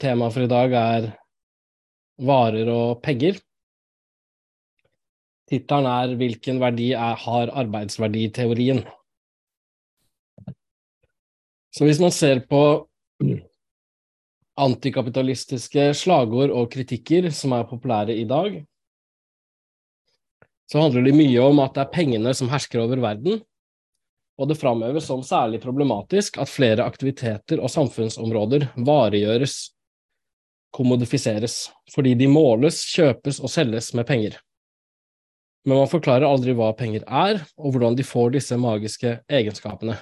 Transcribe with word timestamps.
temaet 0.00 0.34
for 0.34 0.46
i 0.46 0.50
dag 0.50 0.74
er 0.76 1.08
varer 2.20 2.68
og 2.72 3.02
penger. 3.04 3.38
Tittelen 5.50 5.86
er 5.90 6.14
'Hvilken 6.16 6.60
verdi 6.60 6.92
er, 6.92 7.14
har 7.14 7.50
arbeidsverditeorien?' 7.50 8.86
Så 11.70 11.84
hvis 11.84 12.00
man 12.00 12.10
ser 12.10 12.40
på 12.50 12.88
antikapitalistiske 14.58 15.94
slagord 15.94 16.50
og 16.50 16.70
kritikker 16.72 17.30
som 17.30 17.52
er 17.52 17.68
populære 17.68 18.16
i 18.16 18.24
dag, 18.24 18.64
så 20.70 20.82
handler 20.82 21.06
det 21.06 21.16
mye 21.18 21.42
om 21.42 21.62
at 21.62 21.74
det 21.74 21.82
er 21.82 21.94
pengene 21.94 22.34
som 22.34 22.50
hersker 22.50 22.82
over 22.82 23.00
verden, 23.02 23.40
og 24.38 24.48
det 24.48 24.58
framheves 24.58 25.08
som 25.10 25.22
særlig 25.26 25.60
problematisk 25.62 26.38
at 26.38 26.48
flere 26.48 26.86
aktiviteter 26.86 27.60
og 27.60 27.70
samfunnsområder 27.70 28.70
varegjøres, 28.86 29.74
kommodifiseres, 30.74 31.70
fordi 31.94 32.14
de 32.18 32.28
måles, 32.30 32.82
kjøpes 32.94 33.40
og 33.42 33.50
selges 33.52 33.92
med 33.96 34.06
penger. 34.08 34.38
Men 35.66 35.82
man 35.82 35.90
forklarer 35.90 36.28
aldri 36.28 36.54
hva 36.56 36.70
penger 36.76 37.04
er, 37.04 37.42
og 37.60 37.74
hvordan 37.74 37.98
de 37.98 38.06
får 38.06 38.32
disse 38.36 38.56
magiske 38.56 39.18
egenskapene. 39.28 39.98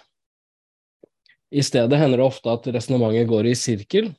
I 1.51 1.65
stedet 1.65 1.99
hender 1.99 2.21
det 2.21 2.27
ofte 2.29 2.53
at 2.53 2.69
resonnementet 2.75 3.29
går 3.31 3.49
i 3.49 3.57
sirkel. 3.59 4.12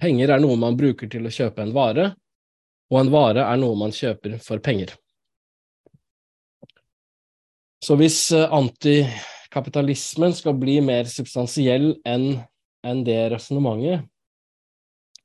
Penger 0.00 0.34
er 0.34 0.42
noe 0.42 0.58
man 0.60 0.76
bruker 0.76 1.08
til 1.10 1.24
å 1.24 1.32
kjøpe 1.32 1.64
en 1.64 1.72
vare, 1.74 2.10
og 2.92 3.00
en 3.00 3.12
vare 3.14 3.46
er 3.48 3.58
noe 3.58 3.78
man 3.80 3.94
kjøper 3.94 4.36
for 4.44 4.60
penger. 4.62 4.92
Så 7.84 7.96
hvis 8.00 8.18
eh, 8.32 8.48
antikapitalismen 8.48 10.32
skal 10.36 10.56
bli 10.56 10.78
mer 10.84 11.08
substansiell 11.10 11.94
enn 12.08 12.30
en 12.84 13.00
det 13.04 13.18
resonnementet, 13.32 14.04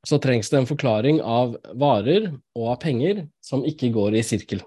så 0.07 0.19
trengs 0.21 0.49
det 0.49 0.57
en 0.61 0.69
forklaring 0.69 1.21
av 1.21 1.57
varer 1.75 2.29
og 2.55 2.67
av 2.73 2.77
penger 2.83 3.25
som 3.43 3.65
ikke 3.67 3.91
går 3.95 4.19
i 4.19 4.23
sirkel. 4.23 4.61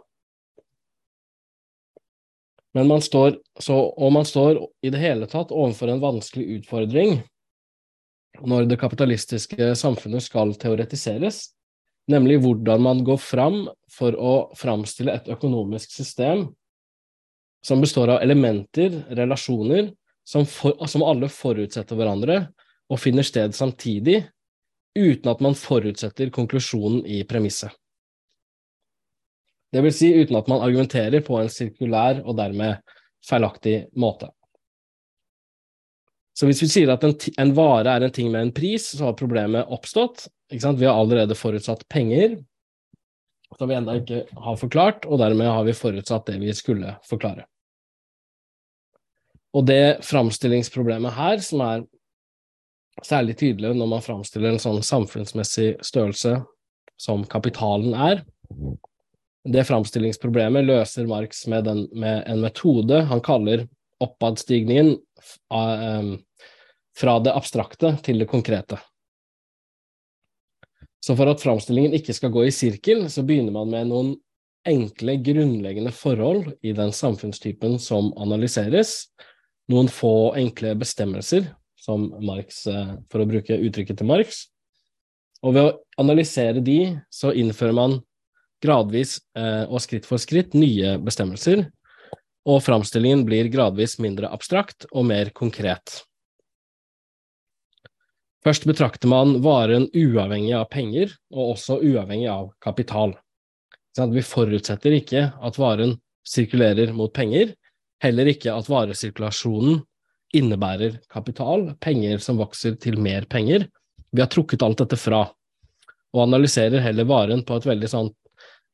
Men 2.73 2.89
man 2.89 3.03
står, 3.05 3.37
så, 3.61 3.77
og 3.77 4.13
man 4.13 4.25
står 4.29 4.61
i 4.85 4.93
det 4.93 5.01
hele 5.01 5.29
tatt 5.29 5.53
overfor 5.53 5.93
en 5.93 6.03
vanskelig 6.03 6.59
utfordring 6.59 7.19
når 8.41 8.65
det 8.71 8.81
kapitalistiske 8.81 9.75
samfunnet 9.77 10.25
skal 10.25 10.55
teoretiseres, 10.57 11.51
nemlig 12.11 12.41
hvordan 12.43 12.81
man 12.83 13.03
går 13.05 13.21
fram 13.21 13.67
for 13.93 14.17
å 14.17 14.33
framstille 14.59 15.13
et 15.19 15.29
økonomisk 15.33 15.93
system 15.93 16.47
som 17.63 17.83
består 17.85 18.17
av 18.17 18.25
elementer, 18.25 19.03
relasjoner, 19.13 19.93
som, 20.25 20.47
for, 20.49 20.75
som 20.89 21.05
alle 21.07 21.29
forutsetter 21.31 21.99
hverandre 21.99 22.47
og 22.91 23.01
finner 23.01 23.27
sted 23.27 23.55
samtidig, 23.55 24.23
uten 24.95 25.31
at 25.31 25.41
man 25.41 25.57
forutsetter 25.59 26.31
konklusjonen 26.31 27.07
i 27.07 27.23
premisset. 27.25 27.73
Vil 29.73 29.95
si 29.95 30.11
uten 30.13 30.37
at 30.37 30.49
man 30.53 30.61
argumenterer 30.61 31.25
på 31.25 31.39
en 31.41 31.49
sirkulær 31.49 32.21
og 32.27 32.37
dermed 32.37 32.83
feilaktig 33.25 33.87
måte. 33.97 34.29
Så 36.37 36.49
hvis 36.49 36.63
vi 36.65 36.69
sier 36.69 36.93
at 36.93 37.05
en, 37.05 37.15
en 37.41 37.53
vare 37.57 37.93
er 37.93 38.05
en 38.05 38.13
ting 38.13 38.31
med 38.33 38.47
en 38.47 38.55
pris, 38.57 38.91
så 38.93 39.11
har 39.11 39.17
problemet 39.17 39.69
oppstått. 39.73 40.27
Vi 40.53 40.61
har 40.61 40.93
allerede 40.93 41.37
forutsatt 41.37 41.87
penger, 41.93 42.37
som 43.57 43.69
vi 43.69 43.77
ennå 43.77 43.99
ikke 44.01 44.23
har 44.45 44.61
forklart, 44.61 45.07
og 45.09 45.21
dermed 45.21 45.49
har 45.49 45.65
vi 45.65 45.77
forutsatt 45.77 46.29
det 46.29 46.39
vi 46.41 46.53
skulle 46.57 46.97
forklare. 47.09 47.47
Og 49.53 49.67
det 49.69 50.01
framstillingsproblemet 50.09 51.13
her, 51.17 51.41
som 51.45 51.65
er 51.65 51.85
særlig 53.01 53.39
tydelig 53.41 53.73
når 53.79 53.89
man 53.95 54.05
framstiller 54.05 54.53
en 54.53 54.63
sånn 54.63 54.83
samfunnsmessig 54.85 55.77
størrelse 55.85 56.37
som 57.01 57.25
kapitalen 57.31 57.97
er, 57.97 58.23
det 59.49 59.65
framstillingsproblemet 59.67 60.67
løser 60.69 61.09
Marx 61.11 61.47
med, 61.51 61.65
den, 61.67 61.87
med 61.99 62.23
en 62.31 62.43
metode 62.45 63.01
han 63.11 63.23
kaller 63.25 63.65
oppadstigningen 64.03 64.95
fra 66.99 67.15
det 67.25 67.35
abstrakte 67.35 67.97
til 68.07 68.23
det 68.23 68.29
konkrete. 68.31 68.79
Så 71.03 71.17
for 71.19 71.31
at 71.33 71.43
framstillingen 71.43 71.97
ikke 71.99 72.15
skal 72.15 72.31
gå 72.35 72.45
i 72.47 72.55
sirkel, 72.55 73.09
så 73.11 73.25
begynner 73.27 73.55
man 73.57 73.73
med 73.73 73.91
noen 73.91 74.13
enkle, 74.69 75.17
grunnleggende 75.19 75.91
forhold 75.91 76.53
i 76.63 76.75
den 76.77 76.93
samfunnstypen 76.95 77.81
som 77.83 78.13
analyseres, 78.23 79.09
noen 79.71 79.91
få 79.91 80.37
enkle 80.39 80.77
bestemmelser, 80.79 81.49
som 81.83 82.09
Marx, 82.23 82.65
eh, 82.67 82.95
for 83.11 83.23
å 83.23 83.29
bruke 83.29 83.59
uttrykket 83.59 83.99
til 83.99 84.09
Marx. 84.11 84.47
Og 85.43 85.57
ved 85.57 85.67
å 85.67 85.77
analysere 85.99 86.63
de, 86.63 86.97
så 87.11 87.33
innfører 87.35 87.75
man 87.77 87.99
gradvis 88.63 89.19
eh, 89.35 89.65
og 89.67 89.83
skritt 89.83 90.07
for 90.07 90.23
skritt 90.23 90.55
nye 90.55 90.95
bestemmelser, 91.03 91.67
og 92.47 92.63
framstillingen 92.63 93.25
blir 93.27 93.51
gradvis 93.51 93.99
mindre 94.03 94.31
abstrakt 94.35 94.87
og 94.93 95.07
mer 95.11 95.31
konkret. 95.35 96.03
Først 98.43 98.65
betrakter 98.67 99.11
man 99.11 99.37
varen 99.43 99.87
uavhengig 99.95 100.55
av 100.59 100.67
penger, 100.71 101.13
og 101.31 101.57
også 101.57 101.79
uavhengig 101.83 102.31
av 102.31 102.49
kapital. 102.63 103.15
Vi 103.95 104.23
forutsetter 104.27 104.97
ikke 104.97 105.29
at 105.39 105.59
varen 105.61 105.95
sirkulerer 106.27 106.95
mot 106.97 107.13
penger, 107.15 107.53
Heller 108.03 108.33
ikke 108.33 108.51
at 108.51 108.67
varesirkulasjonen 108.71 109.83
innebærer 110.33 110.99
kapital, 111.13 111.73
penger 111.81 112.23
som 112.25 112.41
vokser 112.41 112.77
til 112.81 112.99
mer 113.01 113.27
penger. 113.31 113.69
Vi 114.13 114.21
har 114.21 114.31
trukket 114.33 114.65
alt 114.65 114.81
dette 114.83 114.99
fra, 115.01 115.27
og 116.13 116.25
analyserer 116.25 116.83
heller 116.85 117.09
varen 117.09 117.45
på 117.49 117.57
et 117.57 117.69
veldig 117.69 117.89
sånn 117.89 118.11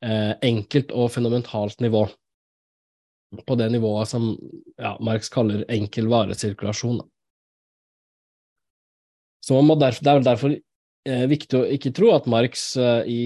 eh, 0.03 0.33
enkelt 0.49 0.91
og 0.95 1.11
fenomentalt 1.13 1.79
nivå. 1.83 2.07
På 3.45 3.55
det 3.59 3.69
nivået 3.69 4.09
som 4.09 4.31
ja, 4.79 4.95
Marx 5.05 5.29
kaller 5.29 5.65
enkel 5.69 6.09
varesirkulasjon. 6.09 7.03
Så 9.45 9.61
derfor, 9.75 10.03
Det 10.03 10.11
er 10.11 10.19
derfor 10.19 10.55
eh, 11.07 11.25
viktig 11.29 11.59
å 11.59 11.65
ikke 11.65 11.93
tro 11.95 12.11
at 12.15 12.27
Marx 12.27 12.75
eh, 12.77 13.03
i 13.07 13.21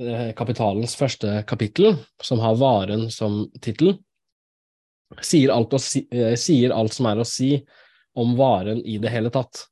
eh, 0.00 0.32
Kapitalens 0.36 0.96
første 0.96 1.42
kapittel, 1.46 1.96
som 2.22 2.40
har 2.40 2.56
varen 2.56 3.10
som 3.10 3.44
tittel, 3.60 3.98
sier 5.22 5.52
alt, 5.54 5.74
si, 5.82 6.06
eh, 6.10 6.34
sier 6.38 6.74
alt, 6.74 6.94
som 6.94 7.06
er 7.10 7.20
å 7.20 7.26
si 7.26 7.54
om 8.16 8.36
varen 8.36 8.80
i 8.84 8.98
det 8.98 9.12
hele 9.12 9.30
tatt, 9.30 9.66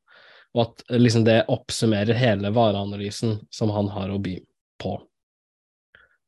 og 0.54 0.66
at 0.66 0.84
eh, 0.90 1.00
liksom, 1.00 1.24
det 1.26 1.44
oppsummerer 1.52 2.18
hele 2.18 2.52
vareanalysen 2.54 3.38
som 3.50 3.72
han 3.74 3.90
har 3.94 4.12
å 4.12 4.20
by 4.22 4.38
på. 4.82 4.94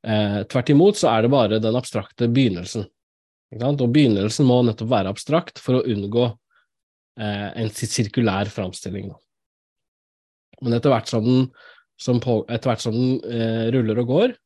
Eh, 0.06 0.40
tvert 0.50 0.72
imot 0.74 0.98
så 0.98 1.10
er 1.12 1.26
det 1.26 1.34
bare 1.34 1.62
den 1.62 1.78
abstrakte 1.78 2.28
begynnelsen, 2.30 2.86
og 3.56 3.86
begynnelsen 3.94 4.48
må 4.48 4.60
nettopp 4.66 4.90
være 4.90 5.12
abstrakt 5.14 5.62
for 5.62 5.78
å 5.78 5.86
unngå 5.86 6.26
eh, 6.26 7.48
en 7.62 7.70
sirkulær 7.70 8.50
framstilling. 8.52 9.12
Men 10.62 10.76
etter 10.76 10.92
hvert 10.92 11.10
som 11.10 11.24
den, 11.24 11.48
som 12.00 12.20
på, 12.20 12.42
hvert 12.48 12.82
som 12.82 12.94
den 12.96 13.18
eh, 13.30 13.66
ruller 13.74 14.02
og 14.02 14.12
går, 14.12 14.36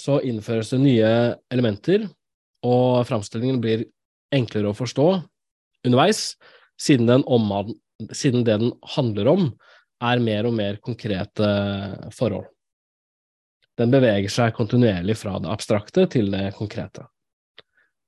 så 0.00 0.18
innføres 0.26 0.72
det 0.74 0.80
nye 0.82 1.10
elementer 1.54 2.08
og 2.64 3.04
framstillingen 3.08 3.60
blir 3.62 3.86
enklere 4.34 4.72
å 4.72 4.76
forstå 4.76 5.08
underveis, 5.84 6.34
siden, 6.80 7.22
omhand, 7.28 7.74
siden 8.12 8.44
det 8.46 8.58
den 8.62 8.72
handler 8.96 9.30
om, 9.30 9.48
er 10.04 10.22
mer 10.22 10.48
og 10.48 10.56
mer 10.56 10.80
konkrete 10.82 11.48
forhold. 12.16 12.48
Den 13.78 13.90
beveger 13.90 14.30
seg 14.30 14.54
kontinuerlig 14.54 15.16
fra 15.18 15.36
det 15.42 15.50
abstrakte 15.50 16.06
til 16.10 16.30
det 16.34 16.52
konkrete. 16.58 17.06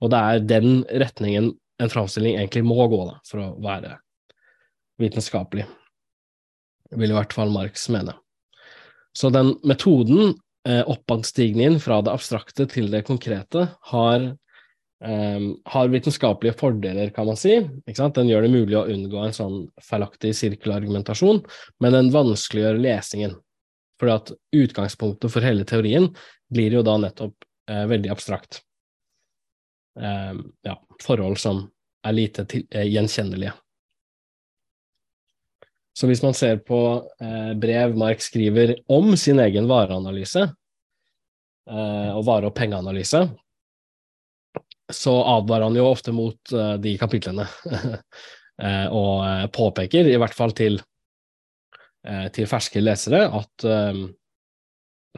Og 0.03 0.13
det 0.13 0.19
er 0.21 0.45
den 0.45 0.83
retningen 0.87 1.51
en 1.83 1.93
framstilling 1.93 2.39
egentlig 2.39 2.65
må 2.67 2.87
gå, 2.89 3.01
da, 3.09 3.19
for 3.27 3.43
å 3.43 3.49
være 3.63 3.97
vitenskapelig, 5.01 5.67
vil 6.97 7.13
i 7.13 7.17
hvert 7.17 7.35
fall 7.37 7.53
Marx 7.53 7.89
mene. 7.93 8.15
Så 9.17 9.31
den 9.33 9.55
metoden, 9.67 10.37
eh, 10.69 10.83
oppadstigningen 10.87 11.81
fra 11.81 12.01
det 12.05 12.13
abstrakte 12.13 12.67
til 12.69 12.91
det 12.93 13.05
konkrete, 13.09 13.69
har 13.93 14.37
um, 15.05 15.49
har 15.65 15.89
vitenskapelige 15.89 16.57
fordeler, 16.59 17.11
kan 17.11 17.27
man 17.27 17.37
si. 17.37 17.59
Den 17.87 18.31
gjør 18.31 18.47
det 18.47 18.53
mulig 18.53 18.79
å 18.79 18.87
unngå 18.93 19.23
en 19.23 19.37
sånn 19.37 19.59
feilaktig 19.85 20.33
sirkelargumentasjon, 20.39 21.43
men 21.81 21.97
den 21.97 22.13
vanskeliggjør 22.15 22.81
lesingen. 22.81 23.37
Fordi 24.01 24.15
at 24.17 24.33
utgangspunktet 24.57 25.33
for 25.33 25.45
hele 25.45 25.65
teorien 25.69 26.11
blir 26.53 26.77
jo 26.77 26.85
da 26.87 26.97
nettopp 27.01 27.37
uh, 27.71 27.85
veldig 27.89 28.13
abstrakt. 28.13 28.63
Um, 29.97 30.53
ja, 30.67 30.77
forhold 31.03 31.41
som 31.41 31.65
er 32.05 32.17
lite 32.17 32.45
til, 32.49 32.67
uh, 32.75 32.85
gjenkjennelige. 32.85 33.55
Så 35.97 36.11
hvis 36.11 36.21
man 36.21 36.37
ser 36.37 36.59
på 36.61 36.79
uh, 37.01 37.53
brev 37.57 37.97
Mark 37.97 38.21
skriver 38.21 38.75
om 38.93 39.15
sin 39.17 39.41
egen 39.41 39.69
vareanalyse, 39.71 40.51
og 41.67 42.21
vare- 42.23 42.47
og 42.47 42.53
pengeanalyse, 42.55 43.25
så 44.93 45.15
advarer 45.37 45.67
han 45.67 45.77
jo 45.79 45.87
ofte 45.91 46.13
mot 46.15 46.53
uh, 46.55 46.75
de 46.79 46.95
kapitlene, 47.01 47.47
uh, 47.73 48.87
og 49.01 49.15
uh, 49.23 49.47
påpeker, 49.53 50.07
i 50.07 50.21
hvert 50.21 50.37
fall 50.37 50.55
til 50.57 50.79
eh, 52.07 52.29
til 52.35 52.47
ferske 52.51 52.83
lesere 52.83 53.27
at, 53.27 53.67
eh, 53.67 54.05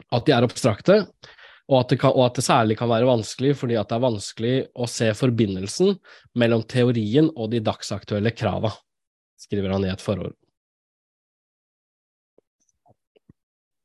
at 0.09 0.25
de 0.25 0.33
er 0.35 0.47
abstrakte, 0.47 0.97
og 1.69 1.83
at, 1.83 1.93
kan, 2.01 2.15
og 2.15 2.25
at, 2.25 2.39
det 2.39 2.45
særlig 2.47 2.79
kan 2.79 2.89
være 2.89 3.05
vanskelig 3.09 3.53
fordi 3.59 3.77
at 3.77 3.91
det 3.91 3.99
er 3.99 4.05
vanskelig 4.07 4.53
å 4.73 4.89
se 4.89 5.11
forbindelsen 5.13 5.99
mellom 6.39 6.65
teorien 6.65 7.29
og 7.35 7.51
de 7.53 7.61
dagsaktuelle 7.61 8.33
krava, 8.33 8.73
skriver 9.37 9.75
han 9.75 9.85
i 9.85 9.91
et 9.93 10.01
forord. 10.01 10.33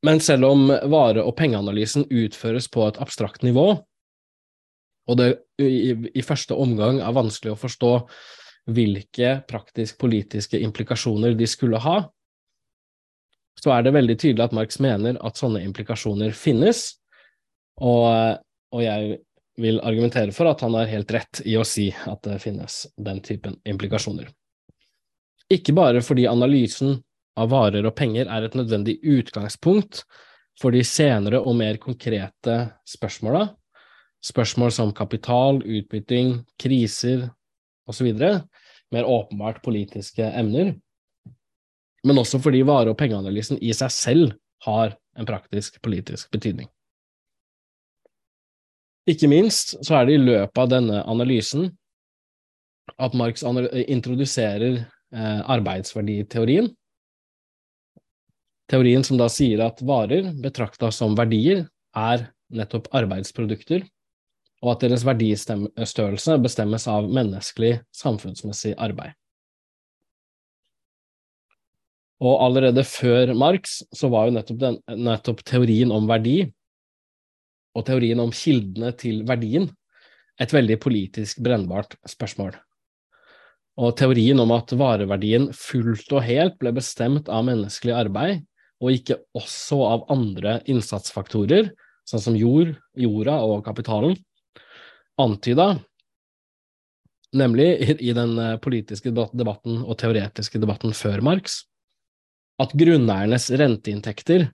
Men 0.05 0.19
selv 0.21 0.49
om 0.49 0.67
vare- 0.69 1.23
og 1.25 1.33
pengeanalysen 1.37 2.05
utføres 2.13 2.67
på 2.69 2.83
et 2.85 2.97
abstrakt 3.01 3.45
nivå, 3.45 3.71
og 5.05 5.19
det 5.19 5.29
i, 5.61 5.93
i 6.17 6.23
første 6.25 6.57
omgang 6.57 6.99
er 7.03 7.15
vanskelig 7.15 7.53
å 7.53 7.59
forstå 7.59 7.91
hvilke 8.75 9.39
praktisk-politiske 9.45 10.59
implikasjoner 10.65 11.35
de 11.37 11.47
skulle 11.49 11.79
ha, 11.83 11.99
så 13.61 13.71
er 13.75 13.85
det 13.85 13.95
veldig 13.95 14.17
tydelig 14.19 14.45
at 14.47 14.55
Marx 14.55 14.79
mener 14.83 15.19
at 15.25 15.39
sånne 15.39 15.61
implikasjoner 15.65 16.33
finnes, 16.37 16.87
og, 17.81 18.41
og, 18.71 18.81
jeg 18.83 19.19
vil 19.59 19.81
argumentere 19.83 20.31
for 20.35 20.47
at 20.47 20.61
han 20.63 20.75
har 20.75 20.89
helt 20.91 21.11
rett 21.11 21.41
i 21.47 21.55
å 21.59 21.63
si 21.67 21.89
at 21.91 22.21
det 22.27 22.39
finnes 22.43 22.85
den 22.95 23.21
typen 23.23 23.57
implikasjoner. 23.67 24.29
Ikke 25.51 25.75
bare 25.75 26.01
fordi 26.03 26.25
analysen 26.27 26.97
av 27.39 27.51
varer 27.51 27.85
og 27.87 27.95
penger 27.95 28.31
er 28.31 28.47
et 28.47 28.55
nødvendig 28.57 28.97
utgangspunkt 29.03 30.03
for 30.59 30.75
de 30.75 30.83
senere 30.87 31.41
og 31.43 31.55
mer 31.59 31.79
konkrete 31.83 32.57
spørsmåla, 32.87 33.47
spørsmål 34.25 34.71
som 34.73 34.93
kapital, 34.95 35.61
utbytting, 35.61 36.39
kriser 36.61 37.29
osv., 37.89 38.09
mer 38.93 39.07
åpenbart 39.09 39.61
politiske 39.65 40.25
emner, 40.25 40.73
men 42.05 42.21
også 42.21 42.39
fordi 42.41 42.61
vare- 42.65 42.93
og 42.93 42.97
pengeanalysen 42.97 43.59
i 43.61 43.73
seg 43.73 43.93
selv 43.93 44.33
har 44.65 44.95
en 45.17 45.27
praktisk 45.27 45.81
politisk 45.81 46.31
betydning. 46.31 46.69
Ikke 49.09 49.29
minst 49.29 49.75
så 49.85 49.99
er 49.99 50.07
det 50.07 50.17
i 50.17 50.23
løpet 50.23 50.61
av 50.61 50.69
denne 50.71 51.01
analysen 51.05 51.69
at 53.01 53.13
Marx 53.17 53.43
introduserer 53.45 54.79
eh, 54.81 55.41
arbeidsverditeorien. 55.49 56.71
Teorien 58.69 59.05
som 59.05 59.19
da 59.21 59.27
sier 59.29 59.61
at 59.65 59.81
varer, 59.85 60.31
betrakta 60.41 60.89
som 60.93 61.17
verdier, 61.17 61.67
er 61.95 62.29
nettopp 62.53 62.89
arbeidsprodukter, 62.97 63.85
og 64.63 64.75
at 64.75 64.85
deres 64.85 65.05
verdistørrelse 65.07 66.37
bestemmes 66.43 66.87
av 66.91 67.07
menneskelig, 67.11 67.79
samfunnsmessig 67.95 68.75
arbeid. 68.81 69.15
Og 72.23 72.39
allerede 72.45 72.85
før 72.87 73.33
Marx 73.35 73.81
så 73.93 74.09
var 74.11 74.29
jo 74.29 74.37
nettopp, 74.37 74.59
den, 74.61 74.77
nettopp 75.03 75.43
teorien 75.45 75.91
om 75.91 76.07
verdi 76.07 76.45
og 77.75 77.83
teorien 77.87 78.21
om 78.23 78.31
kildene 78.31 78.93
til 78.95 79.25
verdien 79.27 79.67
et 80.41 80.51
veldig 80.55 80.77
politisk 80.83 81.41
brennbart 81.43 81.97
spørsmål. 82.07 82.55
Og 83.75 83.95
teorien 83.99 84.39
om 84.39 84.53
at 84.55 84.71
vareverdien 84.79 85.49
fullt 85.55 86.11
og 86.15 86.23
helt 86.23 86.55
ble 86.61 86.71
bestemt 86.75 87.27
av 87.31 87.43
menneskelig 87.47 87.95
arbeid, 87.95 88.45
og 88.83 88.95
ikke 88.95 89.19
også 89.35 89.79
av 89.87 90.05
andre 90.11 90.59
innsatsfaktorer, 90.71 91.69
sånn 92.07 92.23
som 92.23 92.39
jord, 92.39 92.73
jorda 92.99 93.37
og 93.43 93.63
kapitalen, 93.67 94.15
antyda, 95.21 95.79
nemlig 97.35 97.99
i 97.99 98.13
den 98.15 98.37
eh, 98.39 98.57
politiske 98.63 99.11
debatten 99.11 99.81
og 99.83 99.97
teoretiske 100.01 100.61
debatten 100.61 100.95
før 100.95 101.23
Marx, 101.25 101.63
at 102.61 102.75
grunneiernes 102.77 103.49
renteinntekter 103.51 104.49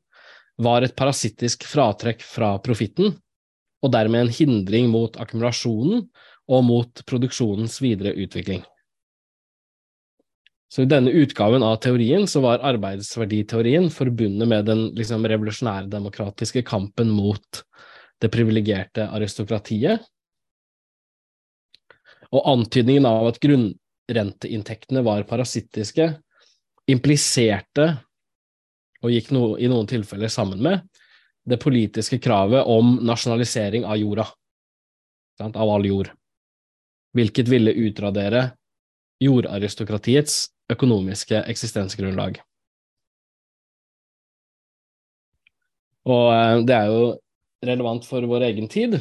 var 0.62 0.86
et 0.86 0.96
parasittisk 0.98 1.66
fratrekk 1.70 2.24
fra 2.26 2.56
profitten, 2.64 3.16
og 3.82 3.94
dermed 3.94 4.28
en 4.28 4.34
hindring 4.34 4.90
mot 4.94 5.16
akkumulasjonen 5.22 6.06
og 6.52 6.66
mot 6.68 7.02
produksjonens 7.10 7.80
videre 7.82 8.14
utvikling. 8.14 8.62
Så 10.72 10.86
I 10.86 10.88
denne 10.88 11.12
utgaven 11.12 11.66
av 11.68 11.82
teorien 11.84 12.24
så 12.32 12.40
var 12.46 12.62
arbeidsverditeorien 12.64 13.90
forbundet 13.92 14.48
med 14.48 14.70
den 14.70 14.86
liksom, 14.96 15.26
revolusjonærdemokratiske 15.28 16.64
kampen 16.64 17.12
mot 17.12 17.64
det 18.22 18.30
privilegerte 18.32 19.10
aristokratiet, 19.12 20.06
og 22.32 22.48
antydningen 22.48 23.08
av 23.08 23.28
at 23.32 23.40
grunnrenteinntektene 23.44 25.04
var 25.06 25.28
parasittiske, 25.30 26.08
impliserte 26.92 27.88
og 29.02 29.14
gikk 29.14 29.32
no, 29.36 29.56
i 29.58 29.70
noen 29.72 29.90
tilfeller 29.90 30.32
sammen 30.32 30.62
med, 30.64 30.86
det 31.44 31.58
politiske 31.62 32.20
kravet 32.22 32.68
om 32.70 33.00
nasjonalisering 33.06 33.86
av 33.90 33.98
jorda, 33.98 34.28
sant, 35.42 35.58
av 35.58 35.70
all 35.74 35.86
jord, 35.88 36.12
hvilket 37.18 37.50
ville 37.50 37.74
utradere 37.88 38.52
jordaristokratiets 39.22 40.46
økonomiske 40.72 41.42
eksistensgrunnlag. 41.52 42.40
Og 46.10 46.30
eh, 46.34 46.62
det 46.66 46.78
er 46.78 46.88
jo 46.90 47.02
relevant 47.66 48.06
for 48.08 48.26
vår 48.30 48.48
egen 48.50 48.70
tid. 48.72 48.98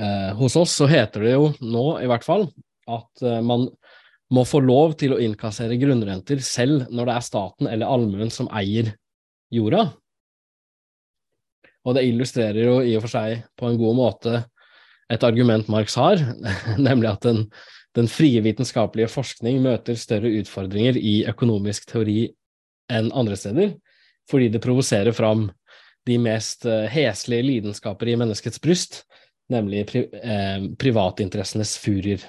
Eh, 0.00 0.34
hos 0.38 0.56
oss 0.56 0.72
så 0.78 0.88
heter 0.88 1.24
det 1.26 1.34
jo 1.34 1.48
nå, 1.60 1.86
i 2.00 2.08
hvert 2.08 2.24
fall, 2.24 2.46
at 2.88 3.24
eh, 3.24 3.40
man 3.44 3.66
må 4.32 4.44
få 4.48 4.62
lov 4.64 4.94
til 5.00 5.12
å 5.12 5.20
innkassere 5.20 5.76
grunnrenter 5.80 6.40
selv 6.44 6.86
når 6.88 7.08
det 7.08 7.16
er 7.16 7.26
staten 7.26 7.68
eller 7.68 7.92
allmuen 7.92 8.32
som 8.32 8.48
eier 8.56 8.94
jorda. 9.52 9.90
Og 11.84 11.98
det 11.98 12.06
illustrerer 12.08 12.64
jo 12.64 12.78
i 12.80 12.94
og 12.96 13.04
for 13.04 13.12
seg 13.18 13.44
på 13.58 13.68
en 13.68 13.78
god 13.80 13.98
måte 13.98 14.34
et 15.12 15.24
argument 15.26 15.68
Marx 15.68 15.98
har, 16.00 16.22
nemlig 16.88 17.10
at 17.10 17.26
den, 17.28 17.44
den 17.98 18.08
frie 18.08 18.40
vitenskapelige 18.44 19.10
forskning 19.12 19.60
møter 19.64 19.98
større 20.00 20.32
utfordringer 20.40 20.96
i 20.96 21.18
økonomisk 21.28 21.90
teori 21.90 22.30
enn 22.92 23.12
andre 23.12 23.36
steder, 23.36 23.74
fordi 24.30 24.48
det 24.54 24.62
provoserer 24.64 25.12
fram 25.12 25.50
de 26.08 26.16
mest 26.18 26.64
eh, 26.66 26.88
heslige 26.90 27.44
lidenskaper 27.46 28.08
i 28.08 28.16
menneskets 28.18 28.62
bryst, 28.62 29.02
nemlig 29.52 29.86
pri, 29.90 30.06
eh, 30.18 30.64
privatinteressenes 30.78 31.76
furier. 31.80 32.24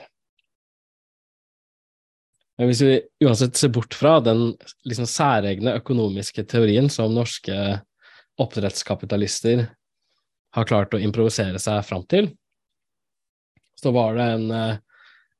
Men 2.58 2.70
hvis 2.70 2.84
vi 2.86 3.00
uansett 3.26 3.58
ser 3.58 3.72
bort 3.74 3.96
fra 3.98 4.20
den 4.22 4.52
liksom 4.86 5.08
særegne 5.10 5.74
økonomiske 5.80 6.46
teorien 6.46 6.90
som 6.92 7.16
norske 7.16 7.56
oppdrettskapitalister 8.42 9.66
har 10.54 10.70
klart 10.70 10.94
å 10.94 11.02
improvisere 11.02 11.60
seg 11.62 11.82
fram 11.88 12.06
til, 12.10 12.30
så 13.82 13.92
var 13.94 14.16
det 14.16 14.28
en, 14.36 14.52
eh, 14.52 14.78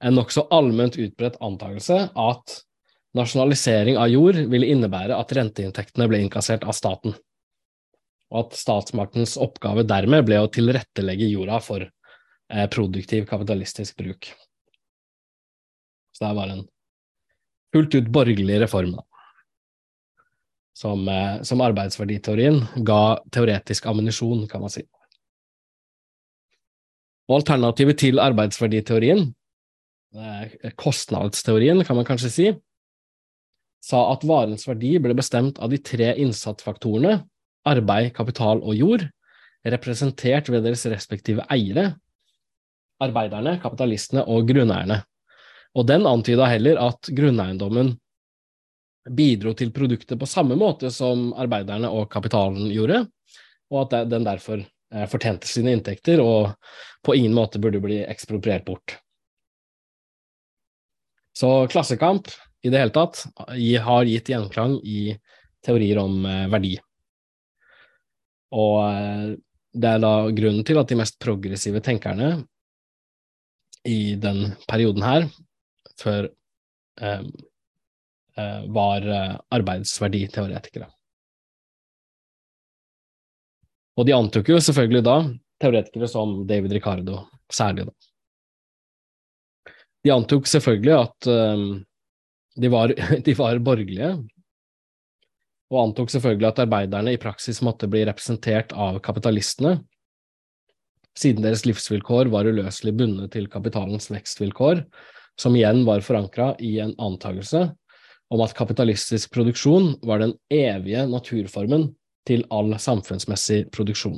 en 0.02 0.18
nokså 0.18 0.48
allment 0.52 0.98
utbredt 0.98 1.38
antakelse 1.40 2.10
at 2.10 2.64
nasjonalisering 3.14 3.98
av 3.98 4.10
jord 4.10 4.40
ville 4.50 4.72
innebære 4.74 5.16
at 5.16 5.32
renteinntektene 5.38 6.10
ble 6.10 6.24
innkassert 6.24 6.66
av 6.66 6.74
staten, 6.74 7.14
og 8.34 8.48
at 8.48 8.58
statsmaktens 8.58 9.36
oppgave 9.42 9.86
dermed 9.86 10.26
ble 10.26 10.40
å 10.42 10.50
tilrettelegge 10.52 11.30
jorda 11.30 11.60
for 11.62 11.86
eh, 11.86 12.66
produktiv 12.74 13.28
kapitalistisk 13.30 14.00
bruk. 14.02 14.32
Så 16.14 16.26
det 16.26 16.32
var 16.38 16.50
en 16.50 16.64
fullt 17.74 17.98
ut 18.00 18.10
borgerlig 18.14 18.58
reform, 18.66 18.96
da. 18.98 19.06
Som, 20.74 21.06
eh, 21.08 21.44
som 21.46 21.62
arbeidsverditeorien 21.62 22.58
ga 22.86 23.20
teoretisk 23.34 23.86
ammunisjon, 23.92 24.48
kan 24.50 24.66
man 24.66 24.74
si. 24.74 24.82
Og 27.30 27.38
alternativet 27.40 28.02
til 28.02 28.20
arbeidsverditeorien, 28.20 29.30
kostnadsteorien, 30.78 31.80
kan 31.88 31.98
man 31.98 32.06
kanskje 32.06 32.30
si, 32.30 32.48
sa 33.84 34.02
at 34.12 34.26
varens 34.28 34.68
verdi 34.68 34.92
ble 35.02 35.16
bestemt 35.18 35.58
av 35.64 35.72
de 35.74 35.80
tre 35.82 36.12
innsatsfaktorene 36.22 37.16
arbeid, 37.70 38.12
kapital 38.16 38.62
og 38.64 38.76
jord, 38.78 39.06
representert 39.64 40.50
ved 40.52 40.66
deres 40.68 40.86
respektive 40.92 41.46
eiere, 41.52 41.94
arbeiderne, 43.04 43.58
kapitalistene 43.64 44.24
og 44.30 44.48
grunneierne. 44.48 45.02
Og 45.74 45.88
den 45.90 46.06
antyda 46.08 46.48
heller 46.52 46.80
at 46.84 47.10
grunneiendommen 47.16 47.96
bidro 49.10 49.54
til 49.58 49.74
produktet 49.76 50.20
på 50.20 50.30
samme 50.30 50.56
måte 50.60 50.92
som 50.94 51.32
arbeiderne 51.40 51.90
og 51.92 52.08
kapitalen 52.12 52.70
gjorde, 52.72 53.04
og 53.74 53.88
at 53.88 54.10
den 54.12 54.28
derfor 54.28 54.62
eh, 54.62 55.08
fortjente 55.12 55.50
sine 55.50 55.74
inntekter 55.76 56.22
og 56.24 56.54
på 57.04 57.16
ingen 57.18 57.36
måte 57.36 57.60
burde 57.60 57.82
bli 57.84 58.04
ekspropriert 58.06 58.66
bort. 58.68 59.00
Så 61.34 61.66
klassekamp 61.72 62.30
i 62.64 62.70
det 62.72 62.80
hele 62.80 62.94
tatt 62.96 63.26
har 63.50 64.08
gitt 64.08 64.30
gjenklang 64.30 64.78
i 64.86 65.16
teorier 65.66 66.00
om 66.04 66.24
eh, 66.30 66.46
verdi. 66.52 66.78
Og 68.54 68.78
eh, 68.86 69.28
det 69.74 69.90
er 69.90 70.04
da 70.04 70.14
grunnen 70.38 70.66
til 70.68 70.80
at 70.80 70.92
de 70.92 71.00
mest 71.00 71.18
progressive 71.22 71.82
tenkerne 71.84 72.36
i 73.90 74.16
den 74.16 74.54
perioden 74.70 75.04
her 75.04 75.28
før, 76.00 76.30
eh, 77.02 77.24
eh, 78.38 78.62
var 78.74 79.08
eh, 79.08 79.36
arbeidsverditeoretikere. 79.58 80.90
Og 83.98 84.08
de 84.08 84.16
antok 84.16 84.50
jo 84.50 84.60
selvfølgelig 84.64 85.04
da 85.06 85.18
teoretikere 85.62 86.10
som 86.10 86.42
David 86.50 86.74
Ricardo, 86.74 87.26
særlig 87.52 87.88
da. 87.90 87.94
De 90.04 90.12
antok 90.12 90.50
selvfølgelig 90.50 90.96
at 90.98 91.28
um, 91.32 91.68
de, 92.60 92.72
var, 92.74 92.92
de, 93.28 93.36
var, 93.38 93.62
borgerlige, 93.64 94.10
og 95.72 95.80
antok 95.88 96.12
selvfølgelig 96.14 96.50
at 96.50 96.62
arbeiderne 96.66 97.14
i 97.16 97.22
praksis 97.22 97.62
måtte 97.66 97.88
bli 97.90 98.04
representert 98.08 98.74
av 98.76 99.00
kapitalistene, 99.06 99.78
siden 101.18 101.46
deres 101.46 101.64
livsvilkår 101.68 102.32
var 102.34 102.50
uløselig 102.50 102.96
bundet 102.98 103.34
til 103.36 103.48
kapitalens 103.52 104.10
vekstvilkår, 104.12 104.84
som 105.40 105.56
igjen 105.58 105.84
var 105.86 106.04
forankra 106.06 106.54
i 106.62 106.80
en 106.82 106.94
antakelse 107.02 107.68
om 108.34 108.42
at 108.42 108.56
kapitalistisk 108.58 109.34
produksjon 109.34 109.94
var 110.06 110.24
den 110.24 110.34
evige 110.54 111.06
naturformen 111.10 111.92
til 112.28 112.46
all 112.54 112.74
samfunnsmessig 112.80 113.68
produksjon. 113.74 114.18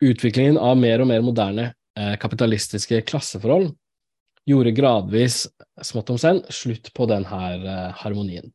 Utviklingen 0.00 0.56
av 0.58 0.78
mer 0.80 1.02
og 1.02 1.10
mer 1.10 1.22
moderne 1.22 1.66
eh, 1.70 2.16
kapitalistiske 2.18 3.02
klasseforhold 3.06 3.74
gjorde 4.48 4.72
gradvis, 4.76 5.42
smått 5.84 6.10
om 6.12 6.18
senn, 6.20 6.42
slutt 6.52 6.92
på 6.96 7.06
denne 7.10 7.40
eh, 7.56 8.00
harmonien. 8.02 8.52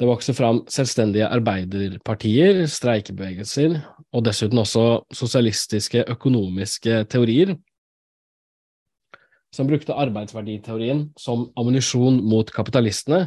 Det 0.00 0.08
vokste 0.08 0.32
fram 0.32 0.62
selvstendige 0.72 1.28
arbeiderpartier, 1.28 2.62
streikebevegelser 2.72 3.74
og 4.16 4.24
dessuten 4.24 4.62
også 4.62 4.84
sosialistiske 5.12 6.06
økonomiske 6.08 7.02
teorier 7.12 7.58
som 9.54 9.66
brukte 9.66 9.96
arbeidsverditeorien 9.98 11.08
som 11.18 11.48
ammunisjon 11.58 12.20
mot 12.22 12.50
kapitalistene, 12.54 13.26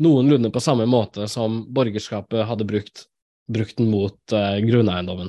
noenlunde 0.00 0.50
på 0.52 0.62
samme 0.64 0.86
måte 0.88 1.28
som 1.28 1.62
borgerskapet 1.74 2.46
hadde 2.48 2.66
brukt, 2.68 3.04
brukt 3.52 3.76
den 3.76 3.90
mot 3.92 4.16
uh, 4.32 4.56
grunneiendommen. 4.64 5.28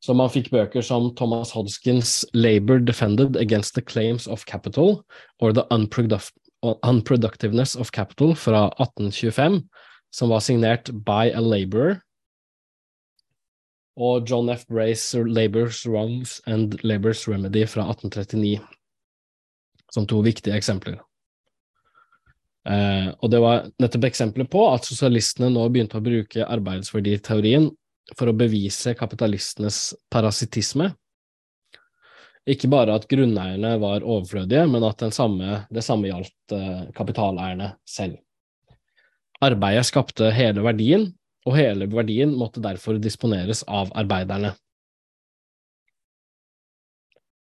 Så 0.00 0.14
man 0.16 0.30
fikk 0.32 0.48
bøker 0.52 0.84
som 0.84 1.10
Thomas 1.16 1.50
Hodskins 1.52 2.24
'Labour 2.32 2.80
Defended 2.80 3.36
Against 3.36 3.74
the 3.74 3.84
Claims 3.84 4.26
of 4.26 4.46
Capital' 4.48 5.04
or 5.38 5.52
The 5.52 5.66
Unproductiveness 5.70 7.76
of 7.76 7.92
Capital 7.92 8.34
fra 8.34 8.70
1825, 8.80 9.68
som 10.12 10.32
var 10.32 10.40
signert 10.40 10.90
by 11.04 11.28
a 11.34 11.40
laborer, 11.40 12.00
og 14.00 14.30
John 14.30 14.48
F. 14.48 14.64
Brace 14.66 15.18
'Labour's 15.18 15.84
Wrongs 15.84 16.40
and 16.46 16.80
Labour's 16.82 17.28
Remedy' 17.28 17.68
fra 17.68 17.84
1839, 17.90 18.60
som 19.92 20.06
to 20.06 20.22
viktige 20.24 20.56
eksempler. 20.56 20.96
Eh, 22.68 23.12
og 23.20 23.30
det 23.30 23.40
var 23.40 23.68
nettopp 23.80 24.04
eksempler 24.04 24.48
på 24.48 24.74
at 24.74 24.84
sosialistene 24.84 25.48
nå 25.52 25.68
begynte 25.68 25.96
å 25.96 26.04
bruke 26.04 26.44
arbeidsverditeorien 26.44 27.70
for 28.16 28.30
å 28.30 28.36
bevise 28.36 28.94
kapitalistenes 28.98 29.90
parasittisme. 30.12 30.90
Ikke 32.50 32.70
bare 32.72 32.96
at 32.96 33.06
grunneierne 33.10 33.74
var 33.82 34.02
overflødige, 34.02 34.64
men 34.70 34.84
at 34.86 35.04
samme, 35.14 35.64
det 35.70 35.84
samme 35.86 36.08
gjaldt 36.08 36.56
eh, 36.56 36.88
kapitaleierne 36.96 37.74
selv. 37.88 38.18
Arbeidet 39.44 39.86
skapte 39.88 40.32
hele 40.34 40.64
verdien, 40.64 41.06
og 41.48 41.56
hele 41.56 41.86
verdien 41.88 42.32
måtte 42.36 42.60
derfor 42.64 42.98
disponeres 43.00 43.62
av 43.68 43.92
arbeiderne. 43.96 44.54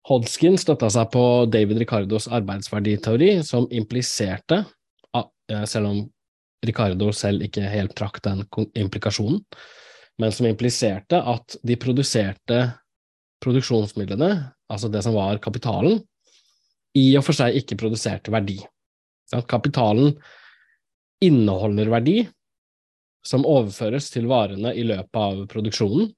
Hodgkin 0.04 0.58
støtta 0.60 0.90
seg 0.92 1.12
på 1.14 1.24
David 1.48 1.78
Ricardos 1.80 2.26
arbeidsverditeori, 2.28 3.38
som 3.46 3.68
impliserte 3.72 4.64
Eh, 5.52 5.64
selv 5.64 5.86
om 5.86 6.04
Ricardo 6.66 7.10
selv 7.12 7.44
ikke 7.44 7.68
helt 7.68 7.94
trakk 7.98 8.22
den 8.24 8.44
implikasjonen, 8.80 9.42
men 10.20 10.32
som 10.32 10.46
impliserte 10.46 11.18
at 11.18 11.56
de 11.66 11.76
produserte 11.80 12.60
produksjonsmidlene, 13.44 14.30
altså 14.70 14.88
det 14.88 15.02
som 15.04 15.16
var 15.16 15.40
kapitalen, 15.42 16.00
i 16.94 17.08
og 17.18 17.24
for 17.26 17.36
seg 17.36 17.58
ikke 17.58 17.78
produserte 17.80 18.32
verdi. 18.32 18.60
Kapitalen 19.50 20.14
inneholder 21.24 21.90
verdi 21.90 22.18
som 23.26 23.46
overføres 23.48 24.10
til 24.12 24.28
varene 24.30 24.74
i 24.76 24.84
løpet 24.86 25.18
av 25.18 25.42
produksjonen, 25.50 26.12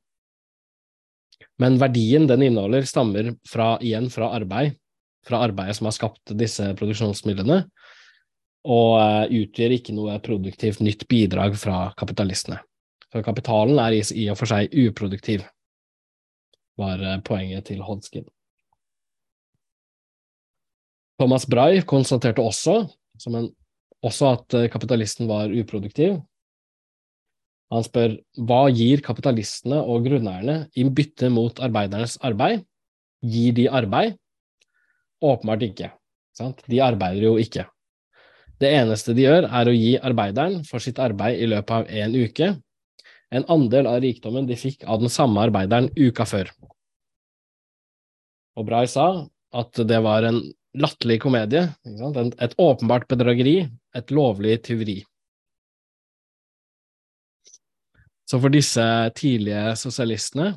men 1.62 1.78
verdien 1.80 2.26
den 2.28 2.44
inneholder, 2.44 2.84
stammer 2.84 3.30
fra, 3.48 3.76
igjen 3.80 4.10
fra 4.12 4.28
arbeid, 4.36 4.76
fra 5.26 5.40
arbeidet 5.46 5.78
som 5.78 5.88
har 5.88 5.96
skapt 5.96 6.34
disse 6.38 6.66
produksjonsmidlene, 6.76 7.62
og 8.66 8.92
eh, 9.00 9.36
utgjør 9.42 9.76
ikke 9.78 9.94
noe 9.96 10.18
produktivt 10.24 10.82
nytt 10.84 11.06
bidrag 11.08 11.56
fra 11.58 11.86
kapitalistene. 11.98 12.58
Så 13.12 13.22
kapitalen 13.22 13.78
er 13.78 13.94
i 13.96 14.28
og 14.32 14.38
for 14.40 14.50
seg 14.50 14.72
uproduktiv, 14.86 15.44
var 16.76 17.02
poenget 17.24 17.68
til 17.70 17.84
Hodgkin. 17.86 18.26
Thomas 21.16 21.46
Bray 21.48 21.80
konstaterte 21.88 22.44
også, 22.44 22.82
en, 23.30 23.48
også 24.04 24.32
at 24.34 24.56
eh, 24.58 24.68
kapitalisten 24.68 25.28
var 25.30 25.48
uproduktiv. 25.48 26.18
Han 27.72 27.82
spør 27.82 28.18
hva 28.46 28.66
gir 28.70 29.00
kapitalistene 29.02 29.78
og 29.80 30.04
grunneierne 30.06 30.58
i 30.76 30.84
bytte 30.84 31.30
mot 31.32 31.56
arbeidernes 31.64 32.18
arbeid? 32.24 32.66
Gir 33.24 33.56
de 33.56 33.64
arbeid? 33.72 34.18
Åpenbart 35.24 35.64
ikke. 35.66 35.90
Sant? 36.36 36.60
De 36.68 36.82
arbeider 36.84 37.24
jo 37.24 37.34
ikke. 37.40 37.64
Det 38.60 38.68
eneste 38.76 39.16
de 39.16 39.24
gjør, 39.24 39.48
er 39.48 39.68
å 39.68 39.74
gi 39.74 39.96
arbeideren 39.96 40.62
for 40.68 40.84
sitt 40.84 41.00
arbeid 41.02 41.40
i 41.40 41.48
løpet 41.48 41.74
av 41.80 41.90
en 42.04 42.14
uke 42.16 42.52
en 43.34 43.46
andel 43.50 43.88
av 43.90 44.00
rikdommen 44.04 44.46
de 44.46 44.58
fikk 44.58 44.84
av 44.86 45.02
den 45.02 45.12
samme 45.12 45.42
arbeideren 45.42 45.90
uka 45.96 46.26
før. 46.28 46.52
Og 48.56 48.68
Bray 48.68 48.88
sa 48.88 49.26
at 49.56 49.82
det 49.88 49.98
var 50.04 50.26
en 50.28 50.40
latterlig 50.76 51.18
komedie, 51.24 51.68
et 51.84 52.54
åpenbart 52.60 53.06
bedrageri, 53.08 53.58
et 53.96 54.12
lovlig 54.12 54.58
tyveri. 54.66 55.00
Så 58.26 58.40
for 58.42 58.52
disse 58.52 58.84
tidlige 59.16 59.76
sosialistene 59.78 60.50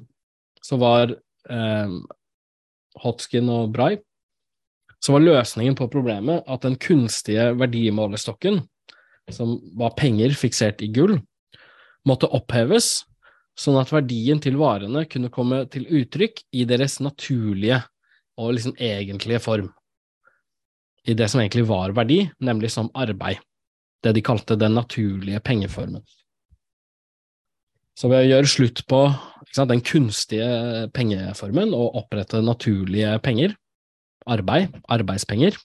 så 0.66 0.80
var 0.82 1.14
eh, 1.14 1.98
Hotskin 3.04 3.52
og 3.54 3.74
Bray 3.76 4.00
så 5.00 5.16
var 5.16 5.24
løsningen 5.24 5.78
på 5.80 5.88
problemet 5.92 6.44
at 6.50 6.66
den 6.66 6.76
kunstige 6.80 7.54
verdimålestokken, 7.60 8.60
som 9.32 9.56
var 9.80 9.96
penger 9.96 10.34
fiksert 10.36 10.84
i 10.84 10.90
gull, 10.92 11.20
måtte 12.10 12.30
oppheves, 12.36 13.04
sånn 13.60 13.80
at 13.80 13.92
verdien 13.92 14.40
til 14.42 14.58
varene 14.60 15.06
kunne 15.10 15.32
komme 15.34 15.64
til 15.72 15.88
uttrykk 16.00 16.44
i 16.56 16.66
deres 16.68 17.00
naturlige 17.04 17.82
og 18.40 18.56
liksom 18.56 18.76
egentlige 18.80 19.42
form, 19.44 19.68
i 21.08 21.16
det 21.18 21.28
som 21.32 21.42
egentlig 21.42 21.66
var 21.68 21.96
verdi, 21.96 22.24
nemlig 22.40 22.72
som 22.72 22.92
arbeid, 22.96 23.42
det 24.04 24.16
de 24.16 24.24
kalte 24.24 24.56
den 24.60 24.78
naturlige 24.78 25.42
pengeformen. 25.44 26.04
Så 28.00 28.08
ved 28.08 28.24
å 28.24 28.30
gjøre 28.30 28.48
slutt 28.48 28.86
på 28.88 29.02
sant, 29.52 29.68
den 29.72 29.84
kunstige 29.84 30.88
pengeformen 30.96 31.74
og 31.76 31.98
opprette 32.00 32.40
naturlige 32.46 33.18
penger, 33.26 33.58
arbeid, 34.30 34.78
arbeidspenger, 34.88 35.58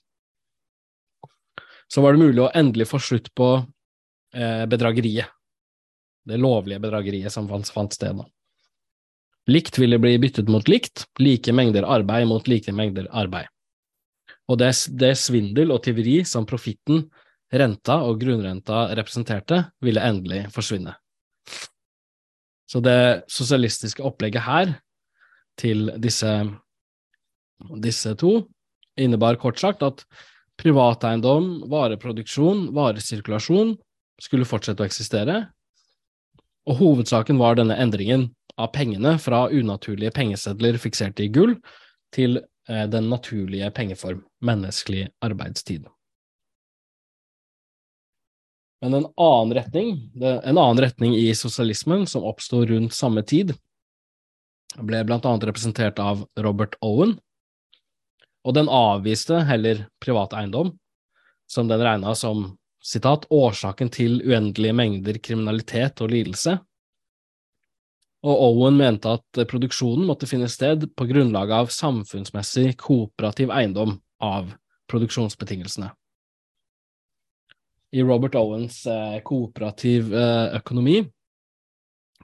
så 1.87 2.03
var 2.03 2.15
det 2.15 2.25
mulig 2.25 2.43
å 2.43 2.51
endelig 2.57 2.89
få 2.89 2.99
slutt 2.99 3.29
på 3.37 3.49
eh, 4.35 4.65
bedrageriet. 4.67 5.31
Det 6.25 6.39
lovlige 6.41 6.81
bedrageriet 6.81 7.33
som 7.33 7.47
fant, 7.49 7.93
sted. 7.93 8.17
Da. 8.17 8.25
Likt 9.51 9.77
ville 9.77 9.99
bli 10.01 10.15
byttet 10.21 10.49
mot 10.49 10.67
likt, 10.67 11.05
like 11.21 11.53
mengder 11.53 11.85
arbeid 11.85 12.27
mot 12.27 12.47
like 12.49 12.73
mengder 12.73 13.07
arbeid. 13.13 13.49
Og 14.49 14.57
det, 14.61 14.71
det 14.97 15.13
svindel 15.21 15.73
og 15.73 15.83
tyveri 15.85 16.19
som 16.25 16.45
profitten, 16.49 17.05
renta 17.53 17.99
og 18.05 18.19
grunnrenta 18.21 18.87
representerte, 18.97 19.61
ville 19.85 20.01
endelig 20.01 20.47
forsvinne. 20.53 20.95
Så 22.65 22.81
det 22.81 23.25
sosialistiske 23.29 24.03
opplegget 24.05 24.45
her 24.45 24.73
til 25.61 25.91
disse, 26.01 26.31
disse 27.81 28.15
to 28.19 28.39
innebar 28.97 29.37
kort 29.39 29.61
sagt 29.61 29.85
at 29.85 30.03
privateiendom, 30.59 31.67
vareproduksjon, 31.69 32.69
varesirkulasjon 32.75 33.75
skulle 34.21 34.47
fortsette 34.47 34.81
å 34.81 34.87
eksistere, 34.87 35.43
og 36.65 36.79
hovedsaken 36.79 37.39
var 37.41 37.57
denne 37.59 37.77
endringen 37.81 38.29
av 38.57 38.71
pengene 38.73 39.17
fra 39.21 39.45
unaturlige 39.51 40.13
pengesedler 40.15 40.79
fiksert 40.81 41.19
i 41.21 41.27
gull 41.29 41.57
til 42.15 42.39
eh, 42.69 42.85
den 42.89 43.09
naturlige 43.11 43.69
pengeform, 43.75 44.23
menneskelig 44.41 45.09
arbeidstid. 45.25 45.85
Men 48.83 48.93
en 48.93 49.07
annen 49.17 49.53
retning, 49.57 49.93
en 50.21 50.57
annen 50.57 50.81
retning 50.83 51.15
i 51.17 51.29
sosialismen 51.35 52.05
som 52.09 52.25
oppsto 52.27 52.63
rundt 52.69 52.93
samme 52.93 53.23
tid, 53.25 53.55
ble 54.75 54.99
blant 55.07 55.25
annet 55.25 55.47
representert 55.47 55.99
av 56.03 56.25
Robert 56.37 56.75
Owen, 56.83 57.15
og 58.45 58.53
den 58.53 58.69
avviste 58.69 59.39
heller 59.47 59.87
privat 60.03 60.35
eiendom, 60.37 60.75
som 61.49 61.69
den 61.69 61.81
regna 61.81 62.13
som 62.17 62.51
citat, 62.85 63.25
årsaken 63.33 63.89
til 63.93 64.19
uendelige 64.21 64.75
mengder 64.77 65.17
kriminalitet 65.23 66.01
og 66.05 66.11
lidelse. 66.13 66.57
Og 68.25 68.41
Owen 68.47 68.77
mente 68.77 69.17
at 69.17 69.45
produksjonen 69.49 70.05
måtte 70.07 70.29
finne 70.29 70.49
sted 70.49 70.87
på 70.97 71.07
grunnlag 71.09 71.51
av 71.53 71.73
samfunnsmessig 71.73 72.73
kooperativ 72.81 73.53
eiendom 73.53 73.97
av 74.23 74.53
produksjonsbetingelsene. 74.89 75.91
I 77.95 78.03
Robert 78.03 78.35
Owens 78.35 78.81
eh, 78.89 79.19
kooperativ 79.23 80.13
eh, 80.13 80.55
økonomi 80.57 80.97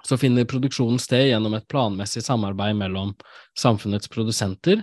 så 0.03 0.17
finner 0.17 0.49
produksjonen 0.49 0.99
sted 0.99 1.27
gjennom 1.29 1.53
et 1.55 1.67
planmessig 1.69 2.23
samarbeid 2.25 2.75
mellom 2.79 3.13
samfunnets 3.57 4.09
produsenter, 4.09 4.81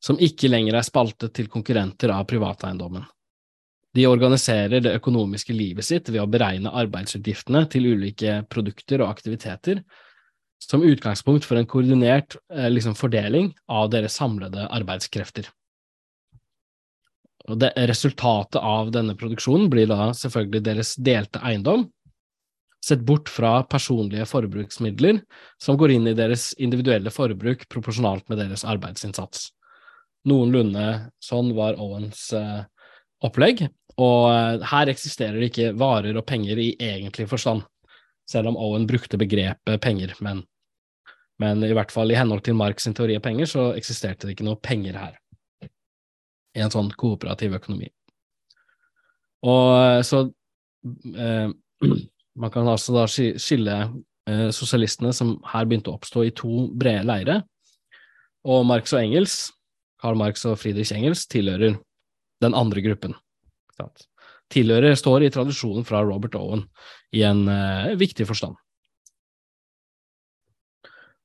som 0.00 0.18
ikke 0.20 0.48
lenger 0.48 0.78
er 0.78 0.86
spaltet 0.86 1.34
til 1.36 1.50
konkurrenter 1.52 2.12
av 2.14 2.24
privateiendommen. 2.30 3.04
De 3.98 4.04
organiserer 4.06 4.82
det 4.84 4.94
økonomiske 4.94 5.54
livet 5.56 5.86
sitt 5.88 6.08
ved 6.12 6.20
å 6.22 6.30
beregne 6.30 6.70
arbeidsutgiftene 6.70 7.64
til 7.72 7.88
ulike 7.96 8.42
produkter 8.52 9.02
og 9.02 9.10
aktiviteter, 9.10 9.80
som 10.62 10.84
utgangspunkt 10.86 11.46
for 11.46 11.58
en 11.58 11.66
koordinert 11.66 12.36
eh, 12.52 12.68
liksom, 12.70 12.94
fordeling 12.98 13.52
av 13.66 13.90
deres 13.90 14.14
samlede 14.20 14.68
arbeidskrefter. 14.74 15.48
Det, 17.48 17.72
resultatet 17.88 18.60
av 18.60 18.90
denne 18.92 19.16
produksjonen 19.18 19.70
blir 19.72 19.88
da 19.90 20.10
selvfølgelig 20.14 20.64
deres 20.66 20.94
delte 21.00 21.42
eiendom, 21.42 21.86
sett 22.84 23.02
bort 23.02 23.30
fra 23.32 23.64
personlige 23.66 24.28
forbruksmidler 24.28 25.22
som 25.58 25.78
går 25.80 25.96
inn 25.96 26.06
i 26.10 26.16
deres 26.18 26.52
individuelle 26.62 27.10
forbruk 27.10 27.64
proporsjonalt 27.72 28.28
med 28.30 28.38
deres 28.44 28.62
arbeidsinnsats. 28.68 29.48
Noenlunde 30.28 31.10
sånn 31.24 31.50
var 31.56 31.80
Owens 31.82 32.28
eh, 32.36 32.62
opplegg, 33.24 33.64
og 33.98 34.28
eh, 34.30 34.68
her 34.70 34.92
eksisterer 34.92 35.40
det 35.40 35.50
ikke 35.50 35.72
varer 35.78 36.16
og 36.16 36.26
penger 36.28 36.60
i 36.62 36.70
egentlig 36.78 37.28
forstand, 37.30 37.64
selv 38.30 38.52
om 38.52 38.58
Owen 38.60 38.86
brukte 38.88 39.18
begrepet 39.20 39.82
penger, 39.82 40.14
men, 40.24 40.44
men 41.42 41.64
i 41.66 41.72
hvert 41.74 41.92
fall 41.94 42.12
i 42.12 42.18
henhold 42.18 42.44
til 42.46 42.58
Marx 42.58 42.86
sin 42.86 42.96
teori 42.96 43.18
av 43.18 43.24
penger, 43.24 43.50
så 43.50 43.70
eksisterte 43.78 44.28
det 44.28 44.36
ikke 44.36 44.46
noe 44.46 44.60
penger 44.62 45.00
her, 45.00 45.16
i 46.56 46.62
en 46.62 46.74
sånn 46.74 46.92
kooperativ 46.98 47.58
økonomi. 47.58 47.90
Og 49.46 49.72
eh, 49.78 50.02
så 50.06 50.26
eh, 51.14 51.50
Man 52.38 52.52
kan 52.54 52.68
altså 52.70 52.92
da 52.94 53.02
skille 53.10 53.76
eh, 54.30 54.48
sosialistene 54.54 55.10
som 55.10 55.32
her 55.50 55.64
begynte 55.66 55.90
å 55.90 55.96
oppstå 55.96 56.22
i 56.22 56.34
to 56.38 56.68
brede 56.70 57.02
leire, 57.08 57.40
og 58.46 58.62
Marx 58.68 58.94
og 58.94 59.00
Engels, 59.00 59.34
Karl 59.98 60.14
Marx 60.20 60.44
og 60.46 60.54
Friedrich 60.60 60.92
Engels, 60.94 61.24
tilhører 61.26 61.74
den 62.38 62.54
andre 62.54 62.84
gruppen. 62.84 63.16
Tilhører 64.52 64.96
står 64.96 65.26
i 65.26 65.32
tradisjonen 65.32 65.84
fra 65.86 66.00
Robert 66.06 66.36
Owen 66.38 66.64
i 67.16 67.24
en 67.26 67.44
eh, 67.52 67.96
viktig 68.00 68.26
forstand. 68.28 68.56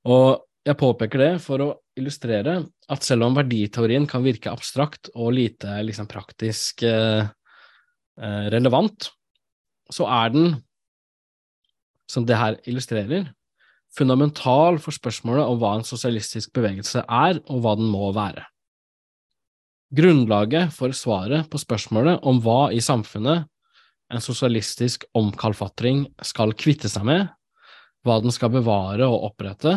Og 0.04 0.44
jeg 0.68 0.80
påpeker 0.80 1.22
det 1.22 1.32
for 1.44 1.64
å 1.64 1.70
illustrere 2.00 2.58
at 2.92 3.06
selv 3.08 3.28
om 3.28 3.38
verditeorien 3.38 4.06
kan 4.10 4.24
virke 4.24 4.52
abstrakt 4.52 5.10
og 5.14 5.36
lite 5.36 5.80
liksom, 5.88 6.10
praktisk 6.12 6.84
eh 6.88 7.32
relevant, 8.14 9.08
så 9.90 10.06
er 10.06 10.30
den 10.30 10.52
som 12.10 12.26
det 12.30 12.38
her 12.38 12.60
illustrerer, 12.70 13.32
fundamental 13.98 14.80
for 14.82 14.96
spørsmålet 14.96 15.50
om 15.50 15.60
hva 15.62 15.76
en 15.78 15.86
sosialistisk 15.88 16.54
bevegelse 16.56 17.04
er, 17.04 17.40
og 17.50 17.64
hva 17.64 17.76
den 17.80 17.90
må 17.90 18.12
være. 18.16 18.46
Grunnlaget 19.94 20.74
for 20.74 20.94
svaret 20.98 21.50
på 21.52 21.60
spørsmålet 21.62 22.24
om 22.26 22.40
hva 22.42 22.72
i 22.74 22.82
samfunnet 22.82 23.46
en 24.14 24.22
sosialistisk 24.22 25.06
omkalfatring 25.18 26.08
skal 26.26 26.54
kvitte 26.58 26.90
seg 26.90 27.06
med, 27.08 27.28
hva 28.04 28.20
den 28.24 28.34
skal 28.34 28.52
bevare 28.54 29.06
og 29.06 29.30
opprette, 29.30 29.76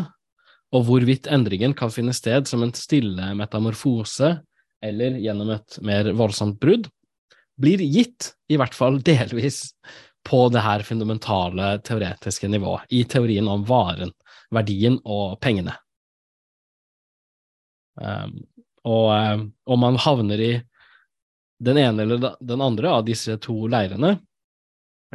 og 0.75 0.89
hvorvidt 0.89 1.29
endringen 1.33 1.77
kan 1.77 1.93
finne 1.93 2.15
sted 2.17 2.49
som 2.49 2.65
en 2.65 2.75
stille 2.77 3.33
metamorfose 3.39 4.33
eller 4.85 5.21
gjennom 5.21 5.53
et 5.55 5.79
mer 5.85 6.11
voldsomt 6.17 6.59
brudd, 6.61 6.89
blir 7.57 7.81
gitt, 7.81 8.33
i 8.53 8.59
hvert 8.61 8.75
fall 8.77 8.99
delvis, 9.05 9.71
på 10.27 10.49
det 10.51 10.65
her 10.65 10.83
fundamentale 10.83 11.77
teoretiske 11.87 12.49
nivået, 12.51 12.89
i 12.91 13.05
teorien 13.07 13.47
om 13.49 13.63
varen, 13.69 14.11
verdien 14.51 14.99
og 15.05 15.37
pengene. 15.41 15.77
Um, 17.97 18.43
og 18.87 19.07
og, 19.11 19.47
om 19.67 19.83
man 19.83 19.99
havner 19.99 20.43
i 20.43 20.53
den 21.59 21.81
ene 21.81 22.05
eller 22.05 22.37
den 22.41 22.63
andre 22.63 22.93
av 22.99 23.07
disse 23.07 23.37
to 23.43 23.67
leirene, 23.73 24.17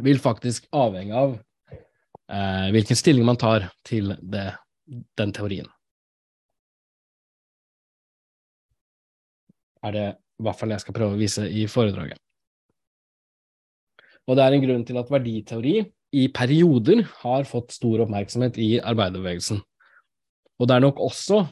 vil 0.02 0.18
faktisk 0.20 0.66
avhenge 0.74 1.14
av 1.14 1.36
eh, 1.78 2.68
hvilken 2.74 2.98
stilling 2.98 3.26
man 3.28 3.38
tar 3.38 3.68
til 3.86 4.14
det, 4.18 4.48
den 5.18 5.32
teorien. 5.34 5.68
Er 9.82 9.94
det 9.94 10.06
i 10.12 10.46
hvert 10.46 10.58
fall 10.58 10.74
jeg 10.74 10.82
skal 10.82 10.96
prøve 10.96 11.16
å 11.16 11.20
vise 11.20 11.46
i 11.46 11.66
foredraget. 11.70 12.18
Og 14.26 14.38
det 14.38 14.44
er 14.44 14.56
en 14.56 14.64
grunn 14.64 14.84
til 14.86 14.98
at 15.00 15.10
verditeori 15.10 15.76
i 16.12 16.26
perioder 16.34 17.02
har 17.22 17.46
fått 17.48 17.74
stor 17.74 18.04
oppmerksomhet 18.04 18.58
i 18.60 18.76
arbeiderbevegelsen. 18.78 19.62
Og 20.60 20.68
det 20.68 20.76
er 20.76 20.84
nok 20.84 21.00
også 21.02 21.42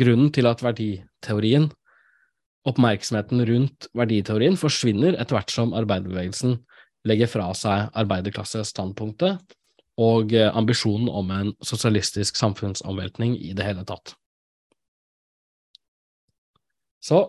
grunnen 0.00 0.32
til 0.34 0.48
at 0.48 0.62
verditeorien, 0.64 1.70
oppmerksomheten 2.66 3.44
rundt 3.46 3.88
verditeorien, 3.96 4.58
forsvinner 4.58 5.14
etter 5.14 5.38
hvert 5.38 5.52
som 5.54 5.74
arbeiderbevegelsen 5.76 6.58
legger 7.06 7.30
fra 7.30 7.52
seg 7.54 7.92
arbeiderklassestandpunktet 7.94 9.56
og 10.02 10.34
eh, 10.36 10.50
ambisjonen 10.50 11.08
om 11.08 11.30
en 11.32 11.52
sosialistisk 11.64 12.36
samfunnsomveltning 12.36 13.36
i 13.38 13.54
det 13.56 13.64
hele 13.64 13.86
tatt. 13.88 14.16
Så 17.00 17.22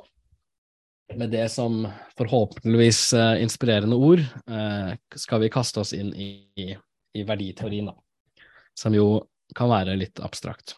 med 1.16 1.32
det 1.32 1.46
som 1.54 1.86
forhåpentligvis 2.18 3.14
uh, 3.14 3.42
inspirerende 3.42 3.96
ord, 3.96 4.20
uh, 4.52 4.92
skal 5.16 5.40
vi 5.40 5.52
kaste 5.54 5.80
oss 5.80 5.94
inn 5.96 6.10
i, 6.12 6.74
i 7.16 7.24
verditeorien, 7.24 7.88
da, 7.88 8.44
som 8.76 8.96
jo 8.98 9.22
kan 9.56 9.72
være 9.72 9.96
litt 10.02 10.20
abstrakt. 10.20 10.76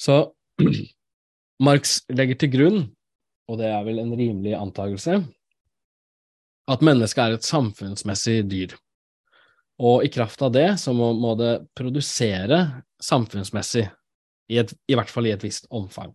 Så 0.00 0.32
Marx 1.66 2.00
legger 2.12 2.38
til 2.38 2.52
grunn, 2.52 2.80
og 3.48 3.58
det 3.60 3.70
er 3.72 3.82
vel 3.86 3.98
en 4.02 4.14
rimelig 4.14 4.54
antakelse, 4.58 5.18
at 6.68 6.84
mennesket 6.84 7.24
er 7.24 7.38
et 7.38 7.48
samfunnsmessig 7.48 8.42
dyr. 8.50 8.76
Og 9.78 10.04
i 10.04 10.10
kraft 10.12 10.42
av 10.42 10.52
det 10.54 10.68
så 10.82 10.92
må, 10.94 11.12
må 11.14 11.34
det 11.38 11.52
produsere 11.78 12.82
samfunnsmessig, 13.02 13.86
i, 14.48 14.58
et, 14.58 14.72
i 14.88 14.96
hvert 14.96 15.10
fall 15.12 15.28
i 15.28 15.34
et 15.34 15.44
visst 15.44 15.68
omfang. 15.74 16.12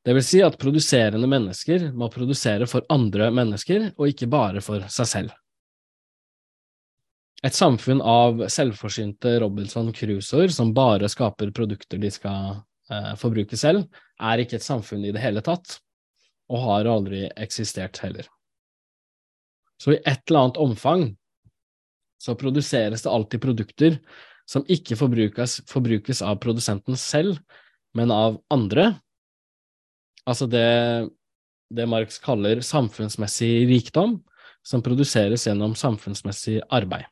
Det 0.00 0.14
vil 0.16 0.24
si 0.24 0.40
at 0.40 0.56
produserende 0.60 1.28
mennesker 1.28 1.90
må 1.92 2.08
produsere 2.12 2.66
for 2.70 2.86
andre 2.92 3.28
mennesker, 3.36 3.90
og 3.98 4.08
ikke 4.08 4.30
bare 4.32 4.62
for 4.64 4.86
seg 4.92 5.08
selv. 5.08 5.34
Et 7.46 7.56
samfunn 7.56 8.02
av 8.04 8.42
selvforsynte 8.52 9.38
Robinson 9.40 9.88
Crusoer 9.96 10.52
som 10.52 10.74
bare 10.76 11.08
skaper 11.08 11.52
produkter 11.56 12.00
de 12.00 12.10
skal 12.12 12.60
eh, 12.92 13.14
forbruke 13.20 13.56
selv, 13.56 13.86
er 14.20 14.42
ikke 14.42 14.58
et 14.58 14.66
samfunn 14.66 15.06
i 15.08 15.12
det 15.14 15.22
hele 15.22 15.40
tatt, 15.44 15.78
og 16.52 16.66
har 16.66 16.90
aldri 16.90 17.24
eksistert 17.40 18.02
heller. 18.04 18.28
Så 19.80 19.94
i 19.94 20.02
et 20.02 20.20
eller 20.28 20.44
annet 20.44 20.60
omfang 20.60 21.06
så 22.20 22.36
produseres 22.36 23.06
det 23.06 23.12
alltid 23.12 23.40
produkter 23.40 23.96
som 24.50 24.66
ikke 24.68 24.98
forbrukes, 24.98 25.62
forbrukes 25.70 26.20
av 26.26 26.42
produsenten 26.42 26.98
selv, 27.00 27.38
men 27.96 28.12
av 28.12 28.36
andre, 28.52 28.92
Altså 30.28 30.46
det, 30.46 31.10
det 31.72 31.86
Marx 31.88 32.20
kaller 32.22 32.60
samfunnsmessig 32.64 33.66
rikdom, 33.70 34.18
som 34.62 34.82
produseres 34.84 35.46
gjennom 35.48 35.74
samfunnsmessig 35.78 36.60
arbeid. 36.68 37.08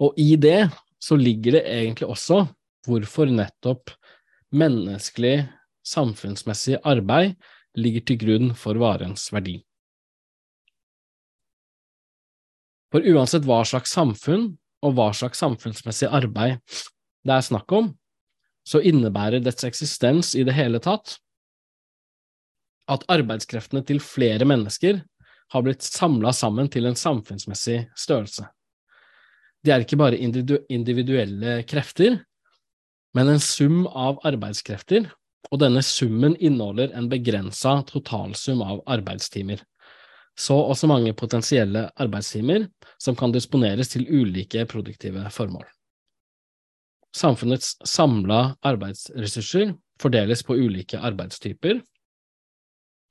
Og 0.00 0.16
i 0.20 0.34
det 0.40 0.70
så 1.00 1.16
ligger 1.16 1.58
det 1.58 1.64
egentlig 1.68 2.08
også 2.08 2.44
hvorfor 2.88 3.28
nettopp 3.28 3.92
menneskelig, 4.56 5.44
samfunnsmessig 5.86 6.78
arbeid 6.86 7.36
ligger 7.78 8.04
til 8.06 8.18
grunn 8.20 8.54
for 8.58 8.80
varens 8.80 9.28
verdi. 9.32 9.60
For 12.90 13.06
uansett 13.06 13.46
hva 13.46 13.60
slags 13.68 13.92
samfunn 13.94 14.48
og 14.84 14.96
hva 14.96 15.10
slags 15.14 15.40
samfunnsmessig 15.42 16.08
arbeid 16.10 16.58
det 17.26 17.36
er 17.36 17.44
snakk 17.44 17.70
om, 17.76 17.92
så 18.66 18.80
innebærer 18.84 19.42
dets 19.44 19.64
eksistens 19.68 20.32
i 20.36 20.44
det 20.46 20.56
hele 20.56 20.80
tatt 20.82 21.18
at 22.90 23.04
arbeidskreftene 23.12 23.84
til 23.86 24.00
flere 24.02 24.46
mennesker 24.48 25.02
har 25.52 25.66
blitt 25.66 25.84
samla 25.86 26.32
sammen 26.34 26.70
til 26.72 26.88
en 26.88 26.98
samfunnsmessig 26.98 27.84
størrelse. 27.98 28.48
De 29.64 29.72
er 29.74 29.84
ikke 29.84 29.98
bare 30.00 30.18
individuelle 30.20 31.60
krefter, 31.68 32.20
men 33.16 33.28
en 33.28 33.42
sum 33.42 33.82
av 33.86 34.20
arbeidskrefter, 34.26 35.10
og 35.50 35.60
denne 35.60 35.82
summen 35.84 36.36
inneholder 36.38 36.94
en 36.96 37.08
begrensa 37.10 37.80
totalsum 37.88 38.62
av 38.62 38.80
arbeidstimer. 38.88 39.60
Så 40.38 40.54
også 40.56 40.88
mange 40.88 41.12
potensielle 41.18 41.88
arbeidstimer 42.00 42.68
som 43.02 43.16
kan 43.18 43.34
disponeres 43.34 43.90
til 43.92 44.06
ulike 44.08 44.64
produktive 44.70 45.26
formål. 45.34 45.66
Samfunnets 47.16 47.74
samla 47.84 48.54
arbeidsressurser 48.64 49.74
fordeles 50.00 50.44
på 50.46 50.54
ulike 50.56 51.00
arbeidstyper, 51.02 51.80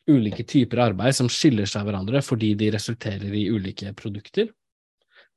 ulike 0.10 0.46
typer 0.48 0.82
arbeid 0.88 1.18
som 1.18 1.30
skiller 1.30 1.68
seg 1.70 1.86
hverandre 1.86 2.24
fordi 2.26 2.54
de 2.58 2.72
resulterer 2.74 3.36
i 3.36 3.50
ulike 3.52 3.92
produkter, 4.00 4.48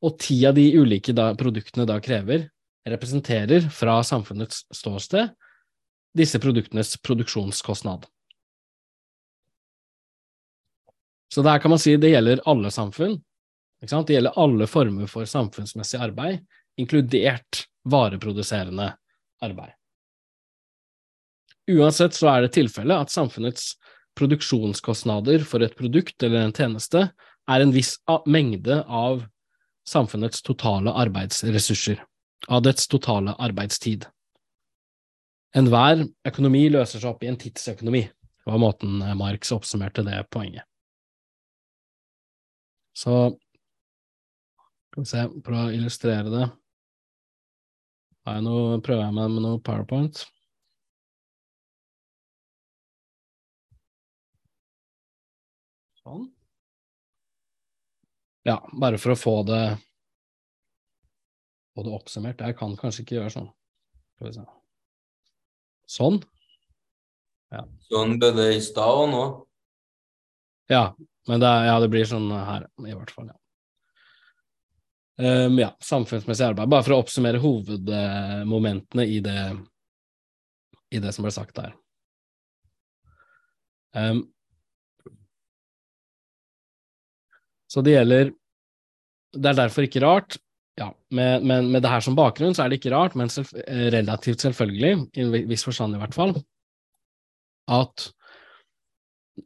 og 0.02 0.18
ti 0.20 0.40
av 0.46 0.56
de 0.58 0.66
ulike 0.78 1.14
da, 1.14 1.30
produktene 1.38 1.86
da 1.88 1.98
krever, 2.02 2.48
representerer 2.88 3.68
fra 3.70 4.00
samfunnets 4.04 4.64
ståsted 4.74 5.30
disse 6.18 6.40
produktenes 6.42 6.96
produksjonskostnad. 7.00 8.06
Så 11.32 11.42
der 11.42 11.58
kan 11.58 11.72
man 11.72 11.80
si 11.80 11.94
det 11.96 12.10
gjelder 12.12 12.42
alle 12.44 12.70
samfunn. 12.70 13.16
Det 13.80 14.14
gjelder 14.14 14.36
alle 14.38 14.66
former 14.68 15.08
for 15.10 15.24
samfunnsmessig 15.26 16.00
arbeid, 16.02 16.42
inkludert 16.76 17.64
vareproduserende 17.88 18.90
arbeid. 19.42 19.72
Uansett 21.70 22.14
så 22.14 22.28
er 22.34 22.44
det 22.44 22.52
tilfellet 22.58 23.06
at 23.06 23.14
samfunnets 23.14 23.72
produksjonskostnader 24.18 25.46
for 25.48 25.64
et 25.64 25.74
produkt 25.78 26.22
eller 26.22 26.44
en 26.44 26.54
tjeneste 26.54 27.06
er 27.48 27.64
en 27.64 27.72
viss 27.74 27.96
mengde 28.28 28.82
av 28.84 29.24
samfunnets 29.88 30.42
totale 30.42 30.92
arbeidsressurser, 31.04 32.02
av 32.48 32.62
dets 32.62 32.88
totale 32.88 33.34
arbeidstid. 33.38 34.06
Enhver 35.56 36.06
økonomi 36.28 36.64
løser 36.72 37.02
seg 37.02 37.10
opp 37.12 37.24
i 37.24 37.30
en 37.30 37.38
tidsøkonomi, 37.40 38.06
var 38.46 38.60
måten 38.62 39.02
Marx 39.18 39.52
oppsummerte 39.54 40.04
det 40.06 40.22
poenget. 40.32 40.64
Så 42.96 43.36
skal 44.92 45.04
vi 45.04 45.08
se, 45.08 45.22
prøve 45.44 45.68
å 45.70 45.76
illustrere 45.76 46.32
det. 46.32 46.46
Har 48.26 48.38
jeg 48.38 48.44
noe, 48.46 48.80
prøver 48.84 49.06
jeg 49.06 49.16
meg 49.16 49.32
med 49.34 49.44
noe 49.46 49.60
powerpoint? 49.64 50.20
Sånn. 56.02 56.28
Ja, 58.48 58.59
bare 58.72 58.98
for 58.98 59.14
å 59.14 59.18
få 59.18 59.37
det 59.46 59.62
få 61.72 61.85
det 61.87 61.94
oppsummert. 61.96 62.40
Jeg 62.40 62.57
kan 62.59 62.74
kanskje 62.76 63.05
ikke 63.05 63.18
gjøre 63.20 63.33
sånn. 63.33 63.48
Sånn. 65.88 66.18
Ja. 67.52 67.64
Sånn 67.88 68.18
ble 68.20 68.33
det 68.37 68.48
i 68.57 68.61
stad 68.64 69.05
og 69.05 69.09
nå? 69.12 69.22
Ja, 70.72 70.85
men 71.28 71.42
det, 71.42 71.52
ja, 71.68 71.78
det 71.83 71.88
blir 71.92 72.09
sånn 72.09 72.31
her, 72.33 72.68
i 72.87 72.94
hvert 72.94 73.12
fall. 73.12 73.31
ja. 73.33 73.38
Um, 75.22 75.59
ja, 75.61 75.68
samfunnsmessig 75.85 76.46
arbeid. 76.48 76.70
Bare 76.72 76.85
for 76.87 76.96
å 76.96 77.02
oppsummere 77.02 77.40
hovedmomentene 77.42 79.05
i 79.07 79.18
det, 79.22 79.42
i 80.90 81.02
det 81.02 81.12
som 81.14 81.26
ble 81.26 81.35
sagt 81.35 81.59
der. 81.59 81.74
Um, 83.92 84.24
så 87.72 87.82
det 87.85 87.96
gjelder 87.96 88.32
Det 89.32 89.48
er 89.48 89.56
derfor 89.56 89.87
ikke 89.87 90.02
rart 90.04 90.37
ja, 90.76 90.90
med, 91.11 91.44
med, 91.44 91.68
med, 91.72 91.82
det 91.85 91.90
her 91.92 92.00
som 92.04 92.16
bakgrunn, 92.16 92.54
så 92.56 92.64
er 92.64 92.72
det 92.72 92.80
ikke 92.80 92.92
rart, 92.94 93.14
men 93.18 93.30
selv, 93.32 93.48
eh, 93.66 93.88
relativt 93.92 94.44
selvfølgelig, 94.44 95.06
i 95.16 95.24
en 95.24 95.32
viss 95.48 95.64
forstand 95.64 95.96
i 95.96 96.00
hvert 96.00 96.16
fall, 96.16 96.35
at 97.72 98.06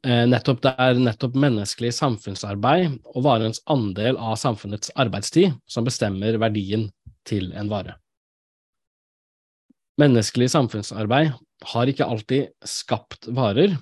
eh, 0.06 0.24
nettopp 0.30 0.62
det 0.64 0.74
er 0.82 1.02
nettopp 1.02 1.38
menneskelig 1.38 1.92
samfunnsarbeid 1.98 2.98
og 3.12 3.26
varens 3.26 3.62
andel 3.70 4.18
av 4.18 4.38
samfunnets 4.42 4.94
arbeidstid 4.98 5.54
som 5.70 5.86
bestemmer 5.86 6.38
verdien 6.42 6.88
til 7.26 7.50
en 7.58 7.70
vare. 7.70 7.96
Menneskelig 9.98 10.50
samfunnsarbeid 10.52 11.34
har 11.72 11.90
ikke 11.90 12.06
alltid 12.06 12.50
skapt 12.68 13.30
varer, 13.34 13.78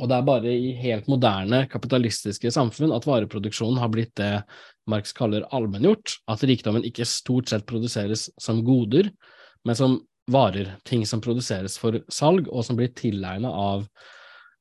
og 0.00 0.08
det 0.08 0.16
er 0.16 0.26
bare 0.26 0.52
i 0.52 0.72
helt 0.80 1.08
moderne 1.12 1.64
kapitalistiske 1.70 2.50
samfunn 2.54 2.94
at 2.96 3.04
vareproduksjonen 3.08 3.80
har 3.82 3.90
blitt 3.92 4.14
det 4.18 4.32
Marx 4.88 5.12
kaller 5.16 5.44
allmenngjort, 5.54 6.16
at 6.30 6.44
rikdommen 6.48 6.86
ikke 6.88 7.06
stort 7.06 7.52
sett 7.52 7.66
produseres 7.68 8.28
som 8.40 8.62
goder, 8.66 9.10
men 9.68 9.76
som 9.76 9.98
varer, 10.30 10.72
ting 10.88 11.04
som 11.06 11.20
produseres 11.22 11.76
for 11.78 12.00
salg, 12.12 12.48
og 12.48 12.64
som 12.64 12.78
blir 12.78 12.92
tilegnet 12.96 13.50
av 13.50 13.84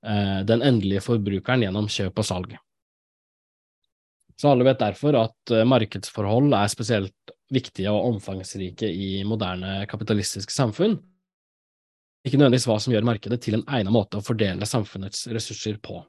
eh, 0.06 0.41
den 0.49 0.65
endelige 0.65 1.06
forbrukeren 1.06 1.63
gjennom 1.63 1.88
kjøp 1.91 2.19
og 2.19 2.28
salg. 2.28 2.58
Så 4.39 4.52
alle 4.52 4.67
vet 4.67 4.82
derfor 4.82 5.17
at 5.19 5.54
eh, 5.56 5.67
markedsforhold 5.67 6.54
er 6.58 6.71
spesielt 6.71 7.34
viktige 7.54 7.91
og 7.93 8.15
omfangsrike 8.15 8.89
i 8.91 9.23
moderne 9.28 9.86
kapitalistiske 9.89 10.54
samfunn, 10.54 10.99
ikke 12.25 12.38
nødvendigvis 12.39 12.67
hva 12.67 12.77
som 12.84 12.93
gjør 12.93 13.08
markedet 13.08 13.39
til 13.43 13.60
en 13.60 13.65
egnet 13.67 13.95
måte 13.95 14.19
å 14.19 14.25
fordele 14.25 14.67
samfunnets 14.67 15.27
ressurser 15.32 15.79
på. 15.84 16.01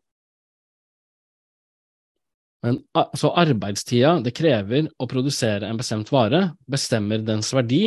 Men 2.66 2.82
så 3.16 3.30
arbeidstida 3.40 4.18
det 4.24 4.34
krever 4.36 4.90
å 5.00 5.08
produsere 5.08 5.68
en 5.68 5.78
bestemt 5.80 6.10
vare, 6.12 6.50
bestemmer 6.68 7.22
dens 7.24 7.54
verdi, 7.56 7.86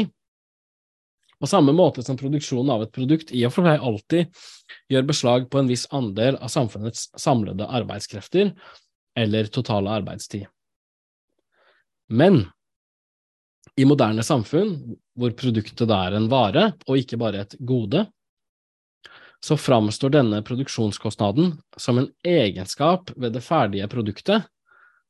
på 1.44 1.50
samme 1.52 1.74
måte 1.76 2.00
som 2.06 2.16
produksjonen 2.16 2.72
av 2.72 2.86
et 2.86 2.94
produkt 2.96 3.34
i 3.36 3.42
og 3.44 3.52
for 3.52 3.68
seg 3.68 3.82
alltid 3.84 4.44
gjør 4.94 5.08
beslag 5.10 5.48
på 5.52 5.60
en 5.60 5.68
viss 5.68 5.84
andel 5.92 6.38
av 6.40 6.48
samfunnets 6.54 7.10
samlede 7.20 7.68
arbeidskrefter 7.68 8.54
eller 9.20 9.50
totale 9.52 9.92
arbeidstid. 9.92 10.46
Men 12.08 12.46
i 13.76 13.86
moderne 13.86 14.24
samfunn, 14.24 14.76
hvor 15.18 15.34
produktet 15.38 15.88
da 15.90 16.04
er 16.08 16.18
en 16.18 16.30
vare 16.30 16.72
og 16.88 17.00
ikke 17.00 17.18
bare 17.22 17.46
et 17.46 17.56
gode, 17.60 18.06
så 19.44 19.58
framstår 19.60 20.14
denne 20.14 20.40
produksjonskostnaden 20.46 21.58
som 21.78 22.00
en 22.00 22.10
egenskap 22.24 23.12
ved 23.16 23.34
det 23.36 23.44
ferdige 23.44 23.90
produktet 23.92 24.46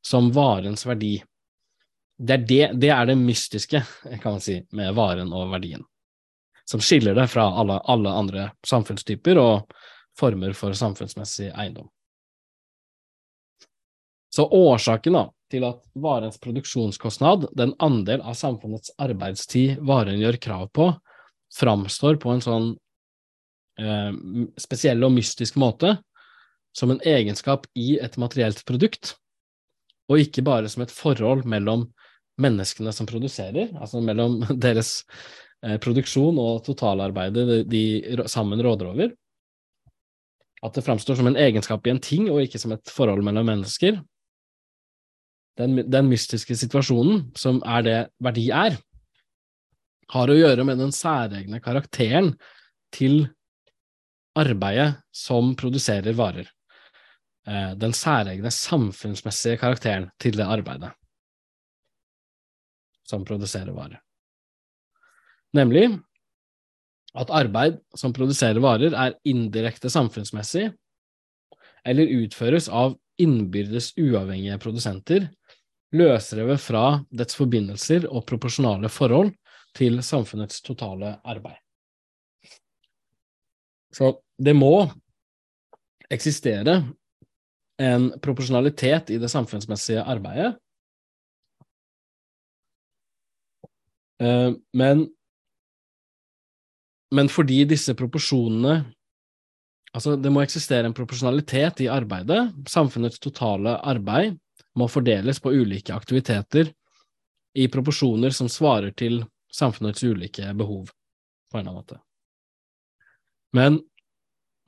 som 0.02 0.32
varens 0.34 0.86
verdi. 0.88 1.20
Det 2.18 2.34
er 2.34 2.46
det, 2.48 2.64
det 2.82 2.90
er 2.94 3.10
det 3.10 3.18
mystiske, 3.20 3.84
kan 4.22 4.38
man 4.38 4.42
si, 4.42 4.58
med 4.72 4.96
varen 4.98 5.34
og 5.34 5.52
verdien, 5.54 5.84
som 6.66 6.82
skiller 6.82 7.18
det 7.18 7.28
fra 7.30 7.46
alle, 7.62 7.78
alle 7.90 8.16
andre 8.24 8.48
samfunnstyper 8.66 9.38
og 9.42 9.76
former 10.18 10.56
for 10.58 10.74
samfunnsmessig 10.78 11.52
eiendom. 11.52 11.90
Så 14.34 14.48
årsaken 14.50 15.14
da, 15.14 15.28
til 15.54 15.66
at 15.68 15.82
varens 15.94 16.40
produksjonskostnad, 16.42 17.48
den 17.58 17.76
andel 17.84 18.24
av 18.26 18.38
samfunnets 18.38 18.94
arbeidstid 19.02 19.82
varen 19.86 20.18
gjør 20.22 20.40
krav 20.42 20.70
på, 20.74 20.90
framstår 21.54 22.18
på 22.22 22.34
en 22.34 22.42
sånn 22.44 22.70
eh, 23.80 24.12
spesiell 24.60 25.06
og 25.06 25.14
mystisk 25.14 25.60
måte, 25.62 26.00
som 26.74 26.90
en 26.90 27.04
egenskap 27.06 27.68
i 27.78 28.00
et 28.02 28.18
materielt 28.18 28.64
produkt, 28.66 29.14
og 30.10 30.24
ikke 30.24 30.44
bare 30.46 30.70
som 30.72 30.84
et 30.84 30.94
forhold 30.94 31.46
mellom 31.46 31.86
menneskene 32.42 32.92
som 32.96 33.08
produserer, 33.08 33.70
altså 33.78 34.02
mellom 34.02 34.40
deres 34.66 35.04
eh, 35.64 35.78
produksjon 35.82 36.40
og 36.42 36.64
totalarbeidet 36.66 37.46
de, 37.46 37.60
de 37.70 38.32
sammen 38.32 38.62
råder 38.66 38.90
over. 38.90 39.14
At 40.64 40.74
det 40.78 40.86
framstår 40.86 41.20
som 41.20 41.28
en 41.30 41.38
egenskap 41.38 41.86
i 41.86 41.92
en 41.92 42.02
ting, 42.02 42.30
og 42.32 42.42
ikke 42.42 42.62
som 42.62 42.74
et 42.74 42.90
forhold 42.90 43.22
mellom 43.26 43.46
mennesker, 43.52 44.00
den, 45.60 45.78
den, 45.92 46.10
mystiske 46.10 46.56
situasjonen, 46.58 47.28
som 47.38 47.62
er 47.66 47.86
det 47.86 48.00
verdi 48.24 48.48
er, 48.54 48.80
har 50.14 50.30
å 50.30 50.38
gjøre 50.38 50.66
med 50.68 50.82
den 50.82 50.94
særegne 50.94 51.62
karakteren 51.64 52.34
til 52.94 53.28
arbeidet 54.38 54.96
som 55.14 55.54
produserer 55.58 56.18
varer. 56.18 56.50
Eh, 57.48 57.74
den 57.78 57.94
særegne 57.98 58.52
samfunnsmessige 58.54 59.60
karakteren 59.62 60.10
til 60.22 60.38
det 60.40 60.48
arbeidet 60.48 60.94
som 63.08 63.26
produserer 63.28 63.74
varer. 63.76 64.00
Nemlig 65.54 65.90
at 67.14 67.30
arbeid 67.30 67.78
som 67.98 68.14
produserer 68.16 68.62
varer, 68.64 68.96
er 68.98 69.18
indirekte 69.30 69.92
samfunnsmessig 69.92 70.72
eller 71.86 72.16
utføres 72.24 72.70
av 72.72 72.96
innbyrdes 73.22 73.92
uavhengige 74.00 74.58
produsenter 74.64 75.28
løsrevet 75.94 76.62
fra 76.62 76.86
dets 77.14 77.38
forbindelser 77.38 78.08
og 78.10 78.26
proporsjonale 78.30 78.90
forhold 78.92 79.32
til 79.78 80.02
samfunnets 80.06 80.62
totale 80.66 81.16
arbeid. 81.24 81.58
Så 83.94 84.16
det 84.42 84.56
må 84.58 84.88
eksistere 86.14 86.80
en 87.82 88.10
proporsjonalitet 88.22 89.12
i 89.14 89.20
det 89.22 89.30
samfunnsmessige 89.34 90.02
arbeidet, 90.02 90.54
eh, 94.22 94.52
men 94.74 95.08
men 97.14 97.30
fordi 97.30 97.64
disse 97.70 97.94
proporsjonene 97.94 98.84
Altså, 99.94 100.16
det 100.18 100.32
må 100.34 100.42
eksistere 100.42 100.90
en 100.90 100.96
proporsjonalitet 100.98 101.84
i 101.86 101.88
arbeidet. 101.94 102.48
Samfunnets 102.66 103.20
totale 103.22 103.76
arbeid 103.78 104.40
må 104.80 104.88
fordeles 104.90 105.40
på 105.40 105.54
ulike 105.54 105.94
aktiviteter 105.94 106.72
i 107.54 107.68
proporsjoner 107.70 108.34
som 108.34 108.50
svarer 108.50 108.94
til 108.98 109.22
samfunnets 109.54 110.04
ulike 110.04 110.54
behov, 110.58 110.90
på 111.52 111.58
en 111.58 111.62
eller 111.62 111.70
annen 111.70 111.82
måte. 111.82 112.00
Men, 113.54 113.78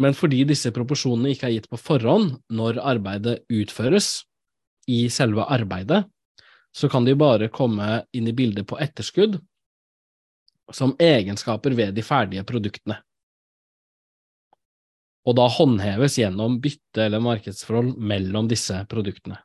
men 0.02 0.14
fordi 0.14 0.44
disse 0.46 0.70
proporsjonene 0.74 1.34
ikke 1.34 1.50
er 1.50 1.56
gitt 1.56 1.72
på 1.72 1.80
forhånd 1.82 2.36
når 2.54 2.82
arbeidet 2.84 3.40
utføres 3.50 4.20
i 4.92 5.08
selve 5.10 5.48
arbeidet, 5.50 6.04
så 6.76 6.90
kan 6.92 7.08
de 7.08 7.16
bare 7.18 7.50
komme 7.50 8.04
inn 8.14 8.28
i 8.30 8.36
bildet 8.36 8.68
på 8.70 8.78
etterskudd 8.84 9.40
som 10.74 10.94
egenskaper 11.02 11.74
ved 11.78 11.96
de 11.98 12.04
ferdige 12.06 12.46
produktene 12.46 13.00
og 15.26 15.38
da 15.40 15.48
håndheves 15.50 16.20
gjennom 16.20 16.60
bytte 16.62 17.08
eller 17.08 17.24
markedsforhold 17.24 17.96
mellom 17.98 18.50
disse 18.50 18.78
produktene. 18.90 19.40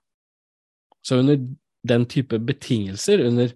Så 1.07 1.21
under 1.23 1.41
den 1.87 2.07
type 2.07 2.39
betingelser, 2.39 3.23
under, 3.25 3.53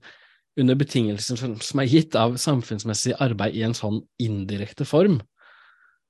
under 0.60 0.78
betingelser 0.80 1.36
som, 1.36 1.56
som, 1.60 1.82
er 1.82 1.90
gitt 1.90 2.16
av 2.16 2.38
samfunnsmessig 2.40 3.16
arbeid 3.20 3.56
i 3.56 3.64
en 3.66 3.76
sånn 3.76 4.00
indirekte 4.22 4.86
form, 4.88 5.20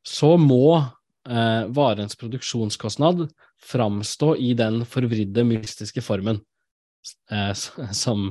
så 0.07 0.35
må 0.39 0.77
eh, 0.79 1.65
varens 1.75 2.17
produksjonskostnad 2.21 3.27
framstå 3.65 4.35
i 4.37 4.53
den 4.59 4.83
forvridde, 4.87 5.47
mystiske 5.49 6.05
formen 6.05 6.43
eh, 7.33 7.53
som 7.55 8.29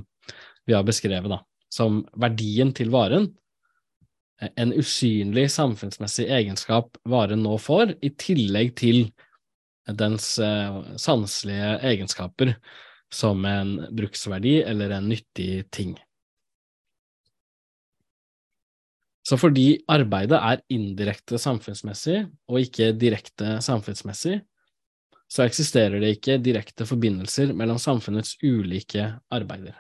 vi 0.64 0.78
har 0.78 0.86
beskrevet, 0.88 1.32
da, 1.34 1.42
som 1.74 2.04
verdien 2.16 2.72
til 2.78 2.94
varen 2.94 3.32
en 4.56 4.74
usynlig 4.74 5.48
samfunnsmessig 5.52 6.28
egenskap 6.32 6.98
varen 7.10 7.44
nå 7.46 7.58
får, 7.62 7.96
i 8.04 8.12
tillegg 8.20 8.74
til 8.80 9.06
dens 10.00 10.36
uh, 10.40 10.82
sanselige 11.00 11.78
egenskaper 11.84 12.54
som 13.14 13.46
en 13.46 13.76
bruksverdi 13.94 14.62
eller 14.64 14.98
en 14.98 15.10
nyttig 15.10 15.70
ting. 15.72 15.94
Så 19.24 19.38
fordi 19.40 19.78
arbeidet 19.88 20.40
er 20.40 20.64
indirekte 20.74 21.40
samfunnsmessig 21.40 22.26
og 22.52 22.60
ikke 22.60 22.92
direkte 23.00 23.60
samfunnsmessig, 23.64 24.42
så 25.32 25.46
eksisterer 25.48 26.02
det 26.04 26.18
ikke 26.18 26.42
direkte 26.44 26.86
forbindelser 26.86 27.54
mellom 27.58 27.80
samfunnets 27.82 28.36
ulike 28.44 29.08
arbeider. 29.34 29.78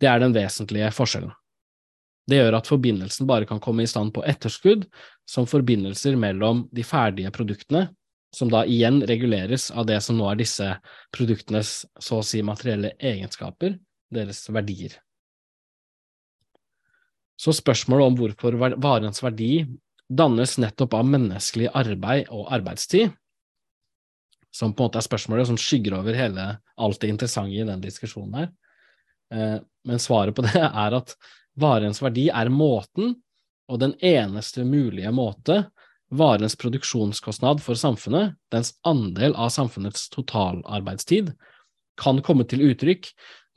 Det 0.00 0.08
er 0.08 0.22
den 0.22 0.34
vesentlige 0.34 0.88
forskjellen. 0.96 1.34
Det 2.30 2.38
gjør 2.38 2.56
at 2.60 2.68
forbindelsen 2.70 3.28
bare 3.28 3.46
kan 3.48 3.60
komme 3.60 3.84
i 3.84 3.90
stand 3.90 4.14
på 4.16 4.24
etterskudd, 4.24 4.86
som 5.28 5.48
forbindelser 5.50 6.16
mellom 6.18 6.64
de 6.72 6.84
ferdige 6.86 7.32
produktene, 7.34 7.88
som 8.34 8.50
da 8.50 8.62
igjen 8.66 9.02
reguleres 9.06 9.70
av 9.70 9.86
det 9.88 9.98
som 10.04 10.18
nå 10.18 10.28
er 10.30 10.40
disse 10.40 10.66
produktenes 11.14 11.84
så 11.98 12.20
å 12.20 12.26
si 12.26 12.42
materielle 12.46 12.94
egenskaper, 12.98 13.78
deres 14.10 14.44
verdier. 14.50 14.96
Så 17.40 17.54
spørsmålet 17.56 18.10
om 18.10 18.18
hvorfor 18.18 18.58
varens 18.82 19.22
verdi 19.24 19.64
dannes 20.10 20.56
nettopp 20.60 20.94
av 20.98 21.06
menneskelig 21.08 21.70
arbeid 21.72 22.30
og 22.34 22.50
arbeidstid, 22.52 23.14
som 24.50 24.74
på 24.74 24.82
en 24.82 24.90
måte 24.90 24.98
er 24.98 25.06
spørsmålet 25.06 25.48
som 25.48 25.58
skygger 25.60 25.94
over 26.00 26.16
hele 26.18 26.46
alt 26.74 27.00
det 27.02 27.12
interessante 27.12 27.54
i 27.54 27.66
den 27.66 27.82
diskusjonen 27.82 28.34
her. 28.40 28.48
Eh, 29.30 29.58
men 29.86 30.02
svaret 30.02 30.34
på 30.34 30.44
det 30.48 30.58
er 30.58 30.98
at 30.98 31.14
Varens 31.60 32.00
verdi 32.02 32.28
er 32.30 32.50
måten, 32.52 33.14
og 33.70 33.78
den 33.78 33.92
eneste 34.02 34.64
mulige 34.66 35.10
måte, 35.14 35.62
varens 36.10 36.56
produksjonskostnad 36.58 37.62
for 37.62 37.78
samfunnet, 37.78 38.34
dens 38.50 38.74
andel 38.86 39.34
av 39.38 39.48
samfunnets 39.54 40.08
totalarbeidstid, 40.10 41.32
kan 42.00 42.22
komme 42.24 42.46
til 42.48 42.64
uttrykk 42.70 43.10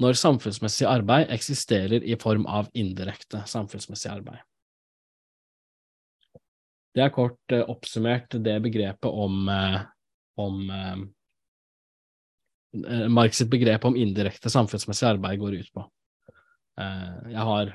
når 0.03 0.17
samfunnsmessig 0.19 0.87
arbeid 0.89 1.31
eksisterer 1.33 2.03
i 2.03 2.17
form 2.19 2.45
av 2.49 2.69
indirekte 2.77 3.43
samfunnsmessig 3.49 4.11
arbeid. 4.11 4.41
Det 6.93 7.01
er 7.01 7.13
kort 7.13 7.53
eh, 7.53 7.65
oppsummert 7.69 8.35
det 8.45 8.59
begrepet 8.61 9.09
om, 9.09 9.49
eh, 9.49 9.79
om 10.41 10.69
eh, 10.69 10.97
Marx 13.09 13.37
sitt 13.41 13.49
begrep 13.49 13.85
om 13.85 13.97
indirekte 13.97 14.49
samfunnsmessig 14.49 15.07
arbeid 15.15 15.39
går 15.41 15.53
ut 15.61 15.73
på. 15.73 15.83
Jeg 16.73 17.43
har 17.45 17.69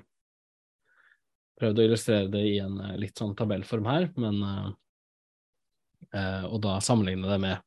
prøvd 1.58 1.80
å 1.80 1.86
illustrere 1.88 2.30
det 2.32 2.44
i 2.46 2.58
en 2.62 2.78
eh, 2.82 2.96
litt 3.02 3.18
sånn 3.18 3.34
tabellform 3.38 3.88
her, 3.90 4.08
men 4.20 4.38
uh, 4.44 4.68
uh, 6.14 6.44
Og 6.50 6.60
da 6.64 6.78
sammenligne 6.84 7.28
det 7.30 7.40
med 7.42 7.64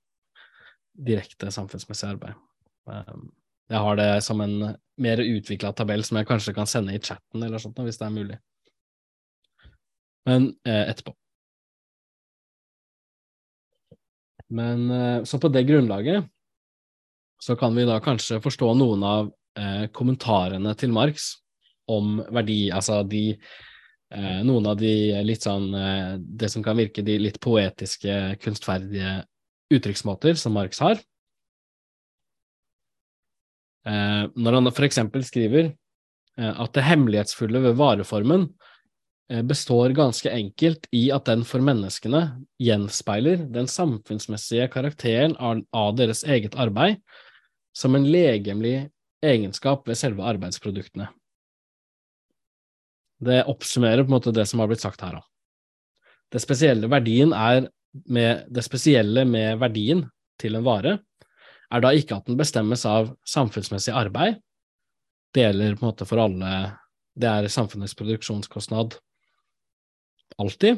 direkte 0.92 1.52
samfunnsmessig 1.54 2.10
arbeid. 2.14 2.40
Um, 2.86 3.30
jeg 3.72 3.80
har 3.86 3.98
det 4.00 4.10
som 4.26 4.42
en 4.44 4.74
mer 5.02 5.22
utvikla 5.24 5.72
tabell 5.76 6.04
som 6.04 6.20
jeg 6.20 6.28
kanskje 6.28 6.54
kan 6.56 6.68
sende 6.68 6.96
i 6.96 7.00
chatten 7.00 7.44
eller 7.46 7.62
sånt, 7.62 7.80
hvis 7.80 8.00
det 8.00 8.08
er 8.08 8.16
mulig. 8.16 8.38
Men 10.28 10.50
etterpå. 10.68 11.14
Men 14.52 15.24
så 15.26 15.40
på 15.40 15.50
det 15.50 15.64
grunnlaget 15.70 16.28
så 17.42 17.56
kan 17.58 17.74
vi 17.80 17.88
da 17.88 17.96
kanskje 18.04 18.42
forstå 18.44 18.74
noen 18.76 19.08
av 19.08 19.32
kommentarene 19.96 20.76
til 20.78 20.92
Marx 20.94 21.32
om 21.92 22.20
verdi, 22.32 22.70
altså 22.74 23.02
de 23.08 23.24
eh, 23.34 23.62
noen 24.44 24.66
av 24.68 24.80
de 24.80 24.94
litt 25.24 25.46
sånn 25.46 25.70
eh, 25.78 26.16
Det 26.20 26.50
som 26.52 26.64
kan 26.64 26.76
virke 26.80 27.04
de 27.06 27.16
litt 27.22 27.40
poetiske, 27.44 28.38
kunstferdige 28.44 29.22
uttrykksmåter 29.72 30.36
som 30.40 30.56
Marx 30.58 30.82
har. 30.84 31.00
Eh, 33.88 34.26
når 34.36 34.58
han 34.58 34.70
eksempel 34.86 35.24
skriver 35.26 35.72
eh, 35.72 36.52
at 36.52 36.74
det 36.76 36.86
hemmelighetsfulle 36.86 37.64
ved 37.64 37.80
vareformen 37.80 38.46
eh, 39.32 39.42
består 39.42 39.96
ganske 39.98 40.30
enkelt 40.30 40.86
i 40.94 41.08
at 41.16 41.26
den 41.32 41.46
for 41.48 41.64
menneskene 41.66 42.22
gjenspeiler 42.62 43.48
den 43.50 43.70
samfunnsmessige 43.72 44.70
karakteren 44.74 45.34
av 45.40 45.96
deres 45.98 46.22
eget 46.28 46.58
arbeid 46.60 47.02
som 47.74 47.96
en 47.96 48.06
legemlig 48.06 48.92
egenskap 49.24 49.88
ved 49.88 49.98
selve 49.98 50.26
arbeidsproduktene. 50.30 51.10
Det 53.22 53.44
oppsummerer 53.50 54.04
på 54.04 54.10
en 54.10 54.18
måte 54.18 54.34
det 54.34 54.48
som 54.50 54.62
har 54.64 54.70
blitt 54.72 54.84
sagt 54.84 55.04
her. 55.06 55.20
Det 56.32 56.42
spesielle, 56.42 56.90
verdien 56.90 57.34
er 57.36 57.68
med, 58.10 58.48
det 58.50 58.64
spesielle 58.66 59.26
med 59.28 59.60
verdien 59.62 60.06
til 60.42 60.58
en 60.58 60.66
vare 60.66 60.98
er 61.72 61.84
da 61.84 61.92
ikke 61.96 62.18
at 62.18 62.28
den 62.28 62.40
bestemmes 62.40 62.84
av 62.88 63.12
samfunnsmessig 63.28 63.94
arbeid. 63.96 64.40
Det 65.32 65.46
gjelder 65.46 65.78
på 65.78 65.86
en 65.86 65.92
måte 65.92 66.08
for 66.08 66.24
alle 66.24 66.78
Det 67.12 67.28
er 67.28 67.52
samfunnets 67.52 67.94
produksjonskostnad 68.00 68.94
alltid, 70.40 70.78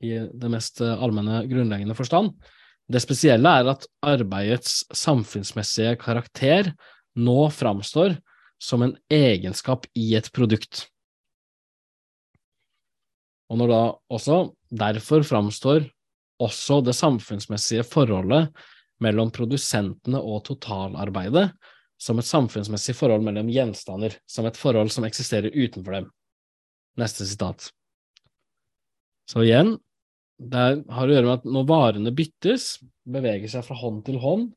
i 0.00 0.14
det 0.32 0.48
mest 0.48 0.80
allmenne, 0.80 1.42
grunnleggende 1.50 1.92
forstand. 1.94 2.32
Det 2.88 3.02
spesielle 3.04 3.52
er 3.60 3.68
at 3.68 3.84
arbeidets 4.00 4.86
samfunnsmessige 4.96 5.98
karakter 6.00 6.72
nå 7.20 7.50
framstår 7.52 8.16
som 8.56 8.86
en 8.86 8.96
egenskap 9.12 9.84
i 9.92 10.14
et 10.16 10.32
produkt. 10.32 10.86
Og 13.50 13.58
når 13.58 13.72
da 13.72 13.80
også 14.14 14.38
derfor 14.70 15.24
framstår 15.26 15.88
også 16.40 16.80
det 16.86 16.94
samfunnsmessige 16.96 17.84
forholdet 17.84 18.48
mellom 19.02 19.32
produsentene 19.34 20.20
og 20.20 20.44
totalarbeidet 20.46 21.50
som 22.00 22.20
et 22.20 22.28
samfunnsmessig 22.28 22.94
forhold 22.96 23.24
mellom 23.26 23.50
gjenstander, 23.52 24.14
som 24.28 24.46
et 24.48 24.56
forhold 24.56 24.92
som 24.94 25.04
eksisterer 25.04 25.52
utenfor 25.52 25.98
dem. 25.98 26.06
Neste 27.00 27.26
sitat. 27.28 27.68
Så 29.28 29.44
igjen, 29.44 29.74
det 30.40 30.86
har 30.88 31.10
å 31.10 31.12
gjøre 31.12 31.28
med 31.28 31.42
at 31.42 31.50
når 31.52 31.66
varene 31.68 32.14
byttes, 32.16 32.78
beveger 33.04 33.52
seg 33.52 33.66
fra 33.66 33.76
hånd 33.82 34.00
til 34.06 34.16
hånd, 34.22 34.48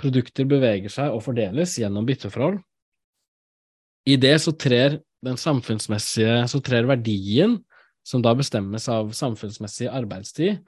produkter 0.00 0.48
beveger 0.48 0.92
seg 0.92 1.12
og 1.12 1.24
fordeles 1.26 1.76
gjennom 1.80 2.08
bytteforhold, 2.08 2.62
i 4.08 4.16
det 4.16 4.38
så 4.40 4.54
trer 4.56 5.02
den 5.26 5.36
samfunnsmessige, 5.36 6.46
så 6.48 6.60
trer 6.64 6.88
verdien 6.88 7.58
som 8.08 8.24
da 8.24 8.32
bestemmes 8.36 8.88
av 8.88 9.12
samfunnsmessig 9.16 9.90
arbeidstid, 9.92 10.58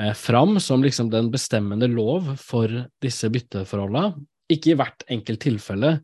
eh, 0.00 0.12
fram 0.16 0.58
som 0.60 0.82
liksom 0.84 1.10
den 1.12 1.30
bestemmende 1.30 1.88
lov 1.90 2.34
for 2.40 2.86
disse 3.04 3.28
bytteforholdene, 3.28 4.24
ikke 4.52 4.72
i 4.72 4.78
hvert 4.80 5.04
enkelt 5.12 5.44
tilfelle, 5.44 5.98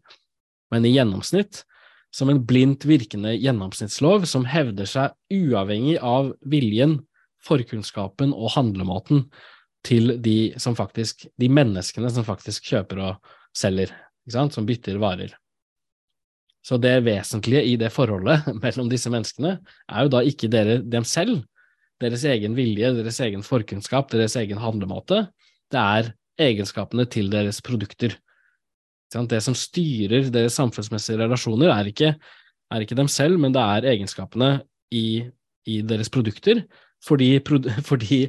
men 0.73 0.85
i 0.85 0.93
gjennomsnitt, 0.93 1.65
som 2.13 2.31
en 2.33 2.41
blindt 2.49 2.87
virkende 2.89 3.35
gjennomsnittslov 3.37 4.25
som 4.29 4.47
hevder 4.49 4.89
seg 4.89 5.13
uavhengig 5.33 5.99
av 6.01 6.33
viljen, 6.49 7.01
forkunnskapen 7.45 8.33
og 8.35 8.51
handlemåten 8.57 9.29
til 9.87 10.17
de 10.21 10.55
som 10.61 10.75
faktisk, 10.77 11.29
de 11.39 11.49
menneskene 11.53 12.11
som 12.11 12.27
faktisk 12.27 12.67
kjøper 12.73 13.03
og 13.05 13.35
selger, 13.57 13.93
som 14.29 14.67
bytter 14.69 14.99
varer. 15.01 15.37
Så 16.69 16.77
det 16.77 16.99
vesentlige 17.07 17.65
i 17.65 17.77
det 17.81 17.89
forholdet 17.95 18.49
mellom 18.63 18.91
disse 18.93 19.11
menneskene 19.13 19.57
er 19.89 20.05
jo 20.05 20.13
da 20.13 20.21
ikke 20.27 20.51
dere, 20.53 20.81
dem 20.85 21.07
selv, 21.09 21.41
deres 22.03 22.25
egen 22.29 22.55
vilje, 22.55 22.93
deres 22.99 23.21
egen 23.25 23.43
forkunnskap, 23.43 24.11
deres 24.13 24.37
egen 24.39 24.61
handlemåte. 24.63 25.25
Det 25.73 25.81
er 25.81 26.13
egenskapene 26.39 27.09
til 27.11 27.31
deres 27.33 27.63
produkter. 27.65 28.15
Det 29.09 29.41
som 29.43 29.57
styrer 29.57 30.29
deres 30.31 30.59
samfunnsmessige 30.61 31.19
relasjoner, 31.19 31.73
er 31.73 31.89
ikke, 31.89 32.13
er 32.71 32.85
ikke 32.85 32.99
dem 32.99 33.09
selv, 33.09 33.41
men 33.41 33.57
det 33.57 33.65
er 33.65 33.89
egenskapene 33.95 34.61
i, 34.93 35.25
i 35.67 35.81
deres 35.81 36.13
produkter, 36.13 36.63
fordi, 37.05 37.33
fordi 37.91 38.21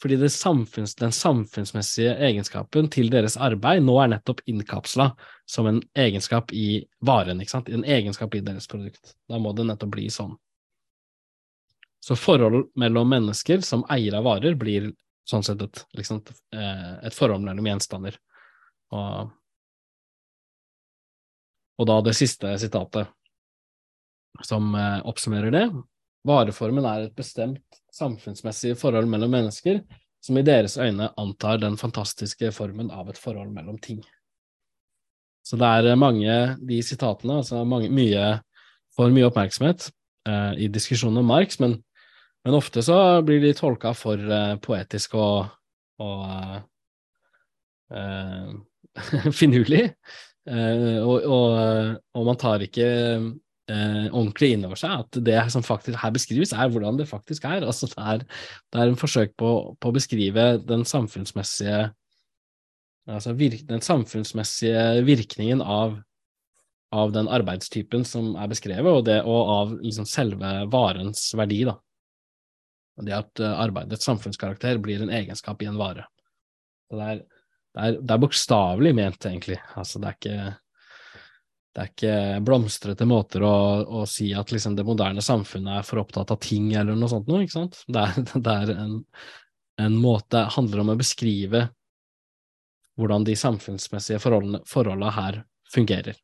fordi 0.00 0.28
samfunns, 0.28 0.94
den 0.96 1.12
samfunnsmessige 1.12 2.14
egenskapen 2.24 2.88
til 2.92 3.10
deres 3.12 3.36
arbeid 3.36 3.82
nå 3.84 3.98
er 4.00 4.14
nettopp 4.14 4.40
innkapsla 4.48 5.10
som 5.48 5.68
en 5.68 5.82
egenskap 5.98 6.52
i 6.56 6.84
varen, 7.04 7.40
ikke 7.40 7.52
sant? 7.52 7.68
en 7.68 7.84
egenskap 7.84 8.34
i 8.34 8.40
deres 8.44 8.68
produkt. 8.70 9.14
Da 9.28 9.38
må 9.38 9.52
det 9.52 9.68
nettopp 9.68 9.92
bli 9.96 10.08
sånn. 10.12 10.36
Så 12.00 12.16
forhold 12.16 12.70
mellom 12.80 13.12
mennesker 13.12 13.60
som 13.60 13.84
eier 13.92 14.16
av 14.16 14.24
varer 14.24 14.56
blir 14.56 14.88
sånn 15.28 15.44
sett 15.44 15.60
et, 15.62 15.84
liksom, 15.98 16.22
et 16.56 17.14
forhold 17.14 17.44
mellom 17.44 17.68
gjenstander. 17.68 18.16
Og, 18.96 19.28
og 21.76 21.90
da 21.92 22.00
det 22.08 22.16
siste 22.16 22.56
sitatet 22.58 23.12
som 24.46 24.74
eh, 24.74 25.00
oppsummerer 25.06 25.52
det. 25.54 25.66
Vareformen 26.26 26.84
er 26.84 27.06
et 27.06 27.16
bestemt 27.16 27.80
samfunnsmessig 27.94 28.76
forhold 28.78 29.08
mellom 29.10 29.32
mennesker 29.32 29.80
som 30.20 30.36
i 30.36 30.44
deres 30.44 30.76
øyne 30.78 31.08
antar 31.18 31.60
den 31.62 31.78
fantastiske 31.80 32.52
formen 32.52 32.90
av 32.92 33.08
et 33.08 33.18
forhold 33.18 33.52
mellom 33.54 33.78
ting. 33.80 34.02
Så 35.46 35.56
det 35.56 35.66
er 35.66 35.96
mange, 35.98 36.34
de 36.68 36.82
sitatene, 36.84 37.40
altså 37.40 37.64
mange, 37.64 37.88
mye, 37.90 38.40
får 38.96 39.14
mye 39.14 39.30
oppmerksomhet 39.30 39.88
eh, 40.28 40.66
i 40.66 40.68
diskusjonen 40.68 41.22
om 41.22 41.30
Marx, 41.32 41.58
men, 41.62 41.78
men, 42.44 42.54
ofte 42.54 42.84
så 42.84 43.22
blir 43.26 43.40
de 43.42 43.54
tolka 43.56 43.94
for 43.96 44.20
eh, 44.20 44.56
poetisk 44.62 45.16
og, 45.18 45.48
og 46.04 46.26
eh, 47.96 48.52
finurlig, 49.40 49.86
eh, 50.50 51.00
og, 51.00 51.24
og, 51.24 51.96
og, 52.12 52.26
man 52.28 52.40
tar 52.44 52.66
ikke 52.68 52.90
eh, 53.70 54.08
ordentlig 54.10 54.52
inn 54.54 54.66
over 54.68 54.78
seg 54.80 55.04
at 55.04 55.20
det 55.26 55.38
som 55.54 55.64
faktisk 55.66 55.98
her 56.02 56.12
beskrives, 56.14 56.52
er 56.52 56.72
hvordan 56.72 56.98
det 57.00 57.08
faktisk 57.10 57.46
er. 57.48 57.64
Altså, 57.70 57.88
det, 57.90 58.02
er 58.02 58.24
det 58.26 58.82
er 58.82 58.90
en 58.90 59.00
forsøk 59.00 59.36
på, 59.40 59.54
på 59.80 59.90
å 59.90 59.96
beskrive 59.96 60.52
den 60.66 60.86
samfunnsmessige 60.88 61.88
altså 63.10 63.34
virk, 63.34 63.64
den 63.68 63.82
samfunnsmessige 63.84 65.02
virkningen 65.06 65.62
av, 65.62 65.98
av, 66.94 67.12
den 67.14 67.30
arbeidstypen 67.30 68.04
som 68.06 68.34
er 68.38 68.50
beskrevet, 68.50 68.90
og, 68.90 69.04
det, 69.08 69.20
og 69.24 69.52
av 69.54 69.74
liksom 69.80 70.08
selve 70.08 70.52
varens 70.72 71.30
verdi. 71.38 71.62
da. 71.68 71.76
Det 73.00 73.16
at 73.16 73.42
uh, 73.42 73.54
arbeidets 73.62 74.04
samfunnskarakter 74.04 74.80
blir 74.82 75.02
en 75.02 75.12
egenskap 75.14 75.62
i 75.62 75.70
en 75.70 75.78
vare. 75.80 76.06
det 76.92 77.06
er, 77.06 77.22
det 77.74 77.86
er, 77.86 78.00
er 78.02 78.20
bokstavelig 78.20 78.94
ment, 78.98 79.24
egentlig. 79.24 79.60
Altså, 79.78 80.02
det 80.02 80.10
er 80.10 80.18
ikke 80.18 80.50
det 81.70 81.82
er 81.82 81.90
ikke 81.92 82.14
blomstrete 82.42 83.06
måter 83.06 83.44
å, 83.46 83.56
å 84.00 84.06
si 84.08 84.32
at 84.34 84.50
liksom 84.50 84.74
det 84.74 84.84
moderne 84.86 85.22
samfunnet 85.22 85.78
er 85.78 85.84
for 85.86 86.02
opptatt 86.02 86.32
av 86.34 86.40
ting 86.42 86.72
eller 86.74 86.98
noe 86.98 87.10
sånt 87.12 87.30
noe, 87.30 87.44
ikke 87.44 87.60
sant. 87.60 87.82
Det 87.86 88.02
er, 88.02 88.24
det 88.46 88.54
er 88.56 88.72
en, 88.74 88.96
en 89.86 90.00
måte 90.02 90.42
handler 90.56 90.82
om 90.82 90.90
å 90.94 90.98
beskrive 90.98 91.68
hvordan 92.98 93.24
de 93.24 93.36
samfunnsmessige 93.38 94.18
forholdene, 94.20 94.60
forholdene 94.68 95.12
her 95.14 95.38
fungerer. 95.70 96.18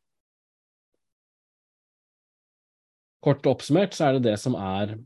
Kort 3.23 3.47
oppsummert 3.49 3.95
så 3.95 4.09
er 4.09 4.17
det 4.17 4.27
det 4.27 4.35
som 4.41 4.55
er 4.59 4.97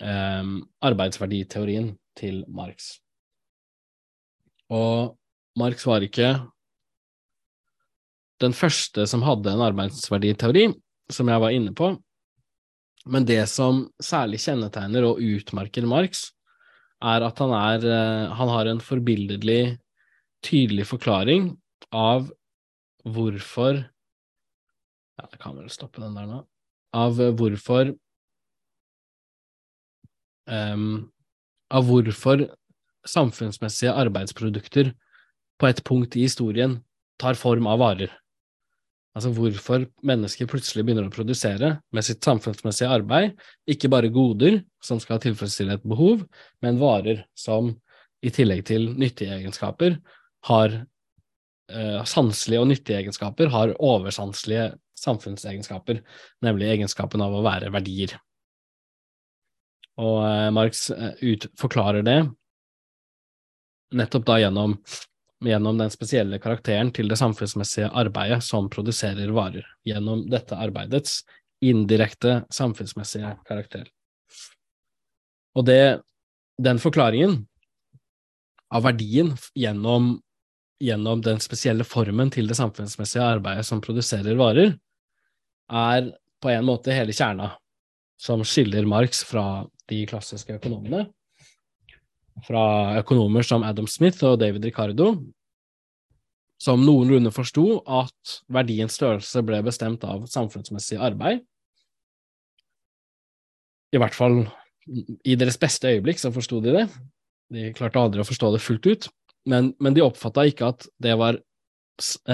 eh, 0.00 0.54
arbeidsverditeorien 0.88 1.90
til 2.18 2.44
Marx. 2.48 2.94
Og 4.70 5.18
Marx 5.58 5.84
var 5.88 6.06
ikke 6.06 6.30
den 8.42 8.54
første 8.54 9.06
som 9.10 9.24
hadde 9.26 9.52
en 9.52 9.64
arbeidsverditeori, 9.66 10.68
som 11.10 11.30
jeg 11.30 11.42
var 11.42 11.54
inne 11.54 11.74
på. 11.76 11.92
Men 13.08 13.26
det 13.28 13.40
som 13.50 13.86
særlig 14.02 14.40
kjennetegner 14.44 15.06
og 15.08 15.22
utmerker 15.22 15.86
Marx, 15.88 16.28
er 16.98 17.24
at 17.24 17.38
han, 17.38 17.54
er, 17.54 17.84
eh, 17.86 18.34
han 18.34 18.50
har 18.50 18.68
en 18.68 18.82
forbilledlig, 18.82 19.78
tydelig 20.44 20.86
forklaring 20.90 21.52
av 21.94 22.28
hvorfor 23.06 23.84
Ja, 25.18 25.26
jeg 25.32 25.40
kan 25.42 25.56
vel 25.58 25.70
stoppe 25.70 25.98
den 26.02 26.14
der 26.14 26.26
nå. 26.30 26.42
Av 26.94 27.16
hvorfor 27.18 27.90
um, 30.46 31.08
Av 31.74 31.88
hvorfor 31.88 32.44
samfunnsmessige 33.08 33.94
arbeidsprodukter 33.98 34.92
på 35.58 35.66
et 35.66 35.82
punkt 35.86 36.14
i 36.14 36.26
historien 36.26 36.78
tar 37.18 37.38
form 37.38 37.66
av 37.66 37.80
varer. 37.82 38.12
Altså 39.16 39.32
hvorfor 39.34 39.86
mennesker 40.06 40.48
plutselig 40.50 40.84
begynner 40.86 41.08
å 41.08 41.12
produsere 41.12 41.72
med 41.96 42.06
sitt 42.06 42.24
samfunnsmessige 42.24 42.90
arbeid, 42.98 43.32
ikke 43.66 43.90
bare 43.90 44.12
goder 44.14 44.60
som 44.84 45.00
skal 45.02 45.20
tilfredsstille 45.22 45.78
et 45.78 45.86
behov, 45.88 46.22
men 46.62 46.78
varer 46.78 47.24
som 47.38 47.72
i 48.22 48.30
tillegg 48.34 48.64
til 48.68 48.90
nyttige 48.98 49.34
egenskaper 49.38 49.96
har 50.50 50.76
eh, 50.76 51.98
sanselige 52.06 52.62
og 52.62 52.70
nyttige 52.70 53.00
egenskaper, 53.02 53.50
har 53.54 53.74
oversanselige 53.78 54.70
samfunnsegenskaper, 54.98 56.02
nemlig 56.44 56.72
egenskapen 56.74 57.22
av 57.24 57.34
å 57.34 57.44
være 57.46 57.72
verdier. 57.74 58.16
Og 59.98 60.20
eh, 60.26 60.48
Marx 60.54 60.88
eh, 60.94 61.14
ut, 61.24 61.48
forklarer 61.58 62.06
det 62.06 62.20
nettopp 63.98 64.26
da 64.28 64.36
gjennom 64.42 64.76
gjennom 65.44 65.78
den 65.78 65.90
spesielle 65.90 66.38
karakteren 66.42 66.90
til 66.94 67.10
det 67.10 67.18
samfunnsmessige 67.20 67.90
arbeidet 67.94 68.40
som 68.44 68.68
produserer 68.70 69.30
varer, 69.34 69.66
gjennom 69.86 70.24
dette 70.30 70.58
arbeidets 70.58 71.20
indirekte 71.64 72.42
samfunnsmessige 72.54 73.34
karakter. 73.46 73.86
Og 75.58 75.66
det, 75.66 76.00
den 76.58 76.80
forklaringen 76.82 77.40
av 78.74 78.84
verdien 78.84 79.32
gjennom, 79.58 80.16
gjennom 80.82 81.22
den 81.24 81.40
spesielle 81.42 81.86
formen 81.86 82.30
til 82.34 82.50
det 82.50 82.58
samfunnsmessige 82.58 83.24
arbeidet 83.24 83.66
som 83.66 83.82
produserer 83.82 84.38
varer, 84.38 84.74
er 85.68 86.12
på 86.42 86.50
en 86.52 86.66
måte 86.66 86.94
hele 86.94 87.14
kjerna 87.14 87.52
som 88.18 88.42
skiller 88.46 88.86
Marx 88.88 89.22
fra 89.26 89.66
de 89.88 90.02
klassiske 90.08 90.58
økonomene 90.58 91.06
fra 92.46 92.98
økonomer 93.00 93.46
som 93.46 93.64
Adam 93.66 93.88
Smith 93.90 94.24
og 94.26 94.38
David 94.42 94.64
Ricardo, 94.68 95.12
som 96.58 96.82
noenlunde 96.82 97.30
forsto 97.34 97.80
at 97.86 98.38
verdiens 98.50 98.96
størrelse 98.98 99.42
ble 99.46 99.60
bestemt 99.66 100.04
av 100.06 100.26
samfunnsmessig 100.30 100.98
arbeid. 100.98 101.44
I 103.94 104.00
hvert 104.02 104.16
fall 104.16 104.42
i 105.24 105.36
deres 105.38 105.58
beste 105.60 105.92
øyeblikk 105.94 106.20
så 106.20 106.32
forsto 106.34 106.60
de 106.64 106.74
det. 106.74 106.86
De 107.54 107.70
klarte 107.76 108.00
aldri 108.00 108.22
å 108.22 108.28
forstå 108.28 108.50
det 108.54 108.62
fullt 108.64 108.88
ut, 108.88 109.08
men, 109.48 109.72
men 109.80 109.96
de 109.96 110.04
oppfatta 110.04 110.44
ikke 110.48 110.72
at 110.74 110.88
det 111.00 111.14
var, 111.20 111.38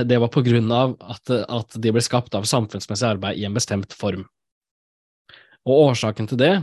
det 0.08 0.20
var 0.22 0.32
på 0.34 0.42
grunn 0.46 0.72
av 0.74 0.96
at, 1.02 1.30
at 1.30 1.76
de 1.78 1.92
ble 1.94 2.02
skapt 2.02 2.34
av 2.34 2.48
samfunnsmessig 2.48 3.12
arbeid 3.12 3.38
i 3.38 3.46
en 3.46 3.54
bestemt 3.54 3.94
form. 3.94 4.24
Og 5.64 5.90
årsaken 5.90 6.28
til 6.28 6.40
det, 6.40 6.54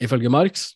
ifølge 0.00 0.32
Marx, 0.32 0.70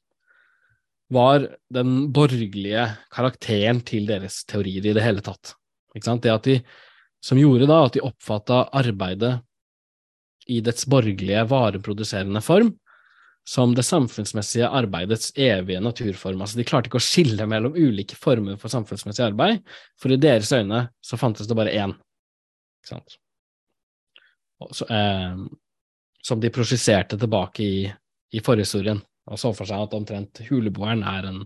var 1.10 1.46
den 1.74 2.10
borgerlige 2.14 2.86
karakteren 3.10 3.82
til 3.86 4.06
deres 4.06 4.44
teorier 4.48 4.86
i 4.86 4.94
det 4.94 5.02
hele 5.02 5.22
tatt. 5.24 5.56
Det 5.94 6.30
at 6.30 6.46
de, 6.46 6.60
som 7.22 7.38
gjorde 7.38 7.66
da 7.66 7.80
at 7.84 7.96
de 7.96 8.04
oppfatta 8.06 8.62
arbeidet 8.78 9.40
i 10.50 10.60
dets 10.62 10.86
borgerlige, 10.86 11.42
vareproduserende 11.50 12.42
form 12.42 12.70
som 13.48 13.74
det 13.74 13.82
samfunnsmessige 13.82 14.68
arbeidets 14.68 15.32
evige 15.34 15.80
naturform. 15.82 16.42
Altså, 16.44 16.60
de 16.60 16.66
klarte 16.68 16.90
ikke 16.90 17.00
å 17.00 17.02
skille 17.02 17.46
mellom 17.50 17.74
ulike 17.74 18.14
former 18.18 18.58
for 18.60 18.70
samfunnsmessig 18.70 19.24
arbeid, 19.26 19.64
for 19.98 20.14
i 20.14 20.20
deres 20.20 20.52
øyne 20.54 20.84
så 21.02 21.18
fantes 21.18 21.50
det 21.50 21.56
bare 21.58 21.74
én. 21.74 21.96
Ikke 22.78 22.92
sant? 22.92 23.16
Så, 24.76 24.86
eh, 24.92 25.40
som 26.22 26.40
de 26.40 26.52
prosjiserte 26.52 27.18
tilbake 27.18 27.64
i, 27.64 27.86
i 28.36 28.42
forhistorien 28.44 29.00
og 29.30 29.38
så 29.40 29.52
for 29.54 29.68
seg 29.68 29.86
at 29.86 29.96
omtrent 29.96 30.42
huleboeren 30.48 31.04
er 31.06 31.30
en 31.30 31.40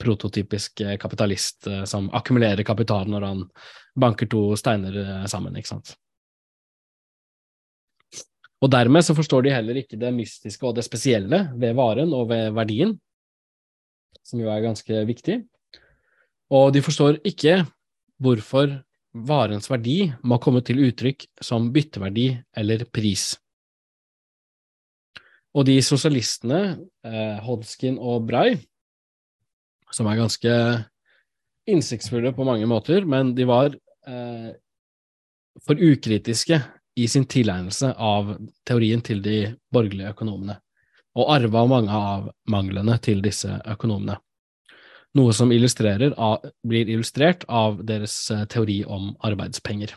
prototypisk 0.00 0.82
eh, 0.84 0.96
kapitalist 1.00 1.68
eh, 1.70 1.84
som 1.88 2.10
akkumulerer 2.14 2.66
kapital 2.66 3.08
når 3.10 3.28
han 3.28 3.44
banker 3.98 4.28
to 4.30 4.46
steiner 4.58 4.96
eh, 5.00 5.26
sammen, 5.30 5.56
ikke 5.56 5.72
sant. 5.74 5.94
Og 8.64 8.70
dermed 8.72 9.04
så 9.04 9.16
forstår 9.16 9.44
de 9.44 9.52
heller 9.52 9.82
ikke 9.82 9.98
det 10.00 10.12
mystiske 10.16 10.64
og 10.66 10.76
det 10.76 10.86
spesielle 10.86 11.44
ved 11.60 11.76
varen 11.76 12.14
og 12.16 12.30
ved 12.30 12.54
verdien, 12.56 12.94
som 14.24 14.40
jo 14.40 14.48
er 14.48 14.64
ganske 14.64 15.04
viktig. 15.08 15.42
Og 16.54 16.70
de 16.72 16.80
forstår 16.84 17.20
ikke 17.28 17.62
hvorfor 18.22 18.72
varens 19.14 19.68
verdi 19.70 20.08
må 20.26 20.40
komme 20.42 20.62
til 20.64 20.80
uttrykk 20.88 21.26
som 21.44 21.68
bytteverdi 21.74 22.30
eller 22.56 22.86
pris. 22.88 23.34
Og 25.54 25.66
de 25.68 25.76
sosialistene, 25.86 26.60
eh, 27.06 27.38
Hodgkin 27.46 27.98
og 27.98 28.26
Bray, 28.26 28.56
som 29.94 30.08
er 30.10 30.18
ganske 30.18 30.54
innsiktsfulle 31.70 32.34
på 32.34 32.46
mange 32.46 32.66
måter, 32.66 33.06
men 33.06 33.34
de 33.36 33.46
var 33.46 33.70
eh, 33.70 34.50
for 35.62 35.78
ukritiske 35.78 36.58
i 36.98 37.06
sin 37.10 37.24
tilegnelse 37.30 37.94
av 37.94 38.34
teorien 38.66 39.02
til 39.02 39.22
de 39.22 39.38
borgerlige 39.72 40.10
økonomene, 40.16 40.58
og 41.14 41.30
arva 41.36 41.64
mange 41.70 41.94
av 41.94 42.28
manglene 42.50 42.98
til 43.02 43.22
disse 43.22 43.60
økonomene 43.70 44.18
noe 45.14 45.34
som 45.34 45.50
blir 45.50 46.90
illustrert 46.90 47.44
av 47.48 47.78
deres 47.86 48.14
eh, 48.30 48.44
teori 48.50 48.80
om 48.84 49.12
arbeidspenger, 49.24 49.94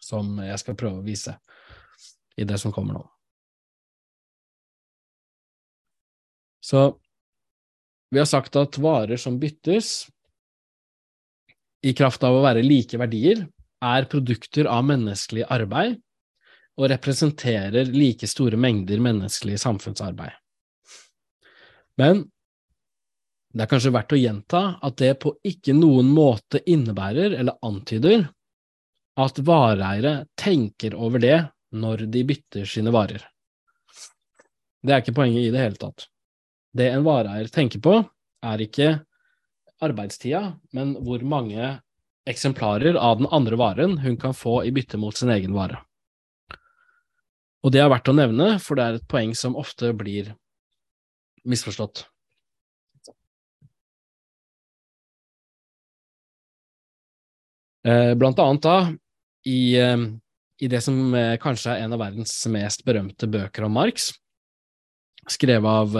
som 0.00 0.36
jeg 0.44 0.60
skal 0.60 0.76
prøve 0.78 1.00
å 1.00 1.06
vise 1.06 1.38
i 2.38 2.46
det 2.48 2.60
som 2.60 2.74
kommer 2.74 2.98
nå. 2.98 3.06
Så 6.60 6.98
vi 8.10 8.20
har 8.20 8.28
sagt 8.28 8.56
at 8.56 8.78
varer 8.80 9.20
som 9.20 9.38
byttes, 9.40 10.08
i 11.86 11.92
kraft 11.94 12.24
av 12.26 12.34
å 12.34 12.42
være 12.42 12.64
like 12.64 12.98
verdier, 12.98 13.44
er 13.84 14.08
produkter 14.10 14.66
av 14.66 14.82
menneskelig 14.88 15.44
arbeid 15.46 16.00
og 16.78 16.88
representerer 16.90 17.90
like 17.94 18.26
store 18.26 18.58
mengder 18.58 18.98
menneskelig 19.02 19.60
samfunnsarbeid. 19.62 20.34
Men 21.98 22.24
det 23.54 23.64
er 23.64 23.70
kanskje 23.70 23.94
verdt 23.94 24.14
å 24.14 24.20
gjenta 24.20 24.62
at 24.84 24.98
det 25.00 25.14
på 25.22 25.32
ikke 25.46 25.74
noen 25.74 26.10
måte 26.14 26.60
innebærer 26.66 27.38
eller 27.38 27.58
antyder 27.66 28.26
at 29.18 29.40
vareeiere 29.42 30.28
tenker 30.38 30.94
over 30.94 31.22
det 31.22 31.38
når 31.74 32.06
de 32.12 32.22
bytter 32.26 32.68
sine 32.70 32.92
varer. 32.94 33.22
Det 34.82 34.94
er 34.94 35.02
ikke 35.02 35.16
poenget 35.16 35.48
i 35.48 35.50
det 35.54 35.64
hele 35.64 35.80
tatt. 35.80 36.06
Det 36.76 36.88
en 36.92 37.04
vareeier 37.06 37.48
tenker 37.52 37.82
på, 37.84 38.00
er 38.44 38.62
ikke 38.62 38.90
arbeidstida, 39.84 40.58
men 40.74 40.94
hvor 41.06 41.22
mange 41.26 41.78
eksemplarer 42.28 42.98
av 43.00 43.20
den 43.20 43.30
andre 43.32 43.56
varen 43.56 43.98
hun 44.02 44.18
kan 44.20 44.36
få 44.36 44.60
i 44.68 44.72
bytte 44.74 45.00
mot 45.00 45.16
sin 45.16 45.32
egen 45.32 45.54
vare. 45.56 45.80
Og 47.64 47.72
det 47.74 47.80
er 47.82 47.90
verdt 47.90 48.10
å 48.10 48.14
nevne, 48.14 48.52
for 48.62 48.78
det 48.78 48.84
er 48.84 48.98
et 48.98 49.08
poeng 49.10 49.34
som 49.34 49.56
ofte 49.58 49.90
blir 49.96 50.34
misforstått. 51.48 52.04
Eh, 57.88 58.12
blant 58.18 58.38
annet 58.42 58.62
da, 58.62 58.76
i, 59.48 59.78
eh, 59.80 60.04
i 60.60 60.68
det 60.68 60.80
som 60.84 61.14
eh, 61.14 61.36
kanskje 61.40 61.72
er 61.72 61.86
en 61.86 61.96
av 61.96 62.02
verdens 62.02 62.34
mest 62.52 62.84
berømte 62.86 63.28
bøker 63.30 63.64
om 63.64 63.74
Marx, 63.78 64.10
skrevet 65.30 65.68
av 65.68 65.96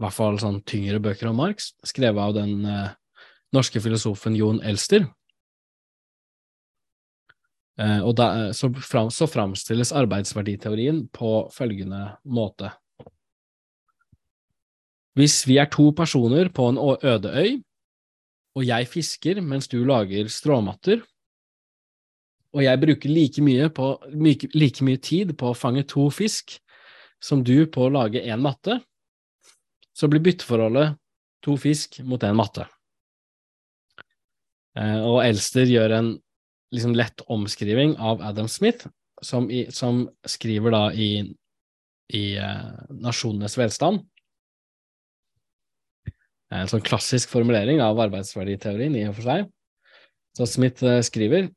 i 0.00 0.02
hvert 0.02 0.16
fall 0.16 0.38
sånn 0.40 0.62
tyngre 0.64 0.96
bøker 1.02 1.28
om 1.28 1.36
Marx, 1.36 1.74
skrevet 1.84 2.22
av 2.24 2.32
den 2.38 2.64
norske 3.52 3.82
filosofen 3.84 4.36
Jon 4.38 4.62
Elster. 4.64 5.04
og 7.80 8.14
da, 8.16 8.52
så, 8.56 8.68
fram, 8.84 9.10
så 9.12 9.28
framstilles 9.28 9.92
arbeidsverditeorien 9.96 11.06
på 11.12 11.50
følgende 11.52 12.00
måte. 12.24 12.72
Hvis 15.20 15.42
vi 15.48 15.58
er 15.60 15.68
to 15.72 15.90
personer 15.96 16.48
på 16.48 16.68
en 16.70 16.78
øde 16.80 17.32
øy, 17.32 17.60
og 18.56 18.66
jeg 18.66 18.88
fisker 18.88 19.40
mens 19.40 19.68
du 19.68 19.82
lager 19.84 20.28
stråmatter, 20.28 21.02
og 22.50 22.64
jeg 22.64 22.80
bruker 22.82 23.12
like 23.12 23.42
mye, 23.42 23.68
på, 23.70 23.92
like 24.54 24.84
mye 24.84 24.98
tid 24.98 25.36
på 25.38 25.50
å 25.50 25.56
fange 25.56 25.84
to 25.86 26.08
fisk 26.10 26.56
som 27.22 27.44
du 27.46 27.66
på 27.70 27.86
å 27.86 27.92
lage 27.94 28.22
én 28.22 28.42
matte, 28.42 28.80
så 29.96 30.08
blir 30.10 30.22
bytteforholdet 30.24 30.96
to 31.44 31.56
fisk 31.60 32.00
mot 32.06 32.22
én 32.22 32.36
matte. 32.36 32.66
Eh, 34.78 34.98
og 35.02 35.22
Elster 35.24 35.68
gjør 35.68 35.96
en 35.98 36.10
liksom 36.74 36.94
lett 36.94 37.24
omskriving 37.26 37.96
av 37.98 38.22
Adam 38.22 38.48
Smith, 38.48 38.86
som, 39.22 39.50
i, 39.50 39.66
som 39.74 40.04
skriver 40.28 40.72
da 40.72 40.84
i, 40.94 41.10
i 42.14 42.24
uh, 42.40 42.70
Nasjonenes 43.02 43.56
velstand, 43.58 44.04
en 46.50 46.70
sånn 46.70 46.82
klassisk 46.82 47.30
formulering 47.30 47.82
av 47.84 47.98
arbeidsverditeorien 48.06 48.96
i 48.98 49.04
og 49.10 49.16
for 49.18 49.28
seg. 49.28 49.50
Så 50.38 50.46
Smith 50.50 50.86
eh, 50.86 51.02
skriver 51.06 51.50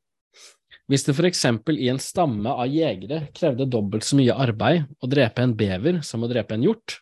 hvis 0.90 1.06
det 1.06 1.14
for 1.16 1.24
eksempel 1.24 1.78
i 1.80 1.88
en 1.88 2.00
stamme 2.02 2.50
av 2.50 2.68
jegere 2.68 3.22
krevde 3.32 3.64
dobbelt 3.70 4.04
så 4.04 4.18
mye 4.18 4.34
arbeid 4.36 4.84
å 5.00 5.08
drepe 5.08 5.40
en 5.40 5.54
bever 5.56 6.02
som 6.04 6.26
å 6.26 6.28
drepe 6.28 6.58
en 6.58 6.66
hjort, 6.66 6.98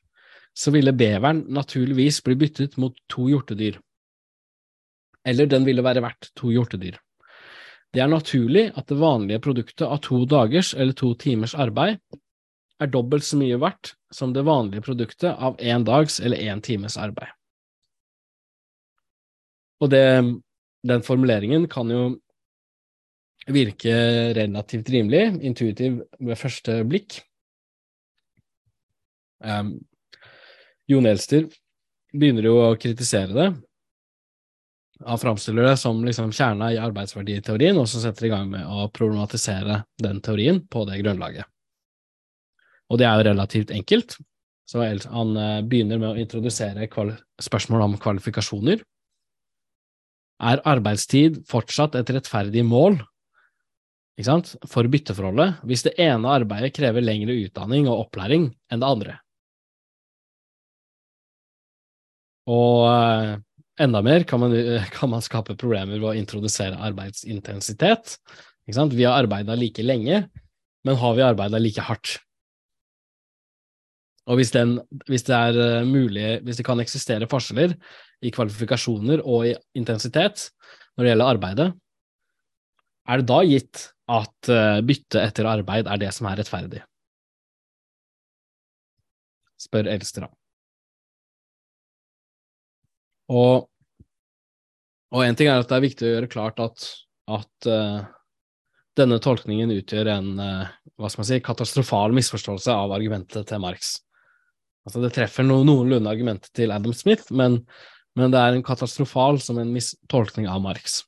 så 0.54 0.70
ville 0.70 0.92
beveren 0.92 1.44
naturligvis 1.48 2.20
bli 2.24 2.36
byttet 2.36 2.76
mot 2.76 2.96
to 3.08 3.28
hjortedyr. 3.30 3.78
Eller 5.24 5.46
den 5.46 5.64
ville 5.64 5.84
være 5.84 6.02
verdt 6.04 6.32
to 6.36 6.50
hjortedyr. 6.52 6.98
Det 7.92 8.00
er 8.00 8.08
naturlig 8.08 8.70
at 8.76 8.88
det 8.88 8.98
vanlige 9.00 9.42
produktet 9.44 9.84
av 9.86 10.00
to 10.04 10.24
dagers 10.28 10.72
eller 10.74 10.96
to 10.96 11.12
timers 11.20 11.54
arbeid 11.54 12.00
er 12.80 12.90
dobbelt 12.90 13.24
så 13.24 13.38
mye 13.38 13.60
verdt 13.60 13.94
som 14.12 14.32
det 14.32 14.44
vanlige 14.48 14.84
produktet 14.84 15.30
av 15.32 15.60
én 15.60 15.84
dags 15.84 16.18
eller 16.20 16.40
én 16.40 16.60
times 16.64 16.96
arbeid. 16.96 17.30
Og 19.82 19.90
det, 19.90 20.04
den 20.88 21.04
formuleringen 21.04 21.68
kan 21.68 21.90
jo 21.90 22.02
virke 23.50 23.92
relativt 24.36 24.90
rimelig, 24.94 25.24
intuitiv 25.42 26.02
ved 26.20 26.38
første 26.38 26.82
blikk. 26.86 27.18
Um, 29.42 29.80
Jon 30.90 31.06
Elster 31.06 31.46
begynner 32.12 32.48
jo 32.48 32.56
å 32.60 32.72
kritisere 32.80 33.32
det. 33.36 33.48
Han 35.06 35.18
framstiller 35.18 35.66
det 35.66 35.76
som 35.80 36.02
liksom 36.04 36.30
kjerna 36.34 36.70
i 36.72 36.80
arbeidsverditeorien, 36.80 37.78
og 37.78 37.88
så 37.90 38.02
setter 38.02 38.28
i 38.28 38.32
gang 38.32 38.50
med 38.52 38.66
å 38.66 38.88
problematisere 38.94 39.82
den 40.02 40.20
teorien 40.22 40.60
på 40.70 40.84
det 40.86 41.00
grunnlaget. 41.02 41.48
Og 42.92 43.00
det 43.00 43.08
er 43.08 43.18
jo 43.18 43.28
relativt 43.30 43.72
enkelt. 43.74 44.18
Så 44.68 44.82
han 44.82 45.36
eh, 45.36 45.62
begynner 45.66 45.98
med 46.00 46.12
å 46.12 46.20
introdusere 46.20 46.86
spørsmål 47.42 47.86
om 47.88 47.96
kvalifikasjoner. 48.00 48.84
Er 50.42 50.62
arbeidstid 50.66 51.42
fortsatt 51.50 51.96
et 51.98 52.12
rettferdig 52.14 52.64
mål 52.66 53.00
for 54.70 54.86
bytteforholdet 54.92 55.62
hvis 55.66 55.82
det 55.86 55.96
ene 56.02 56.30
arbeidet 56.30 56.74
krever 56.76 57.02
lengre 57.02 57.34
utdanning 57.42 57.88
og 57.88 58.06
opplæring 58.06 58.50
enn 58.70 58.82
det 58.82 58.88
andre? 58.88 59.18
Og 62.50 62.86
eh, 62.88 63.36
enda 63.84 64.02
mer 64.02 64.26
kan 64.28 64.42
man, 64.42 64.56
kan 64.96 65.12
man 65.12 65.24
skape 65.24 65.58
problemer 65.58 65.98
ved 65.98 66.08
å 66.10 66.16
introdusere 66.18 66.80
arbeidsintensitet. 66.82 68.16
Vi 68.66 69.04
har 69.04 69.18
arbeida 69.18 69.56
like 69.58 69.82
lenge, 69.82 70.24
men 70.86 70.98
har 70.98 71.16
vi 71.18 71.26
arbeida 71.26 71.58
like 71.60 71.82
hardt? 71.82 72.16
Og 74.30 74.38
hvis, 74.38 74.52
den, 74.54 74.76
hvis, 75.08 75.24
det 75.26 75.34
er 75.34 75.58
eh, 75.58 75.86
mulig, 75.86 76.26
hvis 76.46 76.60
det 76.60 76.66
kan 76.66 76.80
eksistere 76.82 77.26
forskjeller 77.30 77.74
i 78.22 78.30
kvalifikasjoner 78.34 79.24
og 79.26 79.48
i 79.50 79.56
intensitet 79.78 80.46
når 80.94 81.04
det 81.04 81.10
gjelder 81.10 81.32
arbeidet, 81.34 81.68
er 83.10 83.18
det 83.18 83.26
da 83.26 83.40
gitt 83.42 83.88
at 84.12 84.50
uh, 84.52 84.78
bytte 84.86 85.18
etter 85.18 85.48
arbeid 85.50 85.88
er 85.90 85.98
det 85.98 86.12
som 86.14 86.28
er 86.30 86.38
rettferdig? 86.38 86.82
Spør 89.58 89.90
Elster, 89.90 90.28
da. 90.28 90.41
Og, 93.30 93.68
og 95.12 95.24
en 95.24 95.38
ting 95.38 95.50
er 95.50 95.62
at 95.62 95.70
det 95.70 95.78
er 95.78 95.86
viktig 95.86 96.06
å 96.06 96.12
gjøre 96.14 96.30
klart 96.32 96.62
at, 96.62 96.86
at 97.30 97.68
uh, 97.70 98.02
denne 98.98 99.20
tolkningen 99.22 99.72
utgjør 99.76 100.10
en 100.16 100.32
uh, 100.40 100.72
hva 100.98 101.10
skal 101.10 101.22
man 101.22 101.30
si, 101.30 101.40
katastrofal 101.44 102.16
misforståelse 102.16 102.74
av 102.74 102.94
argumentet 102.96 103.48
til 103.48 103.62
Marx. 103.62 103.96
Altså, 104.86 105.02
det 105.04 105.12
treffer 105.14 105.46
no 105.46 105.60
noenlunde 105.66 106.10
argumentet 106.10 106.50
til 106.58 106.74
Adam 106.74 106.94
Smith, 106.96 107.30
men, 107.30 107.60
men, 108.18 108.32
det 108.34 108.40
er 108.40 108.56
en 108.56 108.66
katastrofal 108.66 109.38
som 109.42 109.60
en 109.62 109.72
mistolkning 109.72 110.48
av 110.50 110.62
Marx. 110.64 111.02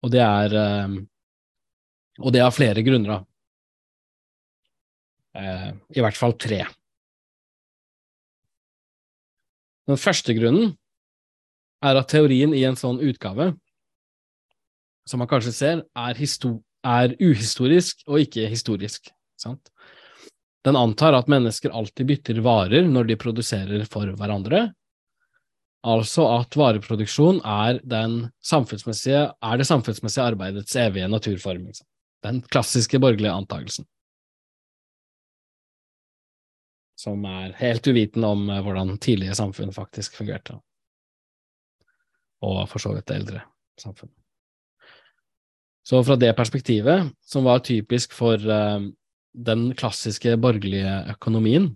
Og 0.00 0.14
det 0.14 0.22
er 0.24 0.54
uh, 0.56 1.00
Og 2.20 2.32
det 2.32 2.40
av 2.44 2.52
flere 2.52 2.82
grunner, 2.84 3.16
da. 3.16 3.24
I 5.94 6.02
hvert 6.02 6.18
fall 6.18 6.34
tre. 6.34 6.64
Den 9.90 9.98
første 9.98 10.34
grunnen 10.36 10.74
er 11.82 11.98
at 11.98 12.12
teorien 12.12 12.52
i 12.54 12.62
en 12.68 12.78
sånn 12.78 13.00
utgave, 13.02 13.50
som 15.08 15.18
man 15.22 15.30
kanskje 15.30 15.54
ser, 15.56 15.80
er, 15.98 16.20
er 16.86 17.16
uhistorisk 17.18 18.04
og 18.06 18.20
ikke 18.22 18.46
historisk. 18.52 19.10
Sant? 19.40 19.72
Den 20.62 20.76
antar 20.76 21.16
at 21.16 21.30
mennesker 21.32 21.72
alltid 21.74 22.06
bytter 22.10 22.42
varer 22.44 22.86
når 22.86 23.08
de 23.08 23.18
produserer 23.18 23.86
for 23.90 24.12
hverandre, 24.20 24.68
altså 25.80 26.26
at 26.36 26.54
vareproduksjon 26.60 27.40
er, 27.40 27.80
er 27.80 27.80
det 27.80 29.68
samfunnsmessige 29.70 30.26
arbeidets 30.26 30.76
evige 30.76 31.08
naturform. 31.08 31.70
Den 32.22 32.42
klassiske 32.52 33.00
borgerlige 33.00 33.32
antagelsen. 33.32 33.88
Som 37.00 37.24
er 37.24 37.54
helt 37.56 37.86
uvitende 37.88 38.28
om 38.28 38.48
eh, 38.50 38.60
hvordan 38.64 38.98
tidlige 39.00 39.36
samfunn 39.38 39.72
faktisk 39.72 40.18
fungerte. 40.20 40.58
Og 42.44 42.64
for 42.68 42.82
så 42.82 42.92
vidt 42.96 43.08
det 43.08 43.20
eldre 43.20 43.44
samfunnet. 43.80 44.16
Så 45.84 46.02
fra 46.04 46.16
det 46.20 46.34
perspektivet, 46.36 47.08
som 47.24 47.46
var 47.48 47.64
typisk 47.64 48.12
for 48.14 48.36
uh, 48.36 48.82
den 49.32 49.62
klassiske 49.74 50.36
borgerlige 50.40 50.92
økonomien, 51.14 51.70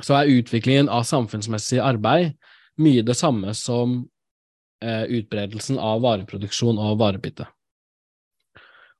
så 0.00 0.16
er 0.16 0.32
utviklingen 0.40 0.88
av 0.88 1.04
samfunnsmessig 1.08 1.78
arbeid 1.84 2.32
mye 2.80 3.04
det 3.04 3.16
samme 3.18 3.52
som 3.54 4.00
uh, 4.84 5.04
utbredelsen 5.04 5.78
av 5.78 6.00
vareproduksjon 6.04 6.80
og 6.80 6.96
varebytte. 7.02 7.46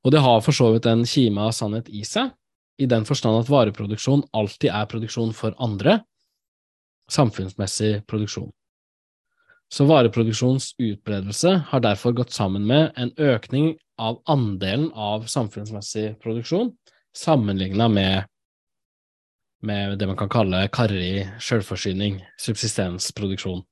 Og 0.05 0.15
det 0.15 0.23
har 0.25 0.45
for 0.45 0.57
så 0.57 0.71
vidt 0.75 0.89
en 0.89 1.07
kime 1.09 1.49
av 1.49 1.57
sannhet 1.57 1.89
i 1.89 2.05
seg, 2.09 2.31
i 2.81 2.89
den 2.89 3.05
forstand 3.05 3.43
at 3.43 3.51
vareproduksjon 3.53 4.25
alltid 4.37 4.73
er 4.73 4.89
produksjon 4.89 5.35
for 5.37 5.57
andre, 5.61 6.01
samfunnsmessig 7.11 8.01
produksjon. 8.09 8.51
Så 9.71 9.87
vareproduksjonens 9.87 10.73
utbredelse 10.83 11.53
har 11.71 11.83
derfor 11.85 12.17
gått 12.17 12.33
sammen 12.35 12.65
med 12.67 12.91
en 12.99 13.13
økning 13.19 13.77
av 14.01 14.19
andelen 14.31 14.89
av 14.97 15.29
samfunnsmessig 15.31 16.17
produksjon, 16.23 16.73
sammenligna 17.15 17.87
med, 17.93 18.27
med 19.63 19.99
det 20.01 20.09
man 20.11 20.19
kan 20.19 20.33
kalle 20.33 20.65
karrig 20.75 21.29
selvforsyning, 21.43 22.19
subsistensproduksjon. 22.41 23.63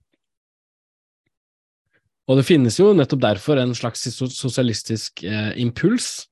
Og 2.28 2.36
det 2.36 2.44
finnes 2.44 2.76
jo 2.76 2.92
nettopp 2.92 3.24
derfor 3.24 3.59
en 3.59 3.72
slags 3.74 4.04
sosialistisk 4.12 5.24
eh, 5.24 5.54
impuls 5.59 6.28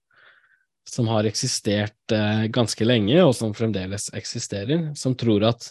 som 0.89 1.09
har 1.11 1.27
eksistert 1.27 2.15
eh, 2.15 2.47
ganske 2.53 2.87
lenge, 2.87 3.19
og 3.25 3.35
som 3.35 3.55
fremdeles 3.57 4.09
eksisterer, 4.17 4.91
som 4.99 5.17
tror 5.19 5.49
at 5.51 5.71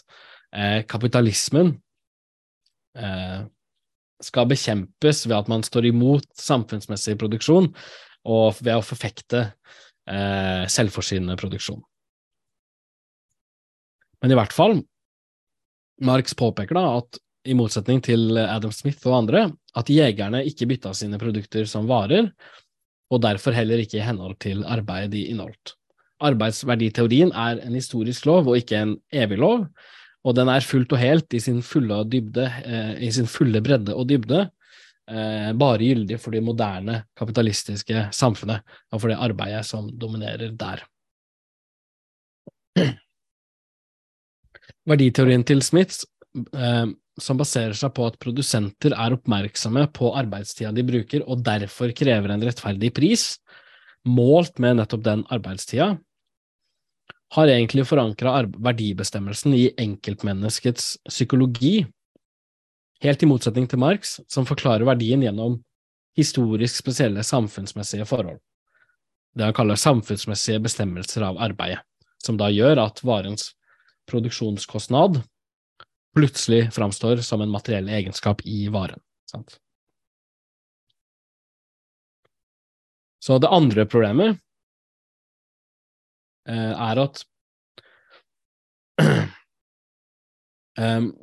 eh, 0.52 0.82
kapitalismen 0.88 1.72
eh, 2.98 3.40
skal 4.22 4.48
bekjempes 4.50 5.24
ved 5.26 5.36
at 5.38 5.50
man 5.52 5.64
står 5.66 5.90
imot 5.90 6.28
samfunnsmessig 6.40 7.16
produksjon, 7.20 7.70
og 8.26 8.58
ved 8.60 8.74
å 8.76 8.84
forfekte 8.84 9.42
eh, 9.46 10.64
selvforsynende 10.72 11.38
produksjon. 11.40 11.80
Men 14.22 14.32
i 14.32 14.38
hvert 14.38 14.54
fall, 14.56 14.80
Marx 16.04 16.34
påpeker 16.36 16.76
da 16.76 16.98
at 16.98 17.20
i 17.46 17.54
motsetning 17.54 18.00
til 18.02 18.36
Adam 18.42 18.72
Smith 18.74 19.06
og 19.06 19.20
andre, 19.20 19.46
at 19.78 19.90
jegerne 19.92 20.42
ikke 20.48 20.66
bytta 20.68 20.92
sine 20.96 21.20
produkter 21.20 21.68
som 21.70 21.86
varer, 21.88 22.32
og 23.10 23.22
derfor 23.22 23.54
heller 23.54 23.82
ikke 23.82 24.00
i 24.00 24.06
henhold 24.06 24.36
til 24.42 24.64
arbeid 24.66 25.12
de 25.14 25.26
inneholdt. 25.30 25.76
Arbeidsverditeorien 26.26 27.32
er 27.36 27.60
en 27.66 27.76
historisk 27.76 28.26
lov 28.26 28.48
og 28.48 28.56
ikke 28.58 28.80
en 28.80 28.96
evig 29.12 29.38
lov, 29.38 29.66
og 30.26 30.34
den 30.34 30.48
er 30.50 30.64
fullt 30.64 30.92
og 30.96 30.98
helt 30.98 31.34
i 31.36 31.40
sin 31.42 31.62
fulle, 31.62 32.00
dybde, 32.10 32.46
eh, 32.64 32.94
i 33.06 33.10
sin 33.12 33.28
fulle 33.30 33.62
bredde 33.62 33.94
og 33.94 34.08
dybde 34.10 34.40
eh, 35.10 35.52
bare 35.58 35.78
gyldig 35.78 36.18
for 36.20 36.34
det 36.34 36.42
moderne 36.42 37.04
kapitalistiske 37.18 38.08
samfunnet 38.16 38.60
og 38.90 39.00
for 39.00 39.08
det 39.12 39.18
arbeidet 39.22 39.66
som 39.68 39.90
dominerer 39.92 40.50
der. 40.58 40.82
Verditeorien 44.90 45.44
til 45.46 45.62
Smith 45.62 46.02
eh, 46.34 46.86
som 47.20 47.38
baserer 47.40 47.76
seg 47.76 47.94
på 47.96 48.06
at 48.08 48.18
produsenter 48.20 48.92
er 48.92 49.14
oppmerksomme 49.16 49.86
på 49.96 50.10
arbeidstida 50.18 50.72
de 50.76 50.84
bruker, 50.86 51.24
og 51.24 51.44
derfor 51.46 51.94
krever 51.96 52.32
en 52.32 52.44
rettferdig 52.44 52.92
pris, 52.96 53.36
målt 54.06 54.60
med 54.62 54.78
nettopp 54.80 55.04
den 55.06 55.24
arbeidstida, 55.32 55.96
har 57.34 57.50
egentlig 57.50 57.86
forankra 57.88 58.44
verdibestemmelsen 58.62 59.54
i 59.56 59.64
enkeltmenneskets 59.82 60.94
psykologi, 61.08 61.80
helt 63.02 63.22
i 63.22 63.28
motsetning 63.28 63.66
til 63.68 63.80
Marx, 63.82 64.18
som 64.30 64.46
forklarer 64.48 64.86
verdien 64.86 65.24
gjennom 65.24 65.58
historisk 66.16 66.78
spesielle 66.78 67.24
samfunnsmessige 67.26 68.06
forhold. 68.08 68.38
Det 69.36 69.44
han 69.44 69.56
kaller 69.56 69.76
samfunnsmessige 69.76 70.62
bestemmelser 70.64 71.26
av 71.26 71.40
arbeidet, 71.42 71.82
som 72.24 72.38
da 72.40 72.48
gjør 72.52 72.80
at 72.86 73.02
varens 73.04 73.50
produksjonskostnad 74.08 75.20
plutselig 76.16 76.72
framstår 76.74 77.16
som 77.16 77.44
en 77.44 77.52
materiell 77.52 77.88
egenskap 77.92 78.40
i 78.48 78.66
varen. 78.72 79.00
Sant? 79.30 79.58
Så 83.20 83.38
det 83.42 83.50
andre 83.52 83.84
problemet 83.90 84.38
eh, 86.48 86.72
er 86.72 87.00
at 87.04 87.24
um, 90.80 91.12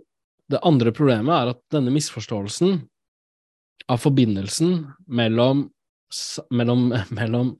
Det 0.53 0.59
andre 0.67 0.91
problemet 0.93 1.33
er 1.33 1.49
at 1.53 1.61
denne 1.71 1.89
misforståelsen 1.95 2.75
av 3.89 4.01
forbindelsen 4.03 4.73
mellom, 5.07 5.63
mellom, 6.53 6.83
mellom 7.17 7.53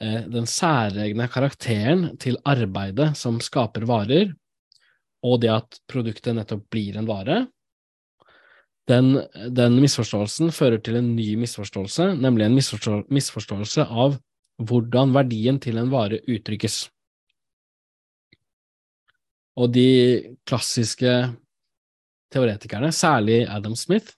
eh, 0.00 0.22
den 0.30 0.46
særegne 0.48 1.26
karakteren 1.28 2.06
til 2.22 2.38
arbeidet 2.46 3.10
som 3.18 3.42
skaper 3.42 3.84
varer, 3.90 4.30
og 5.26 5.40
det 5.42 5.50
at 5.52 5.78
produktet 5.90 6.36
nettopp 6.36 6.66
blir 6.70 6.98
en 6.98 7.08
vare, 7.08 7.44
den, 8.86 9.16
den 9.50 9.80
misforståelsen 9.82 10.52
fører 10.54 10.78
til 10.78 11.00
en 11.00 11.08
ny 11.16 11.32
misforståelse, 11.40 12.12
nemlig 12.22 12.46
en 12.46 12.54
misforstå 12.54 13.00
misforståelse 13.10 13.86
av 13.86 14.20
hvordan 14.62 15.14
verdien 15.16 15.58
til 15.60 15.80
en 15.80 15.90
vare 15.92 16.20
uttrykkes. 16.30 16.84
Og 19.56 19.72
de 19.74 19.88
klassiske 20.46 21.12
teoretikerne, 22.32 22.92
særlig 22.92 23.42
Adam 23.50 23.74
Smith, 23.76 24.14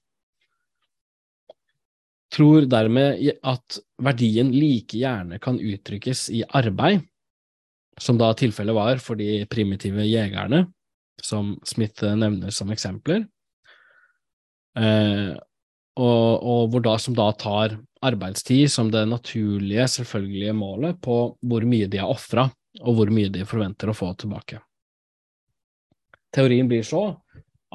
tror 2.35 2.67
dermed 2.69 3.23
at 3.41 3.79
verdien 4.05 4.51
like 4.53 4.99
gjerne 5.01 5.39
kan 5.41 5.57
uttrykkes 5.57 6.29
i 6.35 6.43
arbeid, 6.45 7.07
som 7.99 8.19
da 8.21 8.35
tilfellet 8.37 8.77
var 8.77 9.01
for 9.03 9.19
de 9.19 9.47
primitive 9.51 10.05
jegerne, 10.05 10.67
som 11.25 11.57
Smith 11.67 12.05
nevner 12.05 12.55
som 12.55 12.71
eksempler, 12.75 13.27
eh, 14.79 15.35
og, 15.99 16.45
og, 16.47 16.69
hvor 16.71 16.85
da, 16.85 16.95
som 17.03 17.17
da 17.19 17.29
tar 17.35 17.75
arbeidstid 18.07 18.71
som 18.71 18.93
det 18.95 19.03
naturlige, 19.11 19.89
selvfølgelige 19.91 20.55
målet 20.55 21.01
på 21.03 21.17
hvor 21.43 21.67
mye 21.67 21.89
de 21.91 21.99
har 21.99 22.13
ofra, 22.13 22.47
og 22.85 22.99
hvor 22.99 23.11
mye 23.11 23.33
de 23.35 23.47
forventer 23.49 23.91
å 23.91 23.97
få 23.97 24.13
tilbake. 24.21 24.61
Teorien 26.35 26.69
blir 26.71 26.85
så 26.87 27.03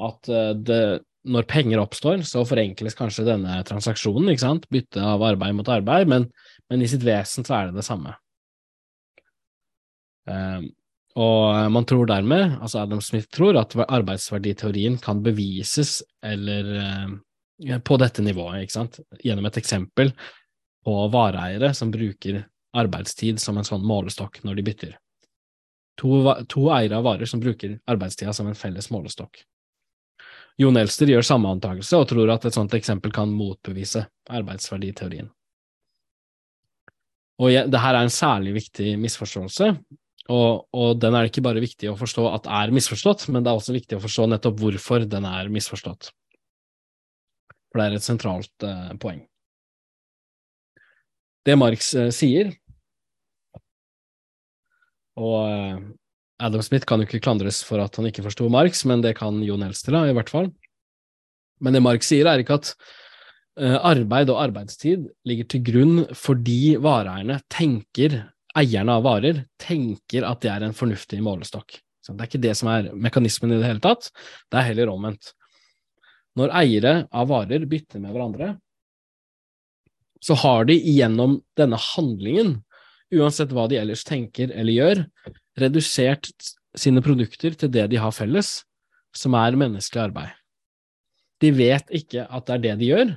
at 0.00 0.30
eh, 0.30 0.52
det, 0.56 0.84
når 1.24 1.48
penger 1.50 1.82
oppstår, 1.82 2.24
så 2.28 2.44
forenkles 2.48 2.96
kanskje 2.98 3.26
denne 3.28 3.58
transaksjonen, 3.68 4.30
ikke 4.32 4.44
sant, 4.44 4.68
bytte 4.72 5.02
av 5.04 5.24
arbeid 5.24 5.56
mot 5.56 5.68
arbeid, 5.72 6.08
men, 6.10 6.28
men 6.70 6.84
i 6.84 6.88
sitt 6.90 7.04
vesen 7.04 7.46
så 7.46 7.58
er 7.58 7.70
det 7.70 7.80
det 7.80 7.86
samme. 7.86 8.16
Um, 10.24 10.70
og 11.14 11.70
man 11.70 11.84
tror 11.86 12.08
dermed, 12.10 12.56
altså 12.60 12.80
Adam 12.82 13.00
Smith 13.04 13.28
tror, 13.30 13.54
at 13.60 13.76
arbeidsverditeorien 13.84 14.96
kan 14.98 15.22
bevises 15.22 16.00
eller 16.26 16.72
eh, 16.80 17.78
på 17.78 17.98
dette 18.02 18.22
nivået, 18.22 18.64
ikke 18.64 18.78
sant, 18.80 18.98
gjennom 19.22 19.46
et 19.46 19.60
eksempel 19.60 20.10
på 20.84 20.96
vareeiere 21.14 21.70
som 21.74 21.92
bruker 21.94 22.42
arbeidstid 22.74 23.38
som 23.40 23.58
en 23.58 23.66
sånn 23.66 23.86
målestokk 23.86 24.42
når 24.42 24.58
de 24.58 24.66
bytter. 24.66 24.92
To, 26.02 26.18
to 26.50 26.66
eiere 26.74 26.98
av 26.98 27.06
varer 27.06 27.30
som 27.30 27.40
bruker 27.40 27.78
arbeidstida 27.86 28.34
som 28.34 28.50
en 28.50 28.58
felles 28.58 28.90
målestokk. 28.90 29.44
Jon 30.58 30.76
Elster 30.78 31.10
gjør 31.10 31.26
samme 31.26 31.50
antakelse 31.54 31.98
og 31.98 32.08
tror 32.10 32.30
at 32.34 32.44
et 32.46 32.54
sånt 32.54 32.74
eksempel 32.74 33.14
kan 33.14 33.30
motbevise 33.30 34.04
arbeidsverditeorien. 34.30 35.30
Og 37.42 37.70
det 37.70 37.80
her 37.82 37.96
er 37.96 38.06
en 38.06 38.14
særlig 38.14 38.52
viktig 38.58 38.92
misforståelse, 39.02 39.70
og, 40.32 40.64
og, 40.72 40.96
den 41.00 41.12
er 41.12 41.24
det 41.24 41.32
ikke 41.34 41.44
bare 41.44 41.60
viktig 41.60 41.90
å 41.90 41.98
forstå 42.00 42.24
at 42.30 42.48
er 42.48 42.72
misforstått, 42.72 43.26
men 43.28 43.44
det 43.44 43.52
er 43.52 43.58
også 43.58 43.74
viktig 43.76 43.98
å 43.98 44.04
forstå 44.04 44.28
nettopp 44.32 44.62
hvorfor 44.62 45.04
den 45.08 45.26
er 45.28 45.50
misforstått. 45.52 46.08
For 47.68 47.80
det 47.80 47.86
er 47.86 47.96
et 47.98 48.06
sentralt 48.06 48.64
eh, 48.64 48.94
poeng. 49.02 49.20
Det 51.44 51.58
Marx 51.60 51.92
eh, 51.98 52.08
sier, 52.14 52.54
og 55.20 55.38
eh, 55.44 55.78
Adam 56.42 56.64
Smith 56.64 56.88
kan 56.88 57.02
jo 57.02 57.06
ikke 57.08 57.22
klandres 57.22 57.60
for 57.66 57.82
at 57.82 57.96
han 57.98 58.08
ikke 58.08 58.24
forsto 58.24 58.48
Marx, 58.52 58.86
men 58.88 59.04
det 59.04 59.14
kan 59.18 59.42
Jon 59.44 59.66
Elster, 59.66 59.96
i 60.08 60.16
hvert 60.16 60.32
fall. 60.32 60.50
Men 61.62 61.76
det 61.76 61.82
Marx 61.84 62.08
sier, 62.10 62.26
er 62.26 62.42
ikke 62.42 62.58
at 62.58 62.72
eh, 63.60 63.76
arbeid 63.76 64.32
og 64.32 64.40
arbeidstid 64.42 65.06
ligger 65.28 65.50
til 65.52 65.66
grunn 65.68 65.98
fordi 66.16 66.76
vareeierne 66.82 67.38
tenker 67.52 68.22
eierne 68.58 68.98
av 68.98 69.04
varer 69.06 69.44
tenker 69.60 70.26
at 70.26 70.42
det 70.44 70.52
er 70.52 70.66
en 70.66 70.76
fornuftig 70.76 71.20
målestokk. 71.24 71.78
Det 72.04 72.14
er 72.20 72.28
ikke 72.28 72.42
det 72.42 72.52
som 72.58 72.68
er 72.68 72.90
mekanismen 72.92 73.54
i 73.54 73.60
det 73.60 73.68
hele 73.68 73.82
tatt, 73.84 74.10
det 74.52 74.60
er 74.60 74.68
heller 74.68 74.92
omvendt. 74.92 75.32
Når 76.38 76.52
eiere 76.58 76.94
av 77.14 77.30
varer 77.30 77.64
bytter 77.70 78.02
med 78.02 78.12
hverandre, 78.12 78.50
så 80.24 80.36
har 80.40 80.66
de 80.68 80.76
gjennom 80.76 81.38
denne 81.58 81.78
handlingen, 81.80 82.58
uansett 83.14 83.52
hva 83.54 83.66
de 83.70 83.78
ellers 83.78 84.04
tenker 84.06 84.52
eller 84.52 84.74
gjør, 84.74 85.02
redusert 85.60 86.30
sine 86.76 87.02
produkter 87.04 87.54
til 87.58 87.70
det 87.72 87.86
de 87.92 88.00
har 88.00 88.14
felles, 88.14 88.62
som 89.14 89.36
er 89.38 89.58
menneskelig 89.58 90.08
arbeid. 90.08 90.32
De 91.42 91.52
vet 91.54 91.90
ikke 91.94 92.24
at 92.26 92.48
det 92.48 92.56
er 92.56 92.64
det 92.64 92.76
de 92.80 92.88
gjør, 92.90 93.12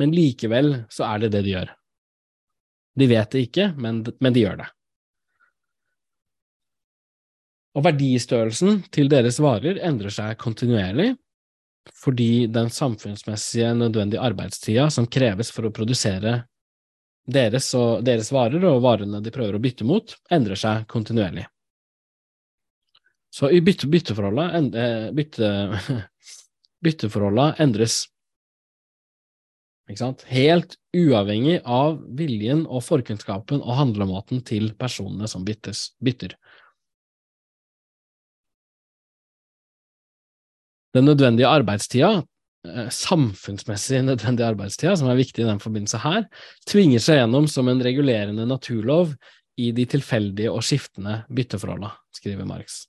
men 0.00 0.14
likevel 0.14 0.74
så 0.92 1.08
er 1.08 1.24
det 1.24 1.32
det 1.34 1.42
de 1.46 1.56
gjør. 1.56 1.72
De 2.98 3.08
vet 3.08 3.30
det 3.32 3.46
ikke, 3.48 3.72
men, 3.80 4.02
men 4.20 4.34
de 4.34 4.44
gjør 4.44 4.62
det. 4.62 4.68
Og 7.72 7.86
verdistørrelsen 7.86 8.82
til 8.92 9.08
deres 9.08 9.38
varer 9.40 9.80
endrer 9.80 10.12
seg 10.12 10.36
kontinuerlig, 10.40 11.14
fordi 11.96 12.46
den 12.52 12.68
samfunnsmessige 12.70 13.72
nødvendige 13.74 14.22
arbeidstida 14.22 14.90
som 14.92 15.08
kreves 15.08 15.50
for 15.54 15.66
å 15.66 15.72
produsere 15.74 16.42
deres, 17.24 17.70
og 17.78 18.04
deres 18.04 18.30
varer 18.34 18.64
og 18.68 18.82
varene 18.84 19.22
de 19.22 19.32
prøver 19.34 19.56
å 19.56 19.62
bytte 19.62 19.86
mot, 19.88 20.14
endrer 20.30 20.58
seg 20.58 20.86
kontinuerlig. 20.90 21.46
Så 23.32 23.48
i 23.48 23.62
bytte, 23.64 23.88
bytteforholdet, 23.88 24.74
eh, 24.76 25.06
bytte, 25.16 25.48
bytteforholdet 26.84 27.62
endres. 27.64 28.02
Helt 29.88 30.76
uavhengig 30.94 31.58
av 31.66 31.98
viljen 32.16 32.62
og 32.70 32.84
forkunnskapen 32.86 33.60
og 33.60 33.76
handlemåten 33.76 34.42
til 34.46 34.70
personene 34.78 35.28
som 35.28 35.44
byttes, 35.44 35.92
bytter. 36.00 36.36
Den 40.94 41.08
nødvendige 41.08 41.48
arbeidstida, 41.48 42.22
eh, 42.68 42.88
samfunnsmessig 42.88 44.02
nødvendige 44.04 44.46
arbeidstida, 44.46 44.96
som 44.96 45.08
er 45.08 45.16
viktig 45.16 45.42
i 45.42 45.48
den 45.48 45.60
forbindelse 45.60 45.98
her, 45.98 46.28
tvinger 46.68 47.00
seg 47.00 47.18
gjennom 47.18 47.48
som 47.48 47.68
en 47.68 47.82
regulerende 47.82 48.46
naturlov 48.46 49.14
i 49.56 49.72
de 49.72 49.86
tilfeldige 49.86 50.52
og 50.52 50.62
skiftende 50.62 51.24
bytteforholda, 51.32 51.90
skriver 52.14 52.46
Marx. 52.46 52.86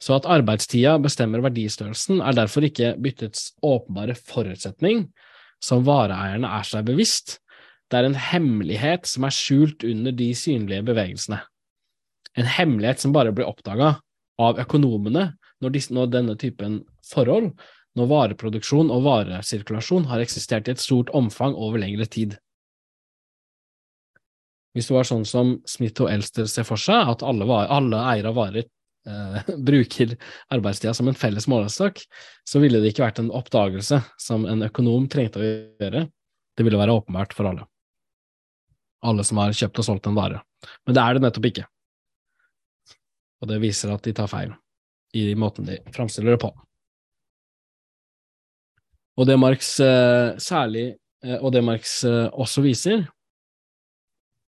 Så 0.00 0.14
at 0.14 0.28
arbeidstida 0.28 0.98
bestemmer 1.00 1.40
verdistørrelsen, 1.40 2.20
er 2.20 2.36
derfor 2.36 2.64
ikke 2.68 2.94
byttets 3.00 3.54
åpenbare 3.64 4.14
forutsetning, 4.14 5.06
som 5.66 5.84
vareeierne 5.86 6.48
er 6.58 6.66
seg 6.66 6.86
bevisst, 6.86 7.38
det 7.90 8.00
er 8.00 8.08
en 8.08 8.18
hemmelighet 8.18 9.06
som 9.06 9.26
er 9.26 9.34
skjult 9.34 9.84
under 9.86 10.14
de 10.14 10.30
synlige 10.38 10.86
bevegelsene. 10.86 11.40
En 12.36 12.48
hemmelighet 12.50 13.02
som 13.02 13.14
bare 13.14 13.32
blir 13.34 13.48
oppdaga 13.48 13.96
av 14.42 14.60
økonomene 14.60 15.30
når, 15.62 15.72
disse, 15.72 15.94
når, 15.94 16.10
denne 16.12 16.34
typen 16.38 16.80
forhold, 17.06 17.52
når 17.96 18.10
vareproduksjon 18.10 18.90
og 18.92 19.06
varesirkulasjon 19.06 20.10
har 20.10 20.20
eksistert 20.20 20.68
i 20.68 20.74
et 20.74 20.82
stort 20.82 21.12
omfang 21.16 21.54
over 21.54 21.80
lengre 21.80 22.08
tid. 22.10 22.36
Hvis 24.76 24.90
det 24.90 24.96
var 24.98 25.08
sånn 25.08 25.24
som 25.24 25.54
Smith 25.64 26.02
og 26.04 26.10
Elster 26.12 26.50
ser 26.50 26.66
for 26.68 26.80
seg, 26.80 27.14
at 27.14 27.24
alle, 27.24 27.46
alle 27.48 28.02
eiere 28.12 28.34
av 28.34 28.36
varer 28.36 28.66
eh, 29.06 29.54
bruker 29.70 30.16
arbeidstida 30.54 30.94
som 30.96 31.08
en 31.10 31.18
felles 31.18 31.48
målestokk, 31.50 32.02
så 32.48 32.62
ville 32.62 32.82
det 32.82 32.92
ikke 32.92 33.06
vært 33.06 33.22
en 33.22 33.32
oppdagelse 33.34 34.02
som 34.20 34.46
en 34.50 34.66
økonom 34.66 35.08
trengte 35.12 35.40
å 35.40 35.46
gjøre. 35.46 36.06
Det 36.56 36.66
ville 36.66 36.80
være 36.80 36.98
åpenbart 37.00 37.34
for 37.36 37.50
alle. 37.50 37.66
Alle 39.06 39.24
som 39.26 39.40
har 39.42 39.56
kjøpt 39.56 39.82
og 39.82 39.88
solgt 39.88 40.10
en 40.10 40.18
vare. 40.18 40.42
Men 40.86 40.96
det 40.96 41.02
er 41.02 41.16
det 41.16 41.26
nettopp 41.26 41.50
ikke. 41.50 41.66
Og 43.42 43.50
det 43.50 43.60
viser 43.62 43.92
at 43.92 44.06
de 44.06 44.14
tar 44.16 44.30
feil 44.32 44.54
i 45.16 45.34
måten 45.38 45.68
de 45.68 45.78
framstiller 45.94 46.34
det 46.34 46.42
på. 46.42 46.50
Og 49.16 49.28
det 49.28 49.36
Marx 49.40 49.78
eh, 49.80 50.36
særlig, 50.42 50.90
eh, 51.24 51.38
og 51.40 51.52
det 51.54 51.62
Marx 51.64 52.02
eh, 52.04 52.26
også 52.32 52.64
viser, 52.64 53.06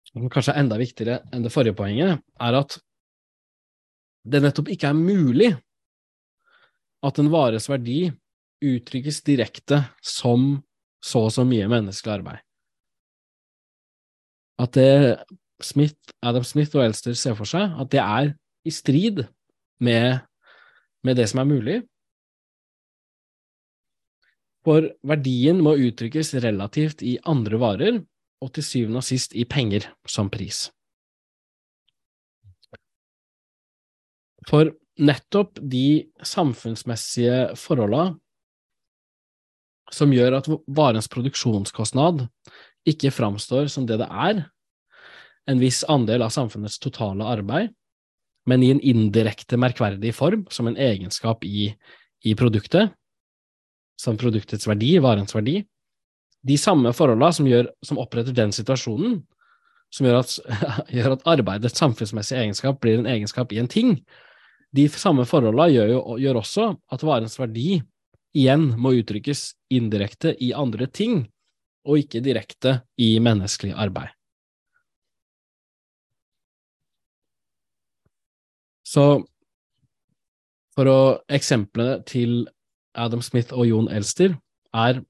som 0.08 0.26
kanskje 0.32 0.54
er 0.54 0.64
enda 0.64 0.78
viktigere 0.80 1.20
enn 1.34 1.44
det 1.44 1.52
forrige 1.54 1.76
poenget, 1.78 2.24
er 2.42 2.58
at 2.58 2.78
det 4.30 4.42
nettopp 4.44 4.70
ikke 4.72 4.90
er 4.90 4.98
mulig 4.98 5.52
at 7.06 7.18
en 7.20 7.30
vares 7.32 7.68
verdi 7.70 8.08
uttrykkes 8.64 9.22
direkte 9.26 9.82
som 10.02 10.56
så 11.04 11.28
og 11.28 11.34
så 11.34 11.44
mye 11.46 11.68
menneskelig 11.70 12.16
arbeid. 12.18 12.40
At 14.58 14.74
det 14.74 14.90
Smith, 15.62 15.98
Adam 16.22 16.44
Smith 16.46 16.74
og 16.76 16.84
Elster 16.88 17.14
ser 17.18 17.36
for 17.38 17.48
seg, 17.48 17.74
at 17.78 17.90
det 17.94 18.02
er 18.02 18.32
i 18.66 18.72
strid 18.74 19.24
med, 19.82 20.18
med 21.06 21.18
det 21.18 21.28
som 21.30 21.42
er 21.42 21.48
mulig. 21.50 21.78
For 24.66 24.90
verdien 25.06 25.62
må 25.64 25.76
uttrykkes 25.78 26.34
relativt 26.42 27.02
i 27.06 27.16
andre 27.26 27.62
varer, 27.62 28.00
og 28.42 28.52
til 28.54 28.66
syvende 28.66 29.00
og 29.00 29.06
sist 29.06 29.32
i 29.34 29.46
penger 29.48 29.88
som 30.06 30.28
pris. 30.30 30.68
For 34.48 34.72
nettopp 34.98 35.60
de 35.60 36.08
samfunnsmessige 36.26 37.54
forholda 37.58 38.10
som 39.94 40.12
gjør 40.12 40.38
at 40.40 40.48
varens 40.76 41.08
produksjonskostnad 41.12 42.26
ikke 42.88 43.12
framstår 43.12 43.68
som 43.72 43.86
det 43.88 44.00
det 44.00 44.08
er, 44.08 44.42
en 45.48 45.60
viss 45.60 45.80
andel 45.88 46.24
av 46.26 46.32
samfunnets 46.34 46.76
totale 46.82 47.24
arbeid, 47.24 47.72
men 48.48 48.64
i 48.64 48.70
en 48.72 48.82
indirekte 48.84 49.58
merkverdig 49.60 50.12
form, 50.16 50.44
som 50.52 50.68
en 50.68 50.76
egenskap 50.76 51.44
i, 51.44 51.70
i 52.24 52.34
produktet, 52.36 52.92
som 54.00 54.18
produktets 54.20 54.68
verdi, 54.68 54.94
varens 55.02 55.34
verdi. 55.34 55.62
De 56.46 56.56
samme 56.60 56.92
forholdene 56.96 57.32
som, 57.34 57.48
gjør, 57.48 57.68
som 57.84 58.00
oppretter 58.00 58.36
den 58.36 58.52
situasjonen, 58.54 59.18
som 59.92 60.06
gjør 60.08 60.20
at, 60.20 60.36
gjør 60.96 61.16
at, 61.16 61.26
arbeidets 61.28 61.80
samfunnsmessige 61.80 62.44
egenskap 62.44 62.80
blir 62.84 63.00
en 63.00 63.10
egenskap 63.10 63.52
i 63.52 63.60
en 63.62 63.70
ting, 63.72 63.96
de 64.76 64.84
samme 64.92 65.24
forholdene 65.28 65.72
gjør, 65.72 65.92
jo, 65.94 66.02
gjør 66.20 66.40
også 66.42 66.68
at 66.92 67.04
varens 67.06 67.38
verdi 67.40 67.80
igjen 68.36 68.68
må 68.78 68.92
uttrykkes 68.98 69.54
indirekte 69.72 70.34
i 70.44 70.52
andre 70.52 70.86
ting, 70.86 71.22
og 71.88 72.02
ikke 72.02 72.20
direkte 72.20 72.82
i 73.00 73.14
menneskelig 73.24 73.72
arbeid. 73.72 74.12
Så 78.84 79.04
for 80.76 80.88
å 80.88 81.00
Eksemplene 81.32 82.02
til 82.08 82.46
Adam 82.98 83.22
Smith 83.24 83.52
og 83.56 83.66
Jon 83.68 83.88
Elster 83.92 84.36
er, 84.76 85.00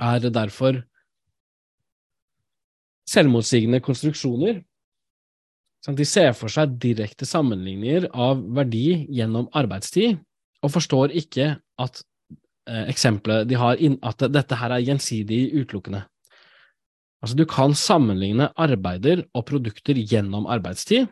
er 0.00 0.26
derfor 0.30 0.82
selvmotsigende 3.10 3.80
konstruksjoner. 3.82 4.60
De 5.88 6.04
ser 6.04 6.34
for 6.36 6.52
seg 6.52 6.74
direkte 6.80 7.24
sammenligninger 7.24 8.10
av 8.12 8.42
verdi 8.56 9.06
gjennom 9.08 9.48
arbeidstid, 9.56 10.18
og 10.60 10.74
forstår 10.74 11.14
ikke 11.16 11.54
at 11.80 12.02
eh, 12.68 12.84
eksempelet 12.92 13.48
de 13.48 13.56
har, 13.56 13.80
inn, 13.80 13.96
at 14.04 14.20
dette 14.28 14.58
her 14.60 14.74
er 14.76 14.84
gjensidig 14.84 15.46
utelukkende. 15.56 16.02
Altså, 17.24 17.36
du 17.36 17.46
kan 17.48 17.72
sammenligne 17.76 18.50
arbeider 18.60 19.24
og 19.32 19.46
produkter 19.48 19.96
gjennom 19.96 20.48
arbeidstid, 20.52 21.08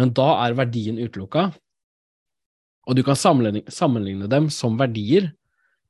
men 0.00 0.14
da 0.16 0.30
er 0.46 0.56
verdien 0.56 1.00
utelukka, 1.00 1.50
og 2.88 2.96
du 2.96 3.04
kan 3.04 3.18
sammenligne 3.20 4.30
dem 4.32 4.48
som 4.52 4.78
verdier, 4.80 5.34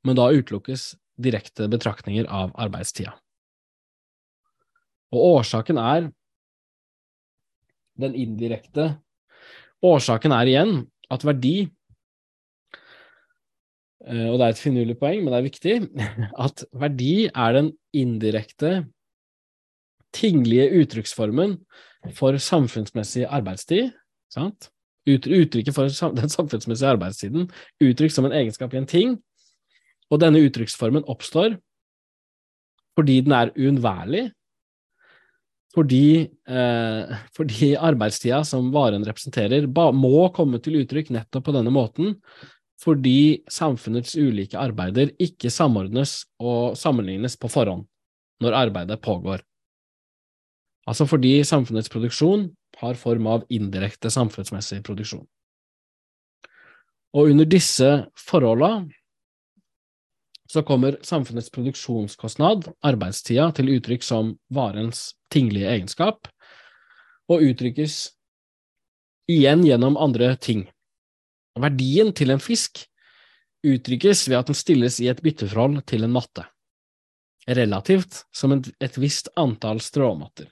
men 0.02 0.18
da 0.18 0.32
utelukkes 0.34 0.96
direkte 1.18 1.68
betraktninger 1.70 2.26
av 2.26 2.50
arbeidstida. 2.58 3.14
Og 5.14 5.38
årsaken 5.38 5.78
er 5.78 6.08
den 8.00 8.14
indirekte 8.18 8.92
Årsaken 9.84 10.34
er 10.34 10.50
igjen 10.50 10.72
at 11.12 11.24
verdi 11.26 11.56
eh, 14.02 14.26
og 14.26 14.38
det 14.38 14.46
er 14.46 14.54
et 14.54 14.62
finurlig 14.62 14.96
poeng, 14.98 15.22
men 15.22 15.32
det 15.32 15.38
er 15.38 15.46
viktig, 15.46 15.76
at 16.46 16.64
verdi 16.74 17.28
er 17.28 17.54
den 17.58 17.70
indirekte, 17.96 18.72
tinglige 20.14 20.70
uttrykksformen 20.80 21.58
for 22.16 22.38
samfunnsmessig 22.40 23.26
arbeidstid, 23.28 23.92
sant? 24.32 24.70
uttrykket 25.08 25.72
for 25.72 25.88
den 26.12 26.28
samfunnsmessige 26.28 26.90
arbeidstiden, 26.90 27.46
uttrykt 27.80 28.12
som 28.12 28.26
en 28.28 28.34
egenskap 28.36 28.74
i 28.74 28.80
en 28.80 28.88
ting, 28.88 29.14
og 30.12 30.20
denne 30.20 30.42
uttrykksformen 30.44 31.06
oppstår 31.08 31.56
fordi 32.98 33.20
den 33.22 33.32
er 33.32 33.52
uunnværlig, 33.54 34.24
fordi, 35.78 36.28
eh, 36.50 37.16
fordi 37.36 37.76
arbeidstida 37.76 38.42
som 38.44 38.72
varen 38.74 39.04
representerer, 39.06 39.68
må 39.94 40.28
komme 40.34 40.58
til 40.62 40.80
uttrykk 40.82 41.12
nettopp 41.14 41.44
på 41.46 41.54
denne 41.54 41.70
måten, 41.70 42.16
fordi 42.82 43.42
samfunnets 43.50 44.16
ulike 44.16 44.58
arbeider 44.58 45.12
ikke 45.18 45.50
samordnes 45.50 46.24
og 46.40 46.76
sammenlignes 46.78 47.36
på 47.38 47.50
forhånd 47.50 47.86
når 48.42 48.54
arbeidet 48.54 49.00
pågår. 49.02 49.42
Altså 50.88 51.06
fordi 51.06 51.42
samfunnets 51.44 51.90
produksjon 51.92 52.48
har 52.80 52.98
form 52.98 53.26
av 53.26 53.44
indirekte 53.50 54.10
samfunnsmessig 54.10 54.80
produksjon. 54.86 55.26
Og 57.14 57.32
under 57.32 57.48
disse 57.48 57.88
forholda 58.18 58.86
så 60.48 60.62
kommer 60.64 60.96
samfunnets 61.04 61.50
produksjonskostnad, 61.52 62.70
arbeidstida, 62.86 63.50
til 63.52 63.74
uttrykk 63.74 64.04
som 64.04 64.32
varens 64.54 65.12
tinglige 65.32 65.68
egenskap, 65.68 66.30
og 67.28 67.44
uttrykkes 67.44 67.98
igjen 69.28 69.64
gjennom 69.66 69.98
andre 70.00 70.32
ting. 70.40 70.64
Verdien 71.58 72.14
til 72.16 72.32
en 72.32 72.40
fisk 72.40 72.86
uttrykkes 73.66 74.24
ved 74.30 74.38
at 74.38 74.48
den 74.48 74.56
stilles 74.56 75.00
i 75.02 75.10
et 75.10 75.20
bytteforhold 75.24 75.82
til 75.90 76.06
en 76.06 76.14
matte, 76.14 76.46
relativt 77.48 78.22
som 78.32 78.54
et, 78.56 78.96
visst 78.96 79.28
antall 79.36 79.82
stråmatter. 79.84 80.48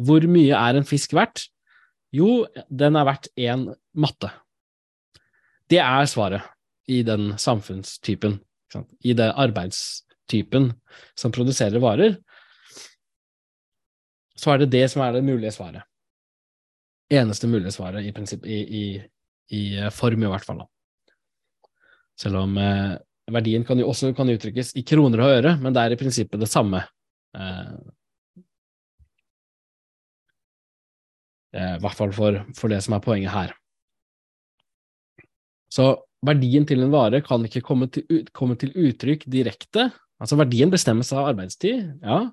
Hvor 0.00 0.24
mye 0.26 0.56
er 0.56 0.78
en 0.78 0.88
fisk 0.88 1.14
verdt? 1.14 1.46
Jo, 2.14 2.48
den 2.72 2.96
er 2.96 3.06
verdt 3.06 3.28
én 3.36 3.68
matte. 3.92 4.32
Det 5.68 5.82
er 5.84 6.06
svaret 6.08 6.48
i 6.88 7.02
den 7.04 7.34
samfunnstypen, 7.36 8.38
i 9.04 9.14
det 9.16 9.28
arbeidstypen 9.32 10.72
som 11.18 11.34
produserer 11.34 11.80
varer. 11.82 12.18
Så 14.38 14.52
er 14.52 14.62
det 14.62 14.72
det 14.74 14.86
som 14.92 15.02
er 15.02 15.16
det 15.16 15.24
mulige 15.26 15.52
svaret. 15.54 15.82
Eneste 17.10 17.48
mulige 17.48 17.72
svaret, 17.72 18.04
i, 18.04 18.12
prinsipp, 18.12 18.44
i, 18.46 18.58
i, 18.60 18.84
i 19.56 19.62
form, 19.94 20.22
i 20.22 20.30
hvert 20.30 20.44
fall. 20.44 20.60
Selv 22.18 22.42
om 22.42 22.56
eh, 22.60 22.96
verdien 23.32 23.64
kan 23.64 23.78
jo 23.80 23.88
også 23.90 24.12
kan 24.16 24.30
uttrykkes 24.32 24.74
i 24.78 24.84
kroner 24.86 25.22
og 25.22 25.36
øre, 25.38 25.54
men 25.62 25.74
det 25.74 25.84
er 25.84 25.94
i 25.94 26.00
prinsippet 26.00 26.42
det 26.42 26.50
samme. 26.50 26.82
Eh, 27.36 27.72
eh, 31.56 31.74
I 31.76 31.80
hvert 31.84 31.98
fall 31.98 32.12
for, 32.16 32.42
for, 32.58 32.72
det 32.72 32.82
som 32.84 32.96
er 32.98 33.04
poenget 33.04 33.34
her. 33.34 33.54
Så 35.72 35.94
verdien 36.26 36.66
til 36.66 36.82
en 36.82 36.92
vare 36.92 37.20
kan 37.24 37.44
ikke 37.46 37.62
komme 37.64 37.88
til, 37.92 38.26
komme 38.34 38.56
til 38.58 38.72
uttrykk 38.74 39.26
direkte. 39.30 39.90
Altså 40.18 40.38
verdien 40.38 40.72
bestemmes 40.72 41.12
av 41.14 41.30
arbeidstid, 41.30 41.84
ja, 42.02 42.24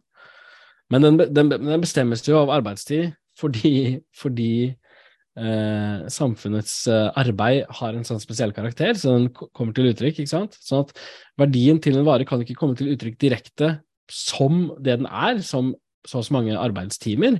men 0.93 1.05
den, 1.05 1.21
den, 1.33 1.51
den 1.53 1.81
bestemmes 1.81 2.23
jo 2.27 2.39
av 2.43 2.51
arbeidstid 2.53 3.13
fordi, 3.39 4.01
fordi 4.15 4.51
eh, 4.69 6.05
samfunnets 6.13 6.75
eh, 6.91 7.09
arbeid 7.19 7.65
har 7.79 7.97
en 7.97 8.05
sånn 8.07 8.21
spesiell 8.23 8.53
karakter, 8.55 8.93
så 8.97 9.17
den 9.17 9.27
kommer 9.33 9.75
til 9.75 9.89
uttrykk. 9.91 10.21
ikke 10.21 10.31
sant? 10.31 10.55
Sånn 10.63 10.85
at 10.85 10.93
verdien 11.41 11.81
til 11.83 11.99
en 11.99 12.07
vare 12.07 12.27
kan 12.27 12.43
ikke 12.43 12.57
komme 12.59 12.77
til 12.79 12.93
uttrykk 12.93 13.17
direkte 13.21 13.73
som 14.11 14.69
det 14.79 14.99
den 15.01 15.09
er, 15.09 15.41
som 15.43 15.73
så 16.05 16.21
og 16.21 16.27
så 16.27 16.35
mange 16.35 16.57
arbeidstimer. 16.57 17.39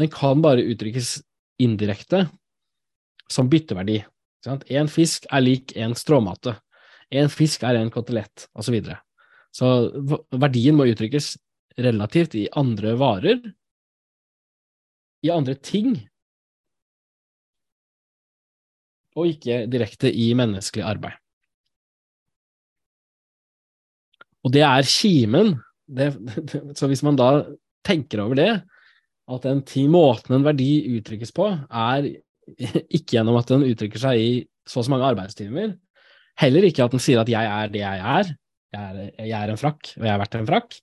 Den 0.00 0.10
kan 0.10 0.42
bare 0.42 0.66
uttrykkes 0.66 1.20
indirekte 1.62 2.26
som 3.30 3.48
bytteverdi. 3.48 4.00
Én 4.46 4.90
fisk 4.90 5.26
er 5.30 5.42
lik 5.44 5.74
én 5.78 5.94
stråmate. 5.94 6.56
Én 7.12 7.30
fisk 7.30 7.62
er 7.62 7.78
en 7.78 7.90
kotelett, 7.92 8.48
osv. 8.54 8.64
Så, 8.64 8.72
videre. 8.74 8.98
så 9.52 9.66
verdien 10.40 10.76
må 10.76 10.88
uttrykkes 10.90 11.36
relativt 11.78 12.34
i 12.36 12.48
andre 12.58 12.94
varer, 13.00 13.42
i 15.22 15.30
andre 15.30 15.54
ting, 15.54 15.94
og 19.12 19.28
ikke 19.28 19.66
direkte 19.70 20.08
i 20.08 20.32
menneskelig 20.36 20.84
arbeid. 20.88 21.18
Og 24.42 24.54
det 24.54 24.64
er 24.66 24.88
kimen. 24.88 25.54
Det, 25.86 26.08
så 26.78 26.88
hvis 26.90 27.04
man 27.06 27.18
da 27.20 27.44
tenker 27.86 28.24
over 28.24 28.38
det, 28.38 28.52
at 29.32 29.44
den 29.46 29.62
ti 29.68 29.84
måten 29.90 30.34
en 30.34 30.46
verdi 30.46 30.96
uttrykkes 30.96 31.30
på, 31.36 31.46
er 31.68 32.08
ikke 32.96 33.16
gjennom 33.16 33.38
at 33.40 33.50
den 33.52 33.66
uttrykker 33.68 34.02
seg 34.02 34.20
i 34.20 34.32
så 34.68 34.80
og 34.80 34.86
så 34.86 34.92
mange 34.92 35.08
arbeidstimer, 35.10 35.74
heller 36.38 36.66
ikke 36.68 36.84
at 36.84 36.94
den 36.94 37.02
sier 37.02 37.20
at 37.20 37.28
'jeg 37.28 37.44
er 37.44 37.72
det 37.72 37.82
jeg 37.82 37.98
er', 37.98 38.34
jeg 38.72 38.82
er, 38.82 39.24
jeg 39.26 39.38
er 39.38 39.50
en 39.50 39.60
frakk, 39.60 39.94
og 39.98 40.04
jeg 40.06 40.12
er 40.12 40.20
verdt 40.22 40.36
en 40.38 40.48
frakk, 40.48 40.76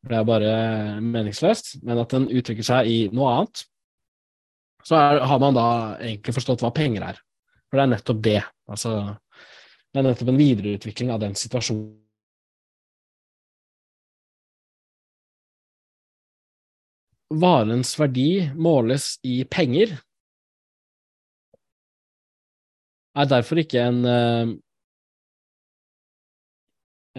for 0.00 0.12
det 0.12 0.18
er 0.18 0.24
bare 0.24 1.00
meningsløst, 1.04 1.82
men 1.84 1.98
at 2.00 2.10
den 2.10 2.28
uttrykker 2.32 2.66
seg 2.66 2.88
i 2.88 2.98
noe 3.12 3.34
annet, 3.34 3.64
så 4.82 4.96
er, 4.96 5.20
har 5.28 5.40
man 5.42 5.54
da 5.54 5.66
egentlig 6.00 6.34
forstått 6.34 6.64
hva 6.64 6.72
penger 6.74 7.04
er. 7.10 7.20
For 7.68 7.78
det 7.78 7.84
er 7.84 7.90
nettopp 7.92 8.22
det. 8.24 8.38
Altså, 8.70 8.94
det 9.92 10.00
er 10.00 10.06
nettopp 10.08 10.30
en 10.32 10.40
videreutvikling 10.40 11.12
av 11.14 11.20
den 11.22 11.36
situasjonen. 11.38 11.96
Varens 17.30 17.92
verdi 17.94 18.30
måles 18.58 19.12
i 19.22 19.44
penger, 19.46 19.92
er 23.18 23.30
derfor 23.30 23.60
ikke 23.62 23.82
en 23.82 24.04
eh, 24.06 24.50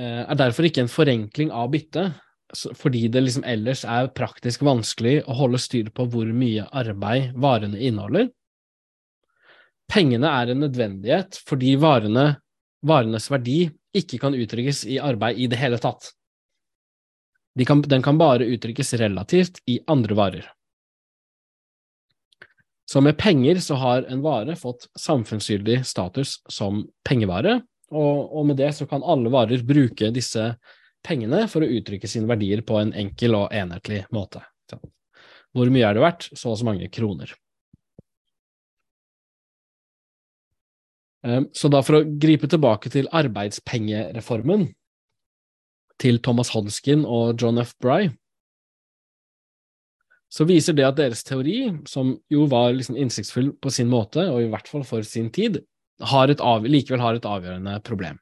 er 0.02 0.38
derfor 0.40 0.68
ikke 0.68 0.86
en 0.86 0.92
forenkling 0.92 1.52
av 1.52 1.72
byttet, 1.74 2.20
fordi 2.80 3.08
det 3.12 3.24
liksom 3.24 3.44
ellers 3.48 3.84
er 3.88 4.12
praktisk 4.16 4.64
vanskelig 4.66 5.22
å 5.28 5.36
holde 5.40 5.60
styr 5.62 5.92
på 5.96 6.06
hvor 6.12 6.32
mye 6.36 6.68
arbeid 6.68 7.36
varene 7.40 7.80
inneholder. 7.80 8.30
Pengene 9.92 10.32
er 10.32 10.54
en 10.54 10.64
nødvendighet 10.64 11.42
fordi 11.48 11.76
varene, 11.80 12.26
varenes 12.88 13.28
verdi 13.32 13.66
ikke 13.96 14.20
kan 14.22 14.36
uttrykkes 14.38 14.86
i 14.88 15.00
arbeid 15.04 15.40
i 15.40 15.50
det 15.52 15.60
hele 15.60 15.80
tatt. 15.82 16.14
De 17.60 17.68
kan, 17.68 17.82
den 17.84 18.04
kan 18.04 18.20
bare 18.20 18.48
uttrykkes 18.48 18.94
relativt 19.02 19.60
i 19.68 19.82
andre 19.92 20.16
varer. 20.16 20.46
Så 22.92 23.02
med 23.02 23.16
penger 23.18 23.60
så 23.64 23.78
har 23.80 24.04
en 24.04 24.22
vare 24.22 24.58
fått 24.60 24.90
samfunnsgyldig 25.00 25.78
status 25.88 26.42
som 26.52 26.82
pengevare, 27.08 27.62
og, 27.92 28.18
og, 28.36 28.46
med 28.50 28.58
det 28.60 28.74
så 28.76 28.88
kan 28.88 29.04
alle 29.04 29.32
varer 29.32 29.64
bruke 29.68 30.10
disse 30.12 30.50
pengene 31.04 31.46
for 31.52 31.64
å 31.64 31.70
uttrykke 31.72 32.08
sine 32.08 32.28
verdier 32.28 32.64
på 32.68 32.82
en 32.82 32.92
enkel 32.92 33.38
og 33.40 33.56
enhetlig 33.56 34.04
måte. 34.12 34.44
Hvor 35.56 35.72
mye 35.72 35.88
er 35.88 35.96
det 35.96 36.04
verdt? 36.04 36.28
Så 36.36 36.52
og 36.52 36.60
så 36.60 36.68
mange 36.68 36.88
kroner. 36.92 37.32
Ehm, 41.28 41.48
så 41.56 41.72
da 41.72 41.82
for 41.86 42.00
å 42.00 42.06
gripe 42.06 42.50
tilbake 42.52 42.92
til 42.92 43.08
arbeidspengereformen 43.08 44.68
til 46.02 46.20
Thomas 46.24 46.52
Hodgkin 46.56 47.06
og 47.06 47.40
John 47.40 47.62
F. 47.62 47.76
Bry, 47.80 48.10
så 50.32 50.48
viser 50.48 50.76
det 50.78 50.88
at 50.88 51.00
deres 51.00 51.26
teori, 51.28 51.74
som 51.90 52.14
jo 52.32 52.46
var 52.52 52.72
liksom 52.76 52.96
innsiktsfull 53.00 53.52
på 53.60 53.72
sin 53.74 53.90
måte, 53.92 54.24
og 54.32 54.46
i 54.46 54.50
hvert 54.52 54.70
fall 54.72 54.86
for 54.88 55.04
sin 55.08 55.28
tid, 55.34 55.60
har 56.02 56.32
av, 56.40 56.66
likevel 56.66 57.04
har 57.04 57.18
et 57.18 57.28
avgjørende 57.28 57.76
problem. 57.86 58.18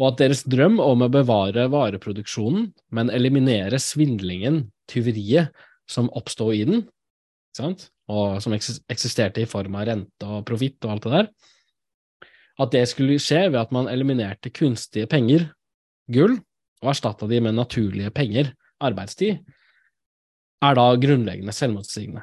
Og 0.00 0.08
at 0.08 0.22
deres 0.22 0.42
drøm 0.48 0.80
om 0.82 1.04
å 1.04 1.10
bevare 1.12 1.68
vareproduksjonen, 1.70 2.70
men 2.96 3.12
eliminere 3.12 3.78
svindlingen, 3.82 4.64
tyveriet, 4.90 5.52
som 5.90 6.08
oppstod 6.16 6.56
i 6.56 6.64
den, 6.66 6.84
og 8.08 8.40
som 8.40 8.54
eksisterte 8.56 9.42
i 9.42 9.48
form 9.50 9.76
av 9.76 9.90
rente 9.90 10.28
og 10.28 10.46
profitt 10.48 10.80
og 10.86 10.94
alt 10.94 11.04
det 11.04 11.12
der, 11.18 11.32
at 12.62 12.72
det 12.72 12.86
skulle 12.88 13.20
skje 13.20 13.48
ved 13.50 13.60
at 13.60 13.72
man 13.74 13.90
eliminerte 13.92 14.52
kunstige 14.54 15.08
penger, 15.10 15.50
gull, 16.12 16.38
og 16.82 16.92
erstatta 16.94 17.28
de 17.28 17.40
med 17.44 17.58
naturlige 17.58 18.12
penger, 18.14 18.54
arbeidstid, 18.82 19.42
er 20.62 20.78
da 20.78 20.86
grunnleggende 21.00 21.54
selvmotsigende. 21.54 22.22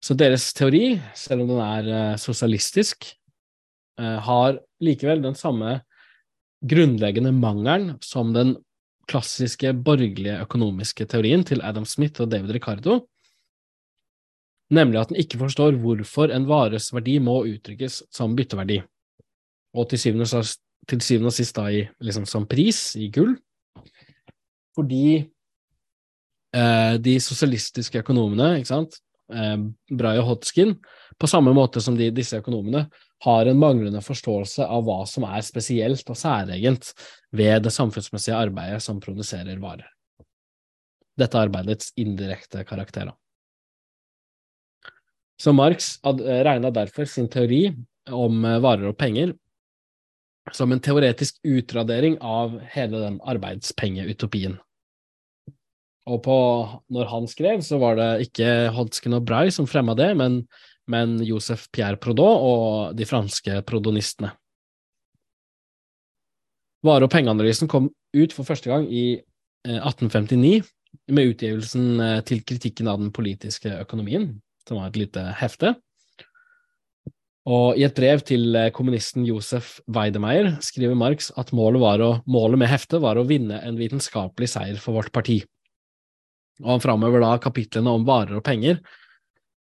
Så 0.00 0.16
deres 0.16 0.48
teori, 0.56 0.94
selv 1.14 1.44
om 1.44 1.50
den 1.52 1.60
er 1.60 1.88
eh, 1.92 2.18
sosialistisk, 2.20 3.10
eh, 4.00 4.18
har 4.24 4.56
likevel 4.80 5.20
den 5.26 5.36
samme 5.36 5.82
grunnleggende 6.64 7.32
mangelen 7.36 7.98
som 8.04 8.32
den 8.32 8.56
klassiske 9.10 9.74
borgerlige 9.84 10.38
økonomiske 10.44 11.04
teorien 11.10 11.44
til 11.44 11.60
Adam 11.66 11.84
Smith 11.84 12.22
og 12.22 12.30
David 12.32 12.54
Ricardo, 12.56 13.00
nemlig 14.70 15.00
at 15.00 15.10
den 15.10 15.20
ikke 15.20 15.40
forstår 15.40 15.76
hvorfor 15.82 16.32
en 16.32 16.46
vares 16.48 16.92
verdi 16.94 17.18
må 17.18 17.40
uttrykkes 17.50 18.04
som 18.14 18.36
bytteverdi, 18.38 18.78
og 19.74 19.88
til 19.90 20.00
syvende 20.00 20.28
og, 20.38 20.46
til 20.88 21.02
syvende 21.04 21.32
og 21.32 21.36
sist 21.36 21.56
da 21.58 21.66
i, 21.74 21.82
liksom, 22.00 22.28
som 22.28 22.46
pris, 22.48 22.94
i 22.96 23.10
gull, 23.12 23.34
fordi 24.78 25.26
de 26.98 27.14
sosialistiske 27.22 28.02
økonomene, 28.02 28.56
ikke 28.58 28.72
sant, 28.72 28.96
eh, 29.32 29.56
Brahe 29.90 30.22
og 30.22 30.32
Hodgkin, 30.32 30.74
på 31.20 31.28
samme 31.28 31.52
måte 31.54 31.82
som 31.84 31.96
de, 31.98 32.10
disse 32.14 32.40
økonomene, 32.40 32.86
har 33.20 33.46
en 33.46 33.58
manglende 33.60 34.00
forståelse 34.00 34.64
av 34.64 34.84
hva 34.86 35.02
som 35.08 35.26
er 35.28 35.42
spesielt 35.44 36.08
og 36.08 36.16
særegent 36.16 36.92
ved 37.36 37.66
det 37.66 37.72
samfunnsmessige 37.74 38.38
arbeidet 38.38 38.80
som 38.82 39.00
produserer 39.02 39.60
varer. 39.60 39.88
Dette 41.20 41.36
arbeidets 41.36 41.92
indirekte 42.00 42.64
karakter. 42.64 43.12
Så 45.40 45.52
Marx 45.52 45.98
eh, 46.04 46.40
regna 46.44 46.72
derfor 46.72 47.04
sin 47.08 47.28
teori 47.28 47.66
om 48.08 48.44
eh, 48.44 48.60
varer 48.60 48.88
og 48.92 48.96
penger 49.00 49.34
som 50.56 50.72
en 50.72 50.80
teoretisk 50.80 51.36
utradering 51.44 52.16
av 52.24 52.56
hele 52.72 53.04
den 53.04 53.20
arbeidspengeutopien. 53.28 54.56
Og 56.10 56.18
på, 56.24 56.36
når 56.90 57.10
han 57.12 57.28
skrev, 57.30 57.62
så 57.62 57.78
var 57.78 57.98
det 57.98 58.10
ikke 58.26 58.70
Hodgkin 58.74 59.14
og 59.14 59.24
Bray 59.28 59.52
som 59.54 59.68
fremma 59.70 59.94
det, 59.98 60.10
men, 60.18 60.42
men 60.90 61.18
Josef 61.22 61.68
Pierre 61.74 62.00
Prodot 62.00 62.42
og 62.46 62.98
de 62.98 63.06
franske 63.06 63.60
prodonistene. 63.68 64.32
Vare- 66.86 67.06
og 67.06 67.12
pengeanalysen 67.12 67.68
kom 67.70 67.90
ut 68.16 68.34
for 68.34 68.48
første 68.48 68.72
gang 68.72 68.88
i 68.88 69.20
1859 69.68 70.64
med 71.12 71.34
utgivelsen 71.34 72.00
til 72.26 72.40
kritikken 72.48 72.88
av 72.90 72.98
den 72.98 73.12
politiske 73.14 73.70
økonomien, 73.84 74.32
som 74.66 74.80
var 74.80 74.90
et 74.90 74.98
lite 74.98 75.26
hefte. 75.38 75.76
Og 77.48 77.78
i 77.80 77.86
et 77.86 77.96
brev 77.96 78.20
til 78.26 78.52
eh, 78.56 78.68
kommunisten 78.74 79.24
Josef 79.24 79.78
Weidemeyer 79.88 80.58
skriver 80.64 80.98
Marx 80.98 81.30
at 81.40 81.54
målet, 81.56 82.02
å, 82.04 82.10
målet, 82.28 82.60
med 82.60 82.68
heftet 82.68 83.00
var 83.00 83.16
å 83.16 83.24
vinne 83.24 83.62
en 83.64 83.78
vitenskapelig 83.80 84.50
seier 84.52 84.80
for 84.82 84.98
vårt 84.98 85.12
parti. 85.14 85.40
Og 86.60 86.74
han 86.74 86.82
framhever 86.82 87.22
da 87.24 87.34
kapitlene 87.42 87.92
om 87.96 88.06
varer 88.08 88.38
og 88.40 88.44
penger. 88.46 88.80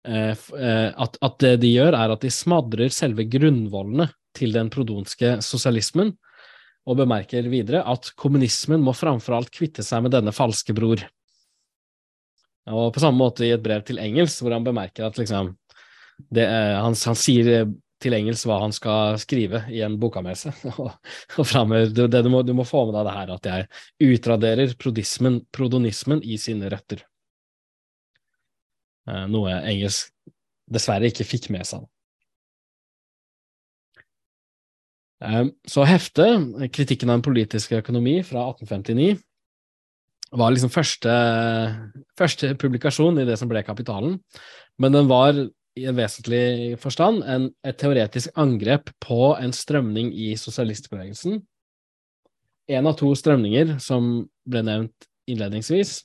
Eh, 0.07 0.31
eh, 0.31 0.89
at, 0.95 1.19
at, 1.21 1.37
det 1.43 1.57
de 1.63 1.73
gjør, 1.73 1.95
er 1.95 2.13
at 2.13 2.23
de 2.23 2.31
smadrer 2.33 2.91
selve 2.93 3.25
grunnvollene 3.29 4.09
til 4.37 4.53
den 4.55 4.71
prodonske 4.71 5.37
sosialismen, 5.43 6.13
og 6.89 6.97
bemerker 6.97 7.45
videre 7.51 7.83
at 7.89 8.11
kommunismen 8.17 8.81
må 8.81 8.95
framfor 8.97 9.35
alt 9.35 9.51
kvitte 9.53 9.83
seg 9.85 10.05
med 10.05 10.15
denne 10.15 10.33
falske 10.33 10.73
bror. 10.73 11.03
Og 12.69 12.93
på 12.93 13.01
samme 13.01 13.19
måte 13.19 13.45
i 13.45 13.53
et 13.53 13.63
brev 13.63 13.83
til 13.85 13.99
Engels, 14.01 14.37
hvor 14.41 14.53
han 14.55 14.65
bemerker 14.65 15.07
at 15.07 15.19
liksom 15.19 15.51
det, 16.33 16.45
han, 16.45 16.95
han, 16.95 17.17
sier 17.17 17.69
til 17.99 18.15
engelsk 18.15 18.47
hva 18.47 18.61
han 18.63 18.73
skal 18.75 19.19
skrive 19.21 19.63
i 19.73 19.81
en 19.85 19.97
bokanmeldelse. 19.99 20.53
og, 20.83 21.43
fremover, 21.43 21.91
det, 21.91 22.07
det, 22.13 22.23
du, 22.25 22.31
må, 22.33 22.41
du, 22.47 22.53
må, 22.57 22.65
få 22.67 22.85
med 22.87 22.97
deg 22.97 23.07
det 23.09 23.15
her 23.17 23.33
at 23.35 23.49
jeg 23.51 24.15
utraderer 24.15 24.75
prodonismen 24.79 26.23
i 26.23 26.39
sine 26.41 26.71
røtter. 26.71 27.03
Eh, 29.09 29.25
noe 29.31 29.59
engelsk 29.59 30.13
dessverre 30.69 31.09
ikke 31.09 31.27
fikk 31.27 31.49
med 31.53 31.67
seg. 31.67 31.87
Eh, 35.25 35.45
så 35.67 35.87
heftet, 35.89 36.71
kritikken 36.75 37.11
av 37.11 37.19
den 37.19 37.27
politiske 37.27 37.81
økonomi 37.81 38.19
fra 38.27 38.47
1859, 38.53 39.17
var 40.39 40.53
liksom 40.53 40.69
første, 40.69 41.13
første 42.19 42.51
publikasjon 42.61 43.17
i 43.17 43.25
det 43.25 43.37
som 43.41 43.49
ble 43.49 43.63
Kapitalen, 43.65 44.19
men 44.79 44.93
den 44.93 45.09
var 45.09 45.33
i 45.79 45.85
en 45.89 45.97
vesentlig 45.97 46.77
forstand 46.81 47.23
en, 47.23 47.49
et 47.65 47.77
teoretisk 47.79 48.33
angrep 48.39 48.91
på 49.03 49.33
en 49.39 49.53
strømning 49.55 50.11
i 50.13 50.33
sosialistbevegelsen. 50.39 51.39
En 52.69 52.89
av 52.89 52.97
to 52.99 53.09
strømninger 53.17 53.77
som 53.81 54.27
ble 54.49 54.63
nevnt 54.65 55.07
innledningsvis, 55.29 56.03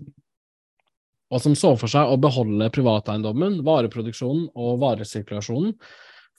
og 1.34 1.42
som 1.42 1.56
så 1.58 1.72
for 1.80 1.90
seg 1.90 2.08
å 2.08 2.20
beholde 2.20 2.70
privateiendommen, 2.72 3.58
vareproduksjonen 3.66 4.46
og 4.54 4.78
varesirkulasjonen, 4.84 5.74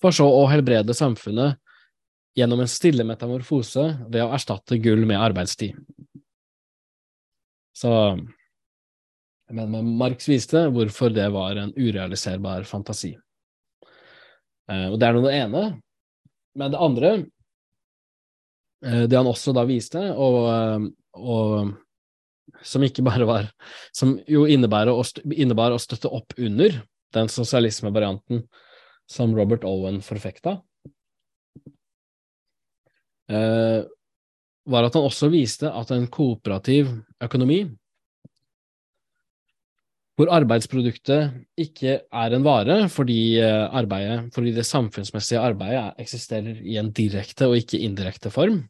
for 0.01 0.15
så 0.15 0.27
å 0.29 0.45
helbrede 0.51 0.95
samfunnet 0.95 1.59
gjennom 2.35 2.61
en 2.63 2.71
stille 2.71 3.05
metamorfose 3.07 3.85
ved 4.11 4.23
å 4.23 4.31
erstatte 4.35 4.79
gull 4.83 5.05
med 5.07 5.19
arbeidstid. 5.19 5.77
Så 7.75 7.91
men 9.53 9.97
Marx 9.97 10.25
viste 10.29 10.63
hvorfor 10.73 11.13
det 11.13 11.27
var 11.33 11.59
en 11.61 11.73
urealiserbar 11.77 12.65
fantasi. 12.65 13.13
Eh, 14.71 14.87
og 14.89 14.99
det 14.99 15.07
er 15.07 15.15
nå 15.15 15.23
det 15.25 15.37
ene. 15.37 15.63
Men 16.55 16.73
det 16.73 16.81
andre, 16.81 17.11
eh, 18.85 19.05
det 19.09 19.17
han 19.17 19.29
også 19.29 19.53
da 19.55 19.65
viste, 19.67 20.01
og, 20.13 20.39
eh, 20.51 20.87
og 21.21 21.73
som 22.65 22.83
ikke 22.85 23.03
bare 23.03 23.25
var 23.25 23.47
Som 23.93 24.19
jo 24.29 24.45
innebar 24.45 24.87
å, 24.87 25.01
støtte 25.01 26.11
opp 26.13 26.33
under 26.37 26.83
den 27.13 27.27
sosialismevarianten 27.27 28.43
som 29.09 29.33
Robert 29.35 29.63
Owen 29.63 30.01
forfekta, 30.01 30.61
var 33.27 34.83
at 34.85 34.93
han 34.93 35.07
også 35.07 35.31
viste 35.33 35.69
at 35.69 35.91
en 35.93 36.05
kooperativ 36.11 36.91
økonomi 37.23 37.63
hvor 40.15 40.31
arbeidsproduktet 40.31 41.33
ikke 41.59 41.97
er 41.99 42.35
en 42.35 42.45
vare 42.45 42.77
fordi, 42.91 43.37
eh, 43.43 43.65
arbeidet, 43.67 44.31
fordi 44.33 44.53
det 44.55 44.65
samfunnsmessige 44.65 45.41
arbeidet 45.43 45.99
eksisterer 45.99 46.61
i 46.63 46.77
en 46.79 46.91
direkte 46.95 47.49
og 47.49 47.57
ikke 47.59 47.81
indirekte 47.83 48.31
form. 48.31 48.63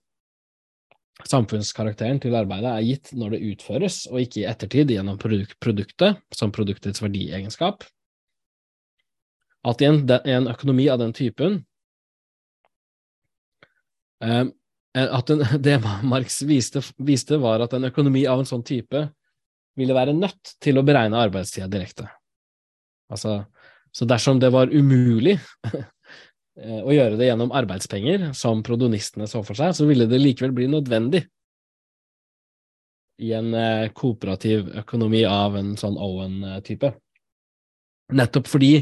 Samfunnskarakteren 1.24 2.20
til 2.20 2.36
arbeidet 2.36 2.72
er 2.72 2.84
gitt 2.84 3.14
når 3.14 3.36
det 3.36 3.44
utføres, 3.54 4.02
og 4.12 4.20
ikke 4.20 4.42
i 4.42 4.50
ettertid 4.50 4.90
gjennom 4.92 5.20
produktet 5.22 6.18
som 6.34 6.52
produktets 6.52 7.02
verdiegenskap. 7.02 7.86
At 9.66 9.82
i 9.82 9.88
en, 9.88 10.02
en 10.10 10.50
økonomi 10.52 10.90
av 10.90 11.00
den 11.00 11.14
typen 11.14 11.62
eh, 14.22 14.46
at 14.96 15.28
den, 15.28 15.46
Det 15.66 15.78
Marx 16.04 16.42
viste, 16.48 16.82
viste, 16.98 17.38
var 17.38 17.64
at 17.64 17.74
en 17.78 17.86
økonomi 17.86 18.26
av 18.28 18.42
en 18.42 18.50
sånn 18.50 18.66
type 18.66 19.06
ville 19.76 19.96
være 19.96 20.16
nødt 20.16 20.56
til 20.64 20.80
å 20.80 20.86
beregne 20.88 21.20
arbeidstida 21.20 21.68
direkte. 21.72 22.08
Altså, 23.12 23.44
så 23.96 24.08
dersom 24.10 24.40
det 24.42 24.52
var 24.54 24.72
umulig 24.74 25.38
å 26.88 26.96
gjøre 26.96 27.20
det 27.20 27.30
gjennom 27.30 27.54
arbeidspenger, 27.56 28.30
som 28.38 28.64
prodonistene 28.66 29.28
så 29.30 29.44
for 29.46 29.58
seg, 29.60 29.76
så 29.76 29.88
ville 29.88 30.08
det 30.10 30.22
likevel 30.22 30.56
bli 30.56 30.70
nødvendig 30.72 31.26
i 33.24 33.32
en 33.36 33.54
eh, 33.56 33.90
kooperativ 33.96 34.70
økonomi 34.82 35.24
av 35.28 35.56
en 35.56 35.76
sånn 35.80 35.98
Owen-type. 36.02 36.92
Nettopp 38.16 38.50
fordi, 38.52 38.74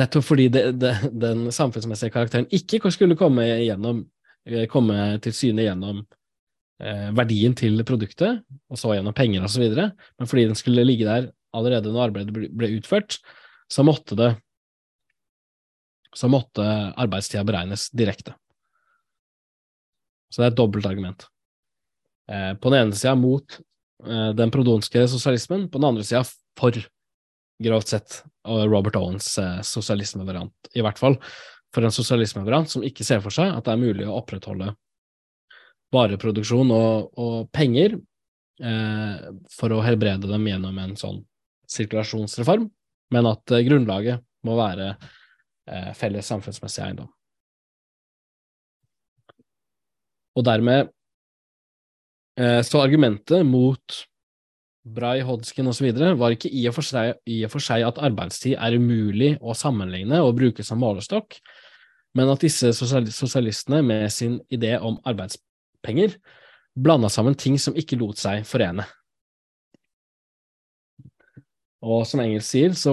nettopp 0.00 0.24
fordi 0.26 0.48
det, 0.52 0.64
det, 0.80 0.94
den 1.12 1.50
samfunnsmessige 1.52 2.14
karakteren 2.14 2.48
ikke 2.56 2.92
skulle 2.92 3.18
komme, 3.20 3.44
igjennom, 3.60 4.06
eh, 4.48 4.64
komme 4.70 5.18
til 5.24 5.36
syne 5.36 5.68
gjennom 5.68 6.00
eh, 6.00 6.19
verdien 7.16 7.52
til 7.56 7.82
produktet, 7.84 8.40
og 8.72 8.78
så 8.80 8.94
gjennom 8.94 9.12
penger 9.12 9.44
osv., 9.44 9.66
men 9.76 10.28
fordi 10.30 10.46
den 10.48 10.56
skulle 10.56 10.86
ligge 10.86 11.04
der 11.04 11.26
allerede 11.56 11.92
når 11.92 12.06
arbeidet 12.08 12.32
ble, 12.32 12.70
utført, 12.78 13.18
så 13.70 13.84
måtte 13.86 14.16
det 14.18 14.30
så 16.16 16.26
måtte 16.26 16.64
arbeidstida 16.98 17.44
beregnes 17.46 17.88
direkte. 17.94 18.34
Så 20.30 20.40
det 20.40 20.48
er 20.48 20.52
et 20.54 20.58
dobbelt 20.58 20.88
argument. 20.88 21.26
Eh, 22.30 22.54
på 22.58 22.72
den 22.72 22.86
ene 22.86 22.98
sida 22.98 23.14
mot 23.18 23.58
eh, 24.06 24.30
den 24.34 24.50
prodonske 24.50 25.04
sosialismen, 25.10 25.68
på 25.70 25.78
den 25.78 25.86
andre 25.86 26.06
sida 26.06 26.24
for, 26.58 26.74
grovt 27.62 27.94
sett, 27.94 28.20
Robert 28.46 28.98
Owens 28.98 29.32
eh, 29.38 29.60
sosialismevariant, 29.66 30.72
i 30.74 30.82
hvert 30.82 30.98
fall 30.98 31.18
for 31.74 31.86
en 31.86 31.94
sosialismevariant 31.94 32.70
som 32.70 32.84
ikke 32.86 33.06
ser 33.06 33.22
for 33.22 33.34
seg 33.34 33.52
at 33.54 33.66
det 33.66 33.74
er 33.74 33.82
mulig 33.82 34.06
å 34.08 34.16
opprettholde 34.18 34.72
vareproduksjon 35.94 36.70
og, 36.74 37.10
og 37.18 37.48
penger 37.54 37.96
eh, 38.62 39.30
for 39.52 39.74
å 39.74 39.82
helbrede 39.84 40.30
dem 40.30 40.46
gjennom 40.50 40.78
en 40.82 40.96
sånn 40.98 41.22
sirkulasjonsreform, 41.70 42.68
men 43.14 43.30
at 43.30 43.54
eh, 43.54 43.64
grunnlaget 43.66 44.22
må 44.46 44.56
være 44.58 44.92
eh, 44.94 45.90
felles 45.98 46.30
samfunnsmessig 46.30 46.84
eiendom. 46.86 47.10
Og 50.38 50.46
dermed 50.46 50.92
eh, 52.38 52.60
Så 52.66 52.80
argumentet 52.80 53.42
mot 53.46 53.98
Bray, 54.80 55.20
Hodgkin 55.26 55.68
osv. 55.68 55.90
var 56.16 56.32
ikke 56.32 56.48
i 56.48 56.62
og, 56.70 56.78
seg, 56.86 57.18
i 57.28 57.42
og, 57.44 57.50
for 57.52 57.62
seg, 57.62 57.84
at 57.84 58.00
arbeidstid 58.00 58.56
er 58.56 58.78
umulig 58.80 59.34
å 59.42 59.52
sammenligne 59.58 60.22
og 60.24 60.38
bruke 60.38 60.64
som 60.64 60.80
målestokk, 60.80 61.36
men 62.16 62.30
at 62.32 62.42
disse 62.42 62.72
sosialistene 62.74 63.82
med 63.86 64.08
sin 64.10 64.40
idé 64.50 64.72
om 64.80 64.96
arbeidsplass 65.04 65.49
penger, 65.84 66.16
blanda 66.76 67.10
sammen 67.12 67.36
ting 67.38 67.58
som 67.58 67.76
ikke 67.78 67.98
lot 68.00 68.20
seg 68.20 68.46
forene. 68.48 68.86
Og 71.80 72.04
som 72.08 72.20
engelsk 72.20 72.48
sier, 72.50 72.74
så 72.76 72.92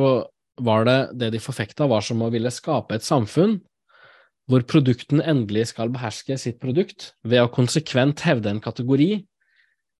var 0.63 0.87
det 0.87 0.99
det 1.19 1.31
de 1.35 1.41
forfekta, 1.43 1.87
var 1.89 2.05
som 2.05 2.23
å 2.23 2.31
ville 2.33 2.51
skape 2.53 2.97
et 2.97 3.05
samfunn 3.05 3.59
hvor 4.47 4.63
produkten 4.63 5.19
endelig 5.19 5.73
skal 5.73 5.91
beherske 5.91 6.37
sitt 6.39 6.61
produkt 6.61 7.11
ved 7.27 7.43
å 7.43 7.51
konsekvent 7.51 8.23
hevde 8.23 8.53
en 8.53 8.63
kategori 8.63 9.09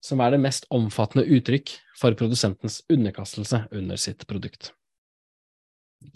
som 0.04 0.22
er 0.24 0.34
det 0.34 0.40
mest 0.40 0.68
omfattende 0.74 1.26
uttrykk 1.36 1.74
for 2.00 2.16
produsentens 2.16 2.80
underkastelse 2.94 3.66
under 3.76 4.00
sitt 4.00 4.24
produkt. 4.30 4.72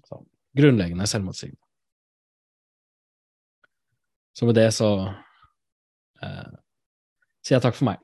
Så, 0.08 0.22
grunnleggende 0.56 1.08
selvmotsigende. 1.10 1.60
Så 4.32 4.48
med 4.48 4.56
det 4.56 4.70
så 4.72 4.90
eh, 6.24 6.52
sier 7.46 7.58
jeg 7.58 7.66
takk 7.66 7.78
for 7.78 7.90
meg. 7.92 8.02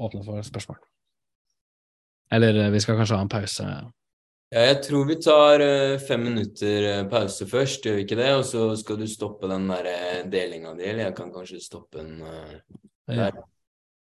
Åpne 0.00 0.24
for 0.26 0.46
spørsmål. 0.46 0.80
Eller 2.34 2.64
eh, 2.64 2.72
vi 2.74 2.80
skal 2.82 2.98
kanskje 2.98 3.18
ha 3.18 3.26
en 3.26 3.32
pause. 3.32 3.66
Ja, 4.54 4.64
jeg 4.68 4.80
tror 4.86 5.06
vi 5.08 5.18
tar 5.22 5.62
uh, 5.64 6.00
fem 6.02 6.24
minutter 6.28 6.88
uh, 6.88 7.06
pause 7.10 7.46
først, 7.50 7.86
gjør 7.86 7.98
vi 7.98 8.06
ikke 8.06 8.18
det? 8.20 8.30
Og 8.38 8.44
så 8.46 8.66
skal 8.78 8.98
du 9.00 9.06
stoppe 9.10 9.50
den 9.50 9.66
der 9.70 10.26
delinga 10.30 10.74
di, 10.78 10.88
eller 10.88 11.08
jeg 11.08 11.16
kan 11.18 11.32
kanskje 11.34 11.62
stoppe 11.62 12.02
den 12.02 12.20
der. 13.08 13.40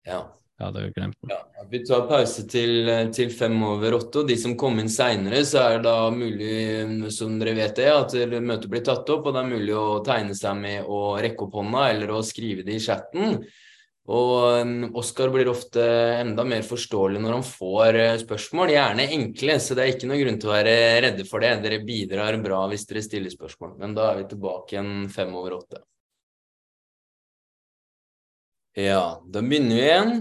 Ja. 0.04 0.24
Ja, 0.60 0.70
det 0.72 0.94
glemt. 0.96 1.18
Ja, 1.28 1.40
vi 1.70 1.80
tar 1.84 2.06
pause 2.08 2.44
til, 2.48 2.88
til, 3.16 3.32
fem 3.34 3.56
over 3.66 3.98
åtte. 3.98 4.22
Og 4.22 4.30
de 4.30 4.36
som 4.40 4.54
kom 4.60 4.78
inn 4.80 4.92
seinere, 4.92 5.42
så 5.48 5.64
er 5.64 5.80
det 5.80 5.88
da 5.88 6.12
mulig, 6.14 7.10
som 7.12 7.40
dere 7.42 7.56
vet 7.58 7.80
det, 7.80 7.90
at 7.90 8.14
møtet 8.38 8.70
blir 8.72 8.84
tatt 8.86 9.10
opp. 9.12 9.26
Og 9.28 9.34
det 9.34 9.42
er 9.42 9.50
mulig 9.50 9.74
å 9.76 10.04
tegne 10.06 10.38
seg 10.38 10.60
med 10.62 10.86
å 10.86 11.18
rekke 11.24 11.48
opp 11.48 11.58
hånda 11.58 11.88
eller 11.96 12.14
å 12.14 12.22
skrive 12.24 12.64
det 12.68 12.78
i 12.78 12.84
chatten. 12.86 13.42
Og 14.12 14.60
um, 14.60 14.95
Oskar 14.99 15.30
blir 15.32 15.47
ofte 15.47 15.84
enda 16.20 16.43
mer 16.43 16.66
forståelig 16.68 17.22
når 17.24 17.38
han 17.38 17.45
får 17.47 17.99
uh, 18.01 18.18
spørsmål, 18.20 18.74
gjerne 18.76 19.06
enkle, 19.16 19.56
så 19.64 19.78
det 19.78 19.86
er 19.86 19.93
ikke 19.93 20.10
noe 20.10 20.20
grunn 20.20 20.39
til 20.41 20.51
å 20.51 20.56
være 20.58 20.76
redde 21.06 21.26
for 21.30 21.43
det. 21.43 21.54
Dere 21.64 21.80
bidrar 21.88 22.36
bra 22.43 22.66
hvis 22.72 22.84
dere 22.89 23.04
stiller 23.06 23.32
spørsmål, 23.32 23.78
men 23.80 23.95
da 23.95 24.10
er 24.10 24.20
vi 24.20 24.30
tilbake 24.34 24.76
igjen 24.76 25.08
fem 25.14 25.32
over 25.39 25.56
åtte. 25.62 25.80
Ja, 28.76 29.22
da 29.24 29.45
begynner 29.45 29.78
vi 29.78 29.86
igjen. 29.86 30.16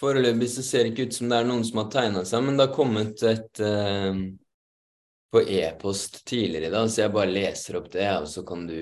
Foreløpig 0.00 0.48
så 0.48 0.64
ser 0.64 0.86
det 0.86 0.94
ikke 0.94 1.10
ut 1.10 1.18
som 1.18 1.28
det 1.28 1.36
er 1.42 1.50
noen 1.50 1.66
som 1.68 1.82
har 1.82 1.92
tegna 1.92 2.24
seg, 2.24 2.46
men 2.46 2.56
det 2.56 2.64
har 2.64 2.76
kommet 2.78 3.24
et 3.28 3.60
uh, 3.60 4.24
på 5.30 5.44
e-post 5.44 6.22
tidligere 6.24 6.70
i 6.70 6.74
dag, 6.78 6.88
så 6.88 7.04
jeg 7.04 7.12
bare 7.12 7.36
leser 7.36 7.76
opp 7.76 7.92
det, 7.92 8.08
og 8.22 8.30
så 8.30 8.46
kan 8.48 8.64
du 8.70 8.80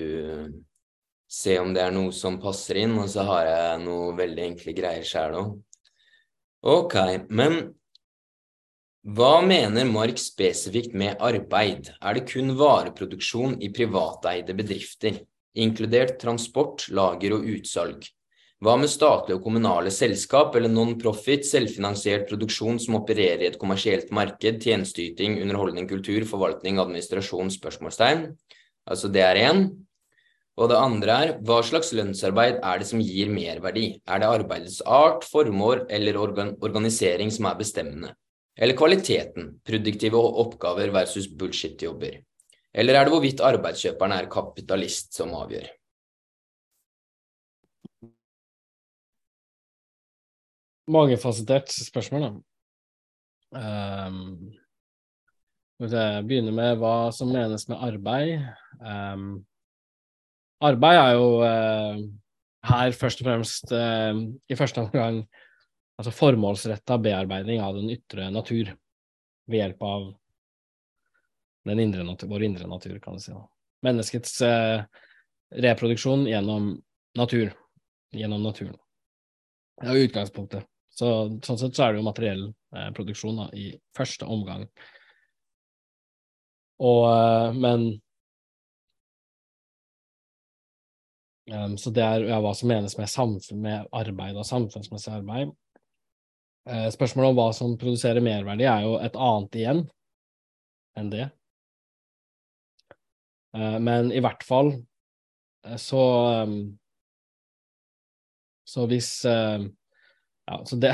se 1.29 1.59
om 1.61 1.75
det 1.77 1.85
er 1.85 1.93
noe 1.93 2.13
som 2.17 2.41
passer 2.41 2.81
inn, 2.83 2.97
og 2.99 3.09
så 3.13 3.27
har 3.29 3.47
jeg 3.47 3.81
noe 3.85 4.15
veldig 4.17 4.45
enkle 4.53 4.75
greier 4.77 5.05
sjæl 5.07 5.37
òg. 5.37 5.57
Ok, 6.69 6.95
men 7.29 7.59
hva 9.09 9.39
mener 9.41 9.87
Mark 9.89 10.19
spesifikt 10.21 10.97
med 10.99 11.21
arbeid? 11.23 11.93
Er 12.03 12.17
det 12.19 12.27
kun 12.33 12.57
vareproduksjon 12.59 13.61
i 13.63 13.71
privateide 13.73 14.57
bedrifter, 14.57 15.21
inkludert 15.55 16.19
transport, 16.21 16.89
lager 16.91 17.37
og 17.37 17.47
utsalg? 17.55 18.09
Hva 18.59 18.75
med 18.75 18.91
statlige 18.91 19.39
og 19.39 19.45
kommunale 19.45 19.93
selskap 19.95 20.57
eller 20.59 20.73
non-profit, 20.73 21.47
selvfinansiert 21.47 22.27
produksjon 22.27 22.81
som 22.83 22.97
opererer 22.99 23.45
i 23.45 23.51
et 23.53 23.59
kommersielt 23.61 24.11
marked, 24.11 24.59
tjenesteyting, 24.65 25.39
underholdning, 25.45 25.87
kultur, 25.87 26.27
forvaltning, 26.27 26.81
administrasjon, 26.83 27.53
spørsmålstegn? 27.55 28.25
Altså 28.91 29.13
det 29.15 29.23
er 29.23 29.39
én. 29.45 29.63
Og 30.59 30.67
det 30.73 30.79
andre 30.79 31.17
er 31.23 31.33
hva 31.47 31.61
slags 31.63 31.93
lønnsarbeid 31.95 32.57
er 32.67 32.81
det 32.81 32.87
som 32.89 33.03
gir 33.03 33.31
merverdi? 33.31 34.01
Er 34.11 34.19
det 34.19 34.31
arbeidets 34.41 34.81
art, 34.83 35.23
formål 35.31 35.85
eller 35.95 36.19
organ 36.19 36.57
organisering 36.67 37.31
som 37.31 37.47
er 37.47 37.61
bestemmende? 37.61 38.11
Eller 38.59 38.75
kvaliteten, 38.75 39.53
produktive 39.63 40.19
oppgaver 40.19 40.91
versus 40.91 41.29
bullshit-jobber? 41.31 42.17
Eller 42.75 42.99
er 42.99 43.07
det 43.07 43.13
hvorvidt 43.15 43.43
arbeidskjøperen 43.47 44.17
er 44.17 44.31
kapitalist 44.33 45.15
som 45.15 45.31
avgjør? 45.39 45.69
Mangefasettert 50.91 51.71
spørsmål, 51.71 52.25
da. 52.27 52.33
Um, 53.59 54.51
jeg 55.79 56.27
begynner 56.27 56.57
med 56.57 56.81
hva 56.81 57.13
som 57.15 57.31
menes 57.31 57.69
med 57.71 57.79
arbeid. 57.79 58.49
Um, 58.83 59.29
Arbeid 60.65 60.99
er 60.99 61.13
jo 61.15 61.27
eh, 61.47 62.01
her 62.69 62.97
først 62.99 63.21
og 63.23 63.29
fremst 63.29 63.73
eh, 63.75 64.23
i 64.51 64.59
første 64.59 64.83
omgang 64.83 65.21
altså 65.99 66.15
formålsretta 66.15 66.99
bearbeiding 67.03 67.63
av 67.63 67.79
den 67.79 67.91
ytre 67.95 68.29
natur 68.35 68.73
ved 69.49 69.63
hjelp 69.63 69.85
av 69.87 70.09
indre 71.69 72.05
natur, 72.07 72.31
vår 72.31 72.45
indre 72.47 72.67
natur, 72.71 72.99
kan 73.03 73.19
du 73.19 73.21
si. 73.21 73.35
Menneskets 73.85 74.41
eh, 74.43 74.85
reproduksjon 75.65 76.25
gjennom 76.29 76.71
natur, 77.19 77.51
gjennom 78.15 78.43
naturen. 78.43 78.79
Det 79.79 79.91
er 79.91 79.99
jo 79.99 80.09
utgangspunktet. 80.09 80.69
Så, 80.99 81.09
sånn 81.45 81.61
sett 81.61 81.77
så 81.77 81.85
er 81.85 81.93
det 81.93 82.01
jo 82.01 82.07
materiell 82.09 82.47
eh, 82.49 82.89
produksjon 82.97 83.43
da, 83.43 83.49
i 83.53 83.71
første 83.97 84.27
omgang. 84.27 84.65
Og, 86.81 87.05
eh, 87.11 87.59
men 87.59 87.91
Um, 91.49 91.79
så 91.81 91.91
det 91.95 92.05
er 92.05 92.27
ja, 92.29 92.39
hva 92.45 92.53
som 92.57 92.69
menes 92.69 92.97
med, 92.99 93.09
samfunn, 93.09 93.63
med 93.65 93.89
arbeid 93.97 94.37
og 94.37 94.47
samfunnsmessig 94.47 95.15
arbeid. 95.17 95.55
Uh, 96.69 96.89
spørsmålet 96.93 97.33
om 97.33 97.39
hva 97.39 97.49
som 97.57 97.77
produserer 97.81 98.25
merverdi, 98.25 98.67
er 98.69 98.85
jo 98.85 98.99
et 99.01 99.17
annet 99.17 99.57
igjen 99.57 99.83
enn 100.99 101.13
det. 101.15 101.29
Uh, 103.57 103.79
men 103.81 104.13
i 104.13 104.21
hvert 104.21 104.45
fall 104.45 104.75
uh, 104.77 105.79
så 105.81 106.03
um, 106.45 106.59
Så 108.69 108.85
hvis 108.85 109.25
Ja, 109.25 110.57
så 110.69 110.77
det, 110.83 110.93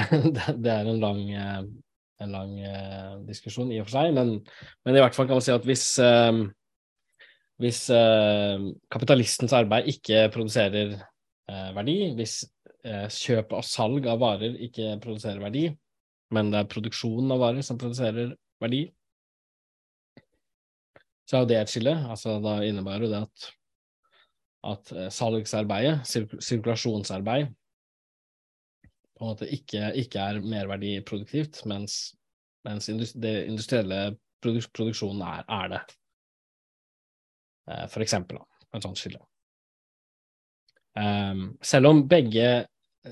det, 0.62 0.70
er 0.70 0.86
en 0.86 1.00
lang, 1.02 1.24
en 1.34 2.30
lang 2.30 2.52
diskusjon 3.26 3.72
i 3.72 3.80
og 3.82 3.88
for 3.88 3.96
seg, 3.96 4.14
men, 4.14 4.30
men, 4.86 4.94
i 4.94 5.02
hvert 5.02 5.14
fall 5.14 5.26
kan 5.26 5.38
man 5.38 5.42
si 5.46 5.50
at 5.55 5.66
hvis 5.66 5.84
hvis 7.64 7.86
eh, 7.94 8.66
kapitalistens 8.92 9.54
arbeid 9.56 9.88
ikke 9.88 10.26
produserer 10.34 10.98
eh, 10.98 11.70
verdi, 11.76 11.96
hvis 12.18 12.42
eh, 12.84 13.06
kjøp 13.08 13.54
og 13.56 13.64
salg 13.64 14.08
av 14.10 14.20
varer 14.20 14.58
ikke 14.66 14.98
produserer 15.04 15.40
verdi, 15.40 15.70
men 16.34 16.52
det 16.52 16.60
er 16.60 16.70
produksjonen 16.70 17.32
av 17.32 17.40
varer 17.40 17.64
som 17.64 17.80
produserer 17.80 18.34
verdi, 18.60 18.84
så 21.24 21.38
er 21.38 21.44
jo 21.44 21.50
det 21.54 21.60
et 21.62 21.72
skille. 21.72 21.94
Altså, 22.12 22.36
da 22.44 22.58
innebærer 22.66 23.06
jo 23.06 23.12
det 23.14 23.22
at, 23.24 23.46
at 24.74 24.94
salgsarbeidet, 25.14 26.02
sirk 26.08 26.36
sirkulasjonsarbeid, 26.44 27.48
på 29.14 29.24
en 29.24 29.30
måte 29.30 29.48
ikke, 29.48 29.92
ikke 30.02 30.20
er 30.20 30.44
merverdiproduktivt, 30.44 31.62
mens, 31.70 32.12
mens 32.66 32.90
industri 32.92 33.22
det 33.24 33.34
industrielle 33.46 34.00
produks 34.44 34.68
produksjonen 34.74 35.22
er, 35.24 35.46
er 35.48 35.70
det. 35.72 35.84
Eh, 37.70 37.86
for 37.88 38.04
eksempel, 38.04 38.40
et 38.74 38.84
sånt 38.84 39.00
skille. 39.00 39.20
Um, 40.94 41.56
selv 41.64 41.90
om 41.90 42.04
begge 42.06 42.68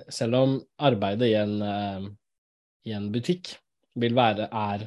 Selv 0.08 0.36
om 0.38 0.52
arbeidet 0.80 1.26
i 1.28 1.34
en, 1.36 1.58
uh, 1.60 2.04
i 2.88 2.94
en 2.96 3.10
butikk 3.12 3.50
vil 4.00 4.14
være 4.16 4.46
er 4.48 4.86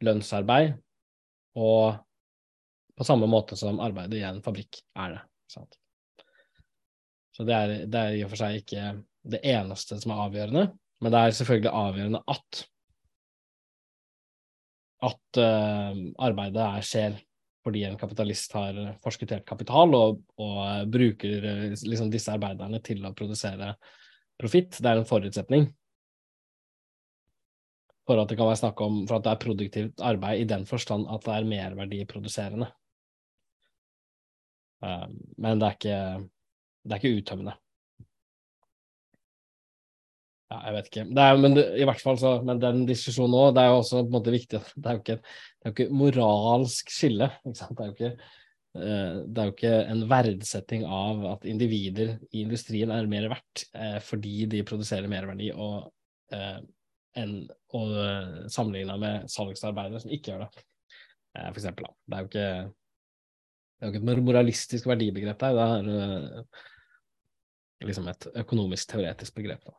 lønnsarbeid, 0.00 0.70
og 1.60 1.98
på 2.96 3.04
samme 3.04 3.28
måte 3.28 3.58
som 3.60 3.82
arbeidet 3.84 4.22
i 4.22 4.24
en 4.24 4.40
fabrikk 4.40 4.78
er 4.96 5.18
det. 5.18 5.20
Sant? 5.52 5.76
Så 7.36 7.44
det 7.44 7.58
er, 7.58 7.74
det 7.84 8.00
er 8.00 8.16
i 8.16 8.22
og 8.24 8.32
for 8.32 8.40
seg 8.40 8.62
ikke 8.62 8.86
det 9.36 9.42
eneste 9.52 10.00
som 10.00 10.14
er 10.14 10.24
avgjørende, 10.24 10.64
men 11.04 11.12
det 11.12 11.20
er 11.20 11.36
selvfølgelig 11.36 11.74
avgjørende 11.82 12.24
at 12.32 12.64
at 15.12 15.42
uh, 15.44 16.02
arbeidet 16.24 16.64
er, 16.64 16.88
skjer 16.88 17.20
fordi 17.62 17.84
en 17.86 17.98
kapitalist 17.98 18.54
har 18.56 18.78
forskuttert 19.04 19.46
kapital 19.46 19.94
og, 19.94 20.22
og 20.42 20.90
bruker 20.92 21.46
eh, 21.46 21.64
liksom, 21.76 22.10
disse 22.10 22.32
arbeiderne 22.34 22.82
til 22.84 23.04
å 23.06 23.14
produsere 23.16 23.74
profitt. 24.40 24.78
Det 24.78 24.90
er 24.90 25.00
en 25.00 25.08
forutsetning 25.08 25.68
for 28.08 28.18
at 28.18 28.30
det 28.30 28.38
kan 28.38 28.48
være 28.50 28.60
snakk 28.64 28.80
om 28.82 29.02
for 29.06 29.18
at 29.18 29.26
det 29.26 29.32
er 29.32 29.42
produktivt 29.44 30.02
arbeid 30.02 30.42
i 30.42 30.48
den 30.50 30.66
forstand 30.66 31.06
at 31.10 31.26
det 31.26 31.34
er 31.36 31.50
merverdiproduserende. 31.52 32.70
Uh, 34.82 35.06
men 35.38 35.62
det 35.62 35.68
er 35.68 35.76
ikke, 35.76 35.98
det 36.82 36.96
er 36.96 37.02
ikke 37.02 37.20
uttømmende. 37.20 37.54
Ja, 40.52 40.58
jeg 40.66 40.74
vet 40.76 40.88
ikke. 40.90 41.02
Er, 41.16 41.38
men 41.40 41.54
det, 41.56 41.64
i 41.80 41.86
hvert 41.88 42.02
fall 42.02 42.18
så, 42.20 42.34
men 42.44 42.60
den 42.60 42.84
diskusjonen 42.88 43.36
òg, 43.38 43.54
det 43.56 43.62
er 43.62 43.70
jo 43.70 43.78
også 43.80 44.02
på 44.02 44.04
en 44.04 44.14
måte 44.18 44.34
viktig. 44.34 44.60
Det 44.74 44.90
er 44.90 44.96
jo 44.96 45.00
ikke, 45.00 45.18
det 45.22 45.64
er 45.64 45.70
jo 45.70 45.74
ikke 45.76 45.98
moralsk 46.02 46.92
skille. 46.92 47.28
Ikke? 47.48 47.68
Det 47.70 47.84
er 47.84 47.88
jo 47.88 47.94
ikke, 47.96 48.10
uh, 48.76 49.14
det 49.24 49.40
er 49.40 49.48
jo 49.48 49.54
ikke 49.54 49.72
en 49.94 50.02
verdsetting 50.10 50.84
av 50.98 51.24
at 51.30 51.46
individer 51.48 52.12
i 52.32 52.42
industrien 52.44 52.92
er 52.92 53.08
mer 53.08 53.30
verdt 53.32 53.64
eh, 53.72 53.96
fordi 54.04 54.34
de 54.52 54.60
produserer 54.68 55.08
merverdi, 55.08 55.48
og, 55.54 55.88
eh, 56.34 56.60
enn 57.22 57.34
og 57.76 57.96
sammenligna 58.52 58.98
med 59.00 59.32
salgsarbeidere 59.32 60.00
som 60.02 60.12
ikke 60.12 60.32
gjør 60.32 60.44
det, 60.44 60.64
for 61.36 61.60
eksempel. 61.60 61.88
Det 62.08 62.16
er 62.16 62.24
jo 62.24 62.30
ikke 62.30 62.46
det 63.82 63.88
er 63.88 63.88
jo 63.88 63.92
ikke 63.92 64.02
et 64.02 64.24
moralistisk 64.24 64.86
verdibegrep 64.88 65.40
der, 65.42 65.56
det 65.86 65.96
er 67.82 67.88
liksom 67.88 68.08
et 68.12 68.28
økonomisk 68.44 68.92
teoretisk 68.92 69.40
begrep. 69.40 69.64
da. 69.66 69.76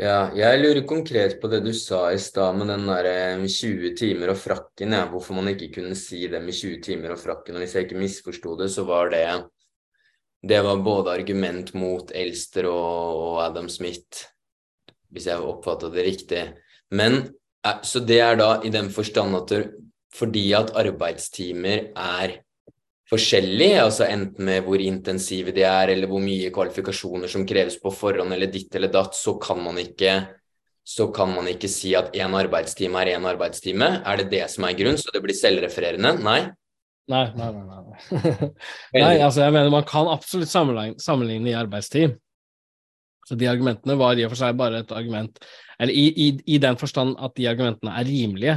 Ja, 0.00 0.30
jeg 0.32 0.60
lurer 0.62 0.86
konkret 0.88 1.34
på 1.40 1.50
det 1.52 1.60
du 1.66 1.72
sa 1.76 2.06
i 2.14 2.20
stad 2.20 2.56
med 2.56 2.70
den 2.72 2.86
der 2.88 3.42
20 3.44 3.90
eh, 3.90 3.96
timer 3.98 4.32
og 4.32 4.38
frakken, 4.40 4.94
ja. 4.96 5.02
Hvorfor 5.10 5.36
man 5.36 5.50
ikke 5.52 5.68
kunne 5.74 5.96
si 5.98 6.24
det 6.32 6.40
med 6.40 6.56
20 6.56 6.80
timer 6.86 7.12
og 7.12 7.20
frakken. 7.20 7.58
Og 7.58 7.60
hvis 7.62 7.74
jeg 7.76 7.86
ikke 7.86 8.00
misforsto 8.00 8.56
det, 8.56 8.70
så 8.72 8.86
var 8.88 9.12
det 9.12 9.26
Det 10.42 10.62
var 10.64 10.82
både 10.82 11.12
argument 11.12 11.74
mot 11.74 12.10
Elster 12.10 12.66
og, 12.66 13.20
og 13.20 13.44
Adam 13.44 13.68
Smith, 13.68 14.24
hvis 15.10 15.26
jeg 15.26 15.38
oppfatta 15.38 15.90
det 15.92 16.06
riktig. 16.06 16.54
Men 16.90 17.28
eh, 17.64 17.82
Så 17.82 18.00
det 18.00 18.20
er 18.20 18.36
da 18.36 18.62
i 18.64 18.70
den 18.70 18.90
forstand 18.90 19.36
at 19.36 19.70
fordi 20.12 20.52
at 20.52 20.74
arbeidstimer 20.76 21.92
er 21.96 22.42
forskjellig, 23.12 23.72
altså 23.82 24.06
enten 24.08 24.46
med 24.48 24.64
hvor 24.66 24.80
intensive 24.82 25.52
de 25.54 25.66
er, 25.68 25.92
eller 25.92 26.10
hvor 26.10 26.22
mye 26.24 26.52
kvalifikasjoner 26.54 27.30
som 27.30 27.44
kreves 27.48 27.76
på 27.82 27.92
forhånd, 27.94 28.32
eller 28.32 28.50
ditt 28.52 28.72
eller 28.78 28.92
datt, 28.92 29.16
så 29.18 29.36
kan 29.42 29.60
man 29.62 29.78
ikke, 29.82 30.16
så 30.82 31.10
kan 31.14 31.34
man 31.34 31.50
ikke 31.52 31.70
si 31.70 31.92
at 31.98 32.14
én 32.16 32.34
arbeidstime 32.38 33.02
er 33.02 33.14
én 33.18 33.28
arbeidstime. 33.28 33.90
Er 34.08 34.22
det 34.22 34.30
det 34.32 34.48
som 34.54 34.66
er 34.68 34.76
grunn, 34.78 34.98
så 35.00 35.12
det 35.14 35.22
blir 35.24 35.36
selvrefererende? 35.36 36.16
Nei. 36.24 36.40
Nei, 37.12 37.26
nei, 37.36 37.50
nei. 37.52 37.78
Nei, 38.94 39.00
nei 39.02 39.14
altså 39.20 39.42
jeg 39.42 39.54
mener 39.54 39.72
man 39.74 39.86
kan 39.88 40.08
absolutt 40.08 40.50
sammenligne, 40.50 41.02
sammenligne 41.02 41.50
i 41.50 41.56
arbeidstid. 41.58 42.16
Så 43.28 43.36
de 43.38 43.48
argumentene 43.50 43.96
var 43.98 44.18
i 44.18 44.24
og 44.26 44.32
for 44.32 44.40
seg 44.40 44.56
bare 44.58 44.80
et 44.82 44.90
argument 44.90 45.36
Eller 45.78 45.94
i, 45.94 46.08
i, 46.10 46.26
i 46.56 46.58
den 46.58 46.74
forstand 46.78 47.14
at 47.22 47.36
de 47.38 47.46
argumentene 47.50 47.94
er 47.94 48.08
rimelige. 48.08 48.56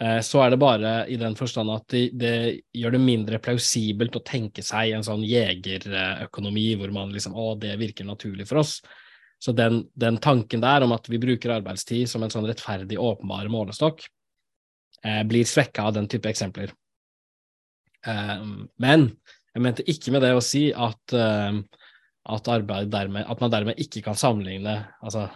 Eh, 0.00 0.20
så 0.26 0.42
er 0.42 0.50
det 0.50 0.58
bare 0.58 0.92
i 1.06 1.16
den 1.20 1.36
forstand 1.38 1.70
at 1.70 1.86
det, 1.94 2.08
det, 2.18 2.34
gjør 2.74 2.96
det 2.96 3.02
mindre 3.02 3.38
plausibelt 3.42 4.16
å 4.18 4.24
tenke 4.26 4.64
seg 4.66 4.96
en 4.96 5.06
sånn 5.06 5.22
jegerøkonomi 5.26 6.66
hvor 6.80 6.94
man 6.96 7.14
liksom 7.14 7.36
Å, 7.38 7.52
det 7.60 7.76
virker 7.78 8.08
naturlig 8.08 8.48
for 8.50 8.64
oss. 8.64 8.80
Så 9.38 9.52
den, 9.54 9.84
den, 9.94 10.18
tanken 10.24 10.62
der 10.64 10.86
om 10.86 10.94
at 10.96 11.06
vi 11.10 11.20
bruker 11.22 11.52
arbeidstid 11.58 12.08
som 12.10 12.24
en 12.24 12.32
sånn 12.32 12.46
rettferdig, 12.48 12.98
åpenbar 12.98 13.50
målestokk, 13.52 14.06
eh, 15.04 15.22
blir 15.28 15.46
svekka 15.46 15.90
av 15.90 15.94
den 15.98 16.08
type 16.10 16.30
eksempler. 16.30 16.72
Eh, 18.06 18.44
men 18.82 19.08
jeg 19.54 19.62
mente 19.62 19.86
ikke 19.90 20.14
med 20.14 20.24
det 20.24 20.32
å 20.34 20.42
si 20.42 20.66
at, 20.72 21.14
eh, 21.14 21.60
at, 22.34 22.50
dermed, 22.90 23.22
at 23.22 23.44
man 23.44 23.52
dermed 23.52 23.78
ikke 23.78 24.02
kan 24.08 24.18
sammenligne 24.18 24.80
altså, 25.04 25.28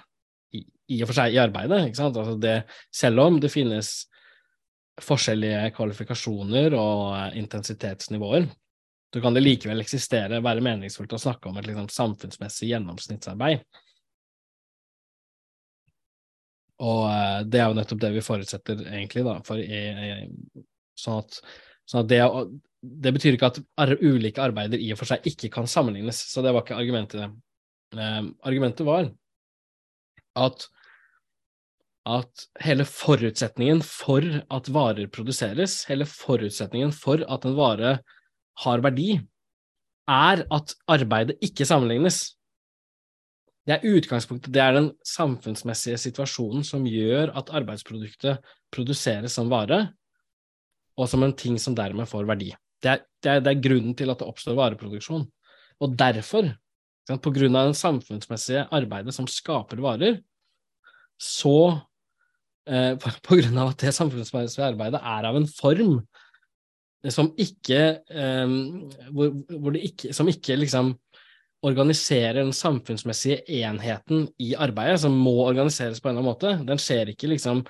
i, 0.57 0.65
i, 0.65 1.03
og 1.03 1.11
for 1.11 1.21
seg 1.21 1.37
i 1.37 1.43
arbeidet. 1.45 1.85
Altså 1.95 2.35
det, 2.41 2.63
selv 2.91 3.23
om 3.29 3.39
det 3.45 3.53
finnes 3.53 4.08
forskjellige 5.05 5.73
kvalifikasjoner 5.77 6.77
og 6.79 7.03
eh, 7.17 7.37
intensitetsnivåer, 7.43 8.49
så 9.15 9.23
kan 9.25 9.37
det 9.37 9.45
likevel 9.45 9.81
eksistere, 9.81 10.43
være 10.45 10.65
meningsfullt 10.65 11.15
å 11.17 11.21
snakke 11.23 11.49
om 11.49 11.57
et 11.59 11.69
liksom, 11.71 11.89
samfunnsmessig 11.93 12.73
gjennomsnittsarbeid. 12.75 13.63
Og 16.85 17.49
det 17.51 17.59
er 17.59 17.71
jo 17.71 17.79
nettopp 17.79 18.03
det 18.05 18.13
vi 18.15 18.23
forutsetter, 18.23 18.85
egentlig, 18.93 19.25
da, 19.27 19.39
for 19.47 19.59
i, 19.59 20.29
sånn 20.99 21.25
at 21.25 21.41
så 21.89 22.03
det, 22.05 22.21
det, 22.83 23.13
betyr 23.17 23.39
ikke 23.39 23.49
at 23.49 23.95
ulike 24.05 24.43
arbeider 24.45 24.81
i 24.83 24.91
og 24.93 25.01
for 25.01 25.09
seg 25.09 25.25
ikke 25.27 25.49
kan 25.55 25.69
sammenlignes, 25.71 26.21
så 26.31 26.45
det 26.45 26.53
var 26.53 26.67
ikke 26.67 26.77
argumentet. 26.77 27.33
Eh, 27.97 28.19
argumentet 28.45 28.85
var 28.87 29.09
at, 30.39 30.67
at 32.09 32.47
hele 32.65 32.87
forutsetningen 32.89 33.83
for 33.85 34.25
at 34.25 34.71
varer 34.73 35.11
produseres, 35.13 35.83
hele 35.91 36.07
forutsetningen 36.09 36.95
for 36.95 37.23
at 37.29 37.45
en 37.49 37.57
vare 37.59 37.99
har 38.65 38.83
verdi, 38.85 39.19
er 40.09 40.45
at 40.55 40.75
arbeidet 40.89 41.37
ikke 41.45 41.67
sammenlignes. 41.69 42.23
Det 43.69 43.77
er 43.77 43.99
utgangspunktet, 43.99 44.53
det 44.55 44.63
er 44.65 44.79
den 44.79 44.89
samfunnsmessige 45.05 45.99
situasjonen 46.01 46.65
som 46.65 46.87
gjør 46.89 47.35
at 47.37 47.53
arbeidsproduktet 47.53 48.41
produseres 48.73 49.37
som 49.37 49.51
vare, 49.53 49.91
og 50.99 51.11
som 51.11 51.23
en 51.23 51.37
ting 51.37 51.59
som 51.61 51.77
dermed 51.77 52.09
får 52.09 52.25
verdi. 52.31 52.55
Det 52.83 52.95
er, 52.95 53.05
det 53.23 53.31
er, 53.31 53.43
det 53.45 53.53
er 53.53 53.61
grunnen 53.69 53.93
til 53.99 54.11
at 54.11 54.23
det 54.23 54.31
oppstår 54.31 54.57
vareproduksjon. 54.57 55.27
Og 55.85 55.95
derfor, 55.99 56.49
på 57.09 57.35
grunn 57.35 57.59
av 57.59 57.71
det 57.71 57.79
samfunnsmessige 57.79 58.65
arbeidet 58.75 59.15
som 59.15 59.29
skaper 59.31 59.83
varer, 59.85 60.19
så 61.19 61.83
eh, 62.69 62.95
På 63.01 63.39
grunn 63.41 63.59
av 63.59 63.73
at 63.73 63.85
det 63.85 63.95
samfunnsmessige 63.97 64.69
arbeidet 64.69 65.01
er 65.03 65.29
av 65.29 65.39
en 65.39 65.49
form 65.49 65.99
som 67.15 67.29
ikke, 67.39 67.83
eh, 68.11 68.55
hvor, 69.15 69.35
hvor 69.55 69.77
ikke 69.79 70.13
Som 70.17 70.31
ikke 70.31 70.59
liksom 70.59 70.97
organiserer 71.67 72.39
den 72.39 72.53
samfunnsmessige 72.55 73.43
enheten 73.59 74.29
i 74.39 74.53
arbeidet, 74.55 75.01
som 75.03 75.17
må 75.19 75.41
organiseres 75.43 75.99
på 75.99 76.07
en 76.07 76.15
eller 76.15 76.23
annen 76.23 76.31
måte. 76.31 76.53
Den 76.69 76.79
skjer 76.79 77.11
ikke 77.11 77.33
liksom 77.33 77.65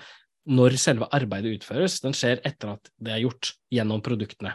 når 0.48 0.76
selve 0.80 1.08
arbeidet 1.12 1.58
utføres, 1.58 1.98
den 2.04 2.16
skjer 2.16 2.40
etter 2.46 2.74
at 2.74 2.90
det 3.00 3.14
er 3.14 3.22
gjort 3.24 3.52
gjennom 3.72 4.02
produktene. 4.04 4.54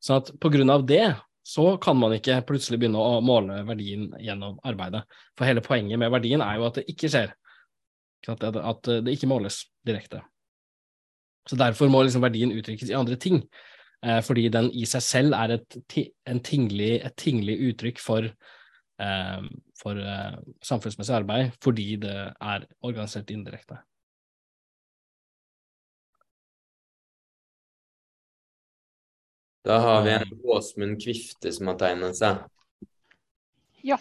Så 0.00 0.16
at 0.20 0.30
på 0.40 0.50
grunn 0.52 0.70
av 0.72 0.86
det 0.86 1.04
så 1.46 1.74
kan 1.82 1.98
man 1.98 2.14
ikke 2.14 2.40
plutselig 2.46 2.78
begynne 2.80 3.00
å 3.00 3.20
måle 3.24 3.62
verdien 3.66 4.10
gjennom 4.22 4.58
arbeidet. 4.66 5.02
For 5.38 5.48
hele 5.48 5.64
poenget 5.64 5.98
med 5.98 6.12
verdien 6.12 6.44
er 6.44 6.58
jo 6.58 6.68
at 6.68 6.78
det 6.78 6.86
ikke 6.92 7.10
skjer, 7.10 7.32
at 8.28 8.90
det 9.04 9.14
ikke 9.14 9.30
måles 9.30 9.64
direkte. 9.86 10.20
Så 11.48 11.56
derfor 11.56 11.88
må 11.90 12.02
liksom 12.04 12.22
verdien 12.22 12.52
uttrykkes 12.54 12.90
i 12.92 12.96
andre 12.98 13.16
ting, 13.16 13.42
eh, 14.04 14.20
fordi 14.22 14.48
den 14.52 14.70
i 14.70 14.84
seg 14.88 15.02
selv 15.02 15.36
er 15.38 15.56
et, 15.56 15.78
tinglig, 16.44 16.92
et 17.00 17.16
tinglig 17.16 17.56
uttrykk 17.70 18.00
for, 18.02 18.28
eh, 19.00 19.46
for 19.80 19.98
eh, 19.98 20.36
samfunnsmessig 20.62 21.16
arbeid, 21.16 21.54
fordi 21.64 21.96
det 21.96 22.16
er 22.16 22.66
organisert 22.82 23.30
indirekte. 23.30 23.80
Da 29.64 29.76
har 29.78 30.04
vi 30.04 30.12
en 30.16 30.38
Åsmund 30.44 31.02
Kvifte 31.02 31.52
som 31.52 31.68
har 31.68 31.76
tegnet 31.80 32.16
seg. 32.16 32.38
Ja. 33.84 33.98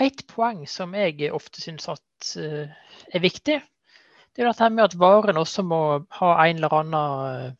Et 0.00 0.22
poeng 0.30 0.62
som 0.70 0.94
jeg 0.94 1.32
ofte 1.34 1.62
syns 1.62 1.88
uh, 1.90 2.66
er 3.14 3.22
viktig, 3.24 3.58
det 3.58 4.44
er 4.44 4.50
dette 4.52 4.68
med 4.70 4.84
at 4.84 4.98
varen 4.98 5.40
også 5.40 5.64
må 5.66 5.80
ha 6.20 6.32
en 6.44 6.60
eller 6.60 6.76
annen 6.78 7.56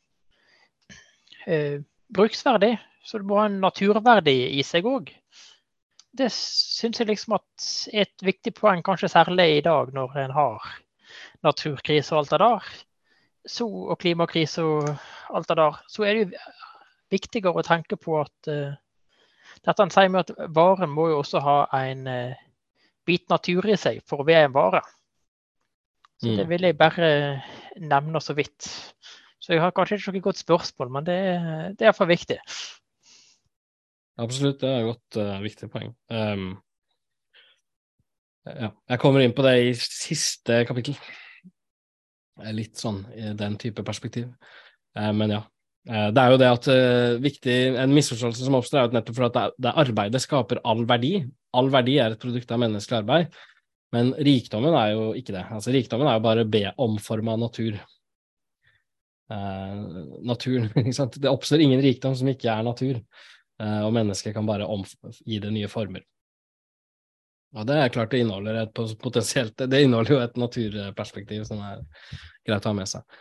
uh, 1.48 1.78
bruksverdi. 2.14 2.76
Så 3.02 3.18
det 3.18 3.26
må 3.26 3.38
ha 3.40 3.46
en 3.48 3.60
naturverdi 3.62 4.36
i 4.58 4.62
seg 4.66 4.86
òg. 4.86 5.10
Det 6.18 6.28
syns 6.34 7.00
jeg 7.00 7.08
liksom 7.08 7.38
at 7.38 7.68
er 7.92 8.04
et 8.04 8.24
viktig 8.26 8.52
poeng, 8.58 8.82
kanskje 8.84 9.10
særlig 9.10 9.48
i 9.56 9.64
dag 9.64 9.90
når 9.96 10.18
en 10.24 10.36
har 10.36 10.68
naturkrise 11.46 12.14
og 12.14 12.22
alt 12.22 12.34
det 12.34 12.40
der 12.42 12.68
så, 13.48 13.66
og 13.66 13.98
klimakrise 13.98 14.64
og 14.64 14.88
alt 15.34 15.48
det 15.48 15.56
der, 15.56 15.80
så 15.88 16.04
er 16.04 16.14
det 16.14 16.24
jo 16.24 16.42
viktigere 17.12 17.56
å 17.56 17.66
tenke 17.66 17.96
på 18.00 18.18
at 18.20 18.50
uh, 18.52 18.76
dette 19.64 19.82
han 19.82 19.92
sier 19.92 20.10
med 20.12 20.26
at 20.26 20.52
varen 20.54 20.90
må 20.92 21.08
jo 21.12 21.22
også 21.22 21.42
ha 21.44 21.58
en 21.80 22.06
uh, 22.06 22.46
bit 23.08 23.28
natur 23.32 23.66
i 23.68 23.76
seg 23.80 24.02
for 24.08 24.22
å 24.22 24.28
være 24.28 24.48
en 24.48 24.56
vare. 24.56 24.82
Så 26.18 26.32
mm. 26.32 26.36
Det 26.40 26.46
vil 26.50 26.66
jeg 26.66 26.78
bare 26.78 27.10
nevne 27.78 28.20
så 28.20 28.34
vidt. 28.34 28.68
Så 29.38 29.54
jeg 29.54 29.62
har 29.62 29.74
kanskje 29.74 30.00
ikke 30.00 30.16
noe 30.16 30.26
godt 30.26 30.40
spørsmål, 30.42 30.90
men 30.96 31.06
det, 31.06 31.18
det 31.78 31.86
er 31.86 31.92
iallfall 31.92 32.10
viktig. 32.10 32.40
Absolutt, 34.18 34.58
det 34.60 34.70
er 34.70 34.80
et 34.80 34.88
godt 34.88 35.20
uh, 35.22 35.36
viktig 35.44 35.68
poeng. 35.70 35.92
Um, 36.10 36.48
ja, 38.48 38.72
jeg 38.90 39.00
kommer 39.02 39.22
inn 39.22 39.34
på 39.36 39.44
det 39.46 39.54
i 39.68 39.74
siste 39.78 40.64
kapittel. 40.66 40.98
Litt 42.54 42.78
sånn 42.78 43.04
i 43.14 43.30
den 43.38 43.54
type 43.62 43.84
perspektiv. 43.86 44.32
Uh, 44.98 45.12
men 45.14 45.36
ja. 45.36 45.44
Eh, 45.88 46.08
det 46.12 46.20
er 46.20 46.32
jo 46.32 46.40
det 46.40 46.48
at 46.52 46.66
uh, 46.68 47.18
viktig, 47.24 47.58
En 47.80 47.94
misforståelse 47.96 48.44
som 48.44 48.58
oppstår, 48.58 48.80
er 48.80 48.88
jo 48.88 48.96
nettopp 48.98 49.16
for 49.16 49.28
at 49.30 49.36
det, 49.36 49.44
det 49.64 49.76
arbeidet 49.84 50.20
skaper 50.24 50.60
all 50.68 50.84
verdi. 50.88 51.14
All 51.56 51.70
verdi 51.72 51.96
er 52.02 52.12
et 52.12 52.20
produkt 52.20 52.50
av 52.52 52.60
menneskelig 52.60 53.00
arbeid. 53.00 53.38
Men 53.96 54.12
rikdommen 54.20 54.74
er 54.76 54.92
jo 54.92 55.06
ikke 55.16 55.32
det. 55.32 55.46
Altså 55.54 55.72
Rikdommen 55.72 56.10
er 56.10 56.18
jo 56.18 56.26
bare 56.26 56.44
be 56.44 56.66
omforma 56.84 57.38
natur. 57.40 57.78
Uh, 59.32 60.20
naturen, 60.28 60.68
ikke 60.82 60.96
sant? 60.96 61.16
Det 61.20 61.32
oppstår 61.32 61.64
ingen 61.64 61.82
rikdom 61.84 62.16
som 62.18 62.28
ikke 62.28 62.52
er 62.52 62.68
natur. 62.68 63.00
Uh, 63.58 63.80
og 63.86 63.94
mennesket 63.96 64.36
kan 64.36 64.46
bare 64.46 64.68
gi 65.24 65.40
det 65.40 65.54
nye 65.54 65.72
former. 65.72 66.04
Og 67.56 67.64
det 67.64 67.78
er 67.80 67.88
klart 67.88 68.12
det 68.12 68.20
inneholder 68.20 68.58
et 68.60 68.80
potensielt 69.00 69.56
Det 69.56 69.78
inneholder 69.80 70.12
jo 70.12 70.18
et 70.20 70.34
naturperspektiv 70.36 71.46
som 71.48 71.62
er 71.64 71.80
greit 72.44 72.66
å 72.68 72.74
ha 72.74 72.76
med 72.76 72.90
seg. 72.90 73.18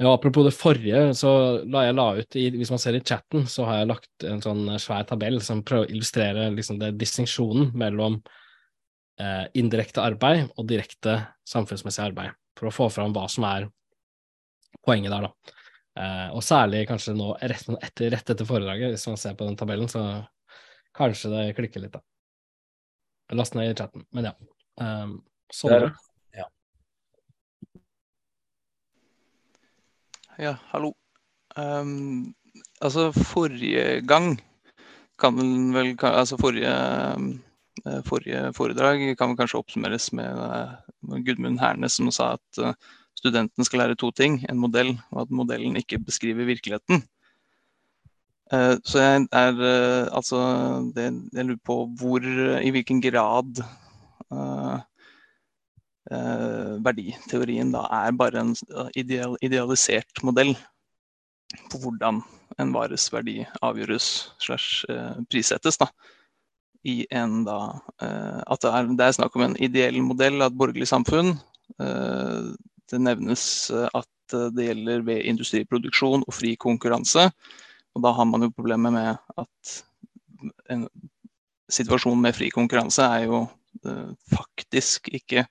Ja, 0.00 0.14
apropos 0.14 0.46
det 0.46 0.56
forrige, 0.56 1.00
så 1.12 1.30
la 1.68 1.82
jeg 1.84 1.96
la 1.98 2.06
ut 2.16 2.36
i, 2.40 2.46
Hvis 2.54 2.70
man 2.72 2.80
ser 2.80 2.96
i 2.96 3.02
chatten, 3.04 3.42
så 3.44 3.66
har 3.68 3.82
jeg 3.82 3.90
lagt 3.90 4.24
en 4.24 4.40
sånn 4.40 4.62
svær 4.80 5.04
tabell 5.04 5.36
som 5.44 5.60
prøver 5.66 5.90
å 5.90 5.92
illustrere 5.92 6.46
liksom 6.54 6.78
det 6.80 6.94
distinksjonen 6.96 7.68
mellom 7.76 8.16
eh, 9.20 9.44
indirekte 9.60 10.00
arbeid 10.00 10.48
og 10.56 10.70
direkte 10.70 11.18
samfunnsmessig 11.44 12.06
arbeid, 12.06 12.32
for 12.56 12.70
å 12.70 12.72
få 12.72 12.88
fram 12.94 13.12
hva 13.12 13.26
som 13.28 13.44
er 13.50 13.68
poenget 14.80 15.12
der, 15.12 15.28
da. 15.28 15.56
Eh, 16.00 16.28
og 16.32 16.46
særlig 16.48 16.86
kanskje 16.88 17.18
nå 17.18 17.34
rett 17.36 17.68
etter, 17.76 18.08
rett 18.16 18.32
etter 18.32 18.48
foredraget, 18.48 18.94
hvis 18.94 19.08
man 19.10 19.20
ser 19.20 19.36
på 19.36 19.50
den 19.50 19.60
tabellen, 19.60 19.92
så 19.92 20.06
kanskje 20.96 21.34
det 21.34 21.48
klikker 21.60 21.84
litt, 21.84 21.98
da. 21.98 22.00
Last 23.36 23.52
ned 23.54 23.68
i 23.68 23.76
chatten. 23.76 24.08
Men 24.16 24.32
ja. 24.32 24.38
Um, 24.80 25.20
Sondre? 25.52 25.92
Ja. 30.40 30.54
hallo. 30.72 30.94
Um, 31.56 32.32
altså, 32.80 33.10
forrige 33.12 34.00
gang 34.08 34.38
kan 35.20 35.36
vel 35.36 35.92
Altså, 36.00 36.38
forrige, 36.40 36.72
uh, 37.84 38.00
forrige 38.08 38.52
foredrag 38.56 39.16
kan 39.18 39.28
vel 39.28 39.36
kanskje 39.36 39.60
oppsummeres 39.60 40.12
med 40.16 40.32
uh, 40.32 41.20
Gudmund 41.26 41.60
Hernes 41.60 41.98
som 42.00 42.08
sa 42.10 42.32
at 42.38 42.62
uh, 42.64 42.72
studenten 43.12 43.64
skal 43.68 43.84
lære 43.84 44.00
to 44.00 44.10
ting. 44.10 44.40
En 44.48 44.58
modell, 44.58 44.96
og 45.12 45.26
at 45.26 45.30
modellen 45.30 45.76
ikke 45.76 46.00
beskriver 46.00 46.48
virkeligheten. 46.48 47.04
Eh, 48.50 48.76
så 48.82 48.98
jeg 48.98 49.26
er 49.30 49.60
eh, 49.62 50.08
altså 50.10 50.38
det, 50.94 51.04
Jeg 51.32 51.44
lurer 51.46 51.60
på 51.64 51.76
hvor 52.00 52.24
I 52.58 52.70
hvilken 52.74 52.98
grad 53.02 53.60
uh, 54.32 54.79
verditeorien 56.10 57.70
da 57.74 57.84
er 58.00 58.14
bare 58.18 58.42
en 58.42 58.54
ideal, 58.98 59.36
idealisert 59.46 60.22
modell 60.26 60.56
på 61.70 61.80
hvordan 61.82 62.18
en 62.58 62.72
vares 62.74 63.08
verdi 63.14 63.40
avgjøres 63.62 64.06
slash 64.42 64.86
uh, 64.90 65.20
prissettes. 65.30 65.78
da 65.78 65.90
i 66.84 67.04
en 67.12 67.44
da 67.44 67.58
At 68.00 68.62
det 68.62 68.70
er, 68.72 68.86
det 68.96 69.04
er, 69.04 69.16
snakk 69.18 69.36
om 69.36 69.44
en 69.44 69.56
ideell 69.60 70.00
modell 70.02 70.40
av 70.40 70.50
et 70.50 70.56
borgerlig 70.56 70.88
samfunn. 70.88 71.34
Det 71.76 73.00
nevnes 73.00 73.42
at 73.92 74.36
det 74.56 74.64
gjelder 74.64 75.04
ved 75.04 75.26
industriproduksjon 75.28 76.24
og 76.24 76.34
fri 76.34 76.54
konkurranse. 76.56 77.28
Og 77.94 78.04
da 78.04 78.14
har 78.16 78.28
man 78.30 78.46
jo 78.46 78.54
problemet 78.54 78.94
med 78.94 79.42
at 79.42 79.74
en 80.72 80.86
situasjon 81.70 82.20
med 82.22 82.34
fri 82.38 82.48
konkurranse 82.54 83.04
er 83.04 83.26
jo 83.28 83.42
faktisk 84.32 85.12
ikke 85.20 85.44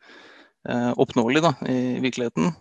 oppnåelig 0.68 1.42
da, 1.46 1.54
i 1.72 2.00
virkeligheten. 2.04 2.52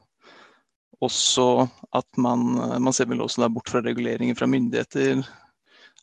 Også 1.05 1.67
at 1.95 2.21
man, 2.21 2.45
man 2.83 2.95
ser 2.95 3.09
vel 3.11 3.23
også 3.25 3.49
bort 3.51 3.71
fra 3.71 3.83
reguleringer 3.85 4.39
fra 4.39 4.47
myndigheter. 4.51 5.23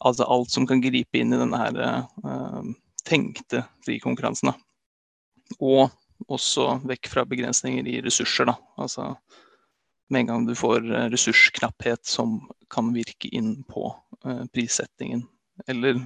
Altså 0.03 0.27
alt 0.27 0.51
som 0.51 0.67
kan 0.67 0.83
gripe 0.83 1.19
inn 1.19 1.33
i 1.33 1.39
denne 1.39 1.59
her, 1.59 1.77
eh, 1.79 2.71
tenkte 3.07 3.63
frikonkurransen. 3.85 4.51
Og 5.59 5.89
også 6.31 6.79
vekk 6.87 7.09
fra 7.11 7.25
begrensninger 7.27 7.87
i 7.87 8.01
ressurser. 8.03 8.49
Da. 8.49 8.55
Altså 8.81 9.13
med 10.09 10.23
en 10.23 10.31
gang 10.31 10.47
du 10.47 10.55
får 10.57 10.83
ressursknapphet 11.13 12.05
som 12.05 12.39
kan 12.71 12.91
virke 12.95 13.31
inn 13.31 13.63
på 13.69 13.87
eh, 14.25 14.43
prissettingen? 14.53 15.25
Eller 15.67 16.01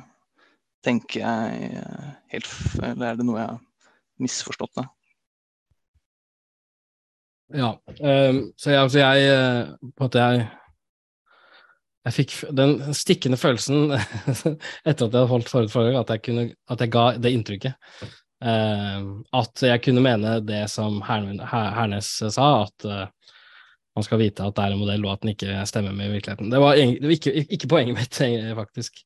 tenker 0.86 1.26
jeg 1.26 1.72
eh, 1.82 2.10
helt 2.32 2.50
Eller 2.78 3.10
er 3.10 3.20
det 3.20 3.26
noe 3.28 3.42
jeg 3.42 3.52
har 3.56 3.62
misforstått? 4.22 4.76
Da? 4.78 4.86
Ja, 7.50 7.74
um, 7.88 8.42
så 8.58 8.70
jeg, 8.70 8.82
altså 8.82 9.00
jeg 9.02 9.30
eh, 9.34 9.70
På 9.98 10.06
at 10.06 10.18
jeg 10.20 10.48
jeg 12.08 12.16
fikk 12.16 12.34
den 12.56 12.94
stikkende 12.96 13.38
følelsen 13.38 13.92
etter 14.88 14.88
at 14.88 15.02
jeg 15.04 15.10
hadde 15.10 15.26
holdt 15.30 15.50
forrige 15.52 15.92
gang, 15.92 15.98
at, 16.00 16.14
jeg 16.16 16.54
at 16.72 16.82
jeg 16.82 16.92
ga 16.94 17.04
det 17.20 17.32
inntrykket. 17.36 18.06
Uh, 18.40 19.20
at 19.36 19.62
jeg 19.68 19.82
kunne 19.84 20.02
mene 20.02 20.38
det 20.48 20.64
som 20.72 21.02
Hernes 21.06 22.08
sa, 22.24 22.48
at 22.64 22.88
uh, 22.88 23.36
man 24.00 24.08
skal 24.08 24.22
vite 24.24 24.48
at 24.48 24.56
det 24.56 24.64
er 24.64 24.78
en 24.78 24.82
modell, 24.82 25.06
og 25.06 25.12
at 25.12 25.26
den 25.26 25.34
ikke 25.36 25.60
stemmer 25.70 25.94
med 25.94 26.16
virkeligheten. 26.16 26.50
Det 26.50 26.64
var, 26.64 26.80
det 26.80 27.04
var 27.04 27.16
ikke, 27.18 27.36
ikke, 27.44 27.72
poenget 27.76 28.00
mitt, 28.00 28.22
faktisk. 28.62 29.04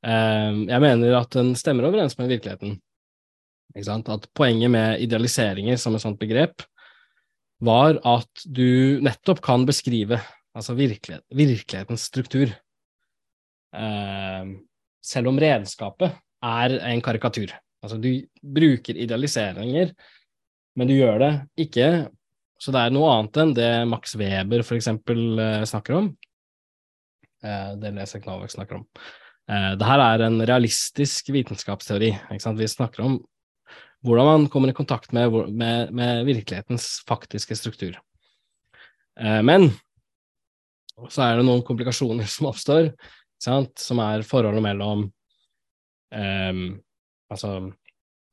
Uh, 0.00 0.64
jeg 0.72 0.82
mener 0.82 1.20
at 1.20 1.36
den 1.36 1.52
stemmer 1.58 1.86
overens 1.90 2.16
med 2.18 2.32
virkeligheten. 2.32 2.80
At 3.76 4.26
poenget 4.34 4.72
med 4.72 5.04
idealiseringer 5.04 5.76
som 5.76 5.94
et 5.94 6.02
sånt 6.02 6.20
begrep 6.20 6.64
var 7.62 7.98
at 8.08 8.44
du 8.46 9.00
nettopp 9.04 9.42
kan 9.44 9.66
beskrive 9.68 10.18
altså 10.52 10.74
virkelighet, 10.76 11.24
virkelighetens 11.32 12.08
struktur. 12.10 12.52
Eh, 13.72 14.48
selv 15.02 15.30
om 15.30 15.38
redskapet 15.40 16.18
er 16.42 16.78
en 16.90 17.04
karikatur. 17.04 17.54
Altså 17.82 17.98
du 18.02 18.10
bruker 18.42 18.98
idealiseringer, 18.98 19.94
men 20.78 20.88
du 20.88 20.94
gjør 20.96 21.22
det 21.22 21.32
ikke 21.66 21.86
så 22.62 22.70
det 22.70 22.78
er 22.84 22.92
noe 22.94 23.10
annet 23.10 23.38
enn 23.42 23.56
det 23.56 23.70
Max 23.90 24.14
Weber 24.18 24.62
f.eks. 24.62 24.86
Eh, 24.86 25.64
snakker 25.66 25.96
om. 25.98 26.12
Eh, 27.42 27.72
det 27.82 27.90
leser 27.96 28.22
Knavak 28.22 28.52
snakker 28.54 28.78
om. 28.78 28.84
Eh, 29.50 29.72
det 29.80 29.88
her 29.88 30.02
er 30.04 30.22
en 30.28 30.38
realistisk 30.46 31.32
vitenskapsteori. 31.34 32.12
Vi 32.30 32.68
snakker 32.70 33.02
om 33.02 33.18
hvordan 34.02 34.28
man 34.28 34.46
kommer 34.52 34.72
i 34.72 34.76
kontakt 34.76 35.12
med, 35.14 35.34
med, 35.50 35.92
med 35.94 36.24
virkelighetens 36.26 37.02
faktiske 37.08 37.56
struktur. 37.58 37.98
Eh, 39.20 39.42
men 39.46 39.70
så 41.10 41.26
er 41.26 41.38
det 41.38 41.46
noen 41.46 41.62
komplikasjoner 41.66 42.28
som 42.30 42.50
oppstår, 42.50 42.92
som 43.42 44.02
er 44.04 44.26
forholdet 44.26 44.64
mellom 44.64 45.06
eh, 46.14 46.64
Altså, 47.32 47.48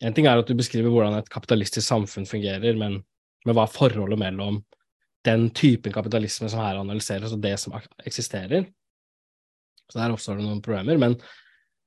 en 0.03 0.11
ting 0.11 0.25
er 0.27 0.41
at 0.41 0.49
du 0.49 0.57
beskriver 0.59 0.91
hvordan 0.91 1.13
et 1.15 1.29
kapitalistisk 1.31 1.85
samfunn 1.87 2.25
fungerer, 2.27 2.73
men 2.75 2.97
men 3.45 3.55
hva 3.55 3.65
er 3.65 3.73
forholdet 3.73 4.19
mellom 4.19 4.59
den 5.27 5.49
typen 5.55 5.93
kapitalisme 5.95 6.49
som 6.51 6.61
her 6.63 6.79
analyseres, 6.79 7.33
og 7.35 7.43
det 7.43 7.55
som 7.61 7.75
eksisterer? 8.07 8.67
Så 9.89 9.99
der 9.99 10.13
oppstår 10.13 10.39
det 10.39 10.45
noen 10.45 10.63
problemer. 10.63 10.99
Men, 11.01 11.15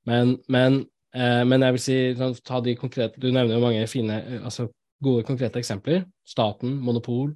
men, 0.09 0.35
men, 0.51 0.81
men 1.13 1.61
jeg 1.61 1.75
vil 1.75 1.81
si, 1.83 1.95
sånn, 2.17 2.33
ta 2.41 2.57
de 2.65 2.73
konkrete 2.73 3.21
Du 3.21 3.27
nevner 3.29 3.53
jo 3.53 3.61
mange 3.61 3.83
fine, 3.85 4.15
altså 4.41 4.65
gode 5.03 5.25
konkrete 5.27 5.61
eksempler. 5.61 6.05
Staten, 6.25 6.75
monopol, 6.83 7.33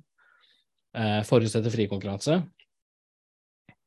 eh, 0.96 1.22
forutsetter 1.28 1.74
fri 1.74 1.88
konkurranse. 1.92 2.40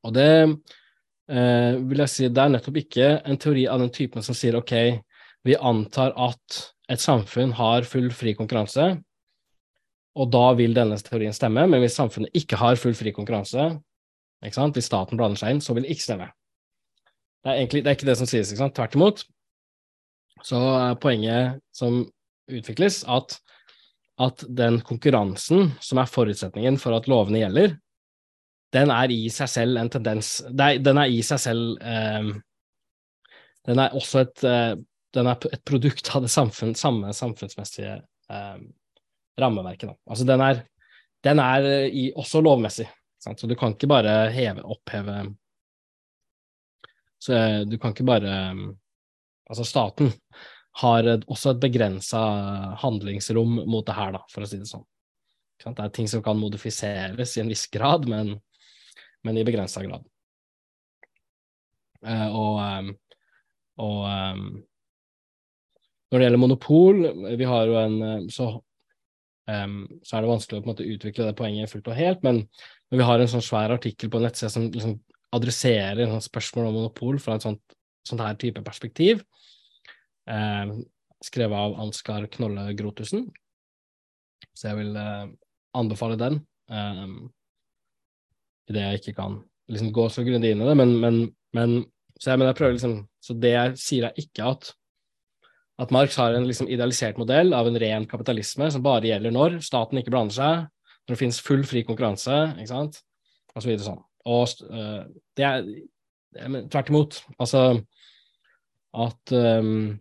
Og 0.07 0.15
det 0.17 0.31
eh, 0.41 1.77
vil 1.77 2.05
jeg 2.05 2.12
si, 2.12 2.29
det 2.29 2.45
er 2.45 2.55
nettopp 2.55 2.81
ikke 2.81 3.11
en 3.25 3.41
teori 3.41 3.67
av 3.69 3.83
den 3.83 3.93
typen 3.95 4.25
som 4.25 4.37
sier 4.37 4.59
ok, 4.59 4.75
vi 5.45 5.57
antar 5.57 6.15
at 6.21 6.65
et 6.91 7.01
samfunn 7.01 7.55
har 7.57 7.87
full 7.89 8.11
fri 8.12 8.35
konkurranse, 8.37 8.93
og 10.21 10.33
da 10.33 10.51
vil 10.59 10.75
denne 10.75 10.99
teorien 10.99 11.33
stemme, 11.33 11.62
men 11.71 11.81
hvis 11.85 11.97
samfunnet 11.97 12.35
ikke 12.37 12.59
har 12.61 12.81
full 12.81 12.97
fri 12.99 13.12
konkurranse, 13.15 13.71
hvis 14.43 14.89
staten 14.89 15.21
blander 15.21 15.39
seg 15.39 15.55
inn, 15.55 15.62
så 15.62 15.77
vil 15.77 15.85
det 15.87 15.95
ikke 15.95 16.07
stemme. 16.09 16.31
Det 17.45 17.53
er 17.53 17.61
egentlig 17.61 17.85
det 17.85 17.93
er 17.93 17.97
ikke 17.97 18.09
det 18.09 18.17
som 18.19 18.29
sies, 18.29 18.51
tvert 18.53 18.97
imot. 18.99 19.23
Så 20.47 20.59
er 20.59 20.99
poenget 21.01 21.61
som 21.77 22.03
utvikles, 22.51 23.03
at, 23.09 23.37
at 24.21 24.45
den 24.49 24.81
konkurransen 24.87 25.73
som 25.85 26.01
er 26.01 26.11
forutsetningen 26.11 26.79
for 26.81 26.97
at 26.97 27.09
lovene 27.11 27.43
gjelder, 27.45 27.77
den 28.75 28.93
er 28.95 29.11
i 29.11 29.25
seg 29.35 29.51
selv 29.51 29.81
en 29.81 29.91
tendens 29.91 30.37
Den 30.47 30.99
er 31.01 31.11
i 31.11 31.19
seg 31.27 31.41
selv 31.43 31.81
eh, 31.83 32.29
Den 33.67 33.81
er 33.83 33.97
også 33.99 34.23
et, 34.23 34.45
eh, 34.47 34.77
er 35.19 35.31
et 35.35 35.65
produkt 35.67 36.12
av 36.15 36.23
det 36.23 36.31
samfunn, 36.31 36.77
samme 36.79 37.11
samfunnsmessige 37.17 37.97
eh, 38.31 38.61
rammeverket. 39.41 39.91
Da. 39.91 39.97
Altså 40.11 40.27
den 40.29 40.45
er, 40.45 40.62
den 41.27 41.43
er 41.43 41.67
eh, 41.67 41.89
i, 41.91 42.05
også 42.17 42.43
lovmessig, 42.47 42.87
sant? 43.23 43.43
så 43.43 43.51
du 43.51 43.57
kan 43.59 43.75
ikke 43.75 43.91
bare 43.91 44.15
heve, 44.33 44.65
oppheve 44.65 45.19
Så 47.21 47.35
eh, 47.37 47.61
du 47.69 47.77
kan 47.79 47.93
ikke 47.93 48.09
bare 48.09 48.35
Altså 49.51 49.66
staten 49.66 50.12
har 50.81 51.09
også 51.27 51.55
et 51.55 51.62
begrensa 51.64 52.20
handlingsrom 52.81 53.59
mot 53.66 53.86
det 53.86 53.97
her, 53.97 54.14
da, 54.14 54.22
for 54.31 54.47
å 54.47 54.48
si 54.48 54.60
det 54.60 54.70
sånn. 54.70 54.86
Det 55.60 55.74
er 55.74 55.93
ting 55.93 56.09
som 56.09 56.22
kan 56.24 56.39
modifiseres 56.40 57.35
i 57.36 57.43
en 57.43 57.51
viss 57.51 57.66
grad, 57.72 58.06
men, 58.09 58.36
men 59.27 59.40
i 59.40 59.44
begrensa 59.44 59.82
grad. 59.85 60.06
Uh, 62.01 62.28
og, 62.31 62.55
um, 62.64 62.93
og 63.85 63.98
um, 64.09 64.44
når 66.09 66.16
det 66.16 66.27
gjelder 66.27 66.40
monopol, 66.40 67.02
vi 67.36 67.48
har 67.48 67.68
jo 67.68 67.81
en 67.81 68.28
så 68.32 68.52
så 69.51 70.14
er 70.14 70.22
det 70.22 70.28
vanskelig 70.31 70.60
å 70.60 70.62
på 70.62 70.68
en 70.68 70.70
måte 70.70 70.85
utvikle 70.86 71.24
det 71.27 71.35
poenget 71.35 71.72
fullt 71.72 71.89
og 71.90 71.97
helt, 71.98 72.20
men, 72.22 72.36
men 72.86 73.01
vi 73.01 73.06
har 73.09 73.18
en 73.18 73.31
sånn 73.32 73.43
svær 73.43 73.72
artikkel 73.74 74.06
på 74.12 74.20
en 74.20 74.28
som 74.39 74.68
liksom 74.70 74.93
adresserer 75.35 76.06
sånn 76.06 76.22
spørsmål 76.22 76.68
om 76.68 76.77
monopol 76.78 77.18
fra 77.22 77.35
et 77.35 77.47
sånt, 77.47 77.74
sånt 78.06 78.24
her 78.24 78.39
type 78.40 78.62
perspektiv, 78.66 79.22
Eh, 80.31 80.72
skrevet 81.24 81.59
av 81.59 81.77
Ansgar 81.81 82.27
Knolle 82.32 82.72
Grotusen. 82.78 83.28
Så 84.55 84.70
jeg 84.70 84.81
vil 84.81 84.97
eh, 84.97 85.28
anbefale 85.77 86.18
den, 86.20 86.40
i 86.70 88.70
idet 88.70 88.82
jeg 88.85 89.01
ikke 89.01 89.16
kan 89.16 89.40
liksom 89.70 89.89
gå 89.94 90.05
så 90.12 90.22
grundig 90.22 90.52
inn 90.52 90.60
i 90.62 90.68
det, 90.68 90.77
men, 90.78 90.93
men, 91.02 91.16
men, 91.56 91.72
så, 92.14 92.31
jeg, 92.31 92.39
men 92.39 92.47
jeg 92.47 92.56
prøver 92.60 92.77
liksom 92.77 92.93
Så 93.22 93.35
det 93.43 93.51
jeg 93.51 93.72
sier, 93.82 94.06
er 94.06 94.20
ikke 94.22 94.52
at 94.52 94.70
at 95.81 95.93
Marx 95.94 96.18
har 96.20 96.36
en 96.36 96.44
liksom 96.44 96.68
idealisert 96.68 97.18
modell 97.18 97.55
av 97.56 97.66
en 97.66 97.78
ren 97.81 98.05
kapitalisme 98.06 98.68
som 98.70 98.82
bare 98.85 99.09
gjelder 99.09 99.32
når 99.32 99.56
staten 99.64 99.98
ikke 99.98 100.12
blander 100.12 100.36
seg, 100.36 100.66
når 101.09 101.14
det 101.14 101.20
finnes 101.22 101.39
full 101.40 101.62
fri 101.64 101.81
konkurranse, 101.89 102.36
ikke 102.60 102.68
sant, 102.68 102.98
og 103.55 103.62
så 103.62 103.70
videre 103.70 103.86
sånn. 103.86 104.02
Og 104.28 104.52
uh, 104.68 105.06
det 105.40 105.47
er, 105.48 105.64
det 105.64 105.86
tvert 106.35 106.93
imot. 106.93 107.20
Altså 107.39 107.65
at 108.90 109.32
um, 109.32 109.98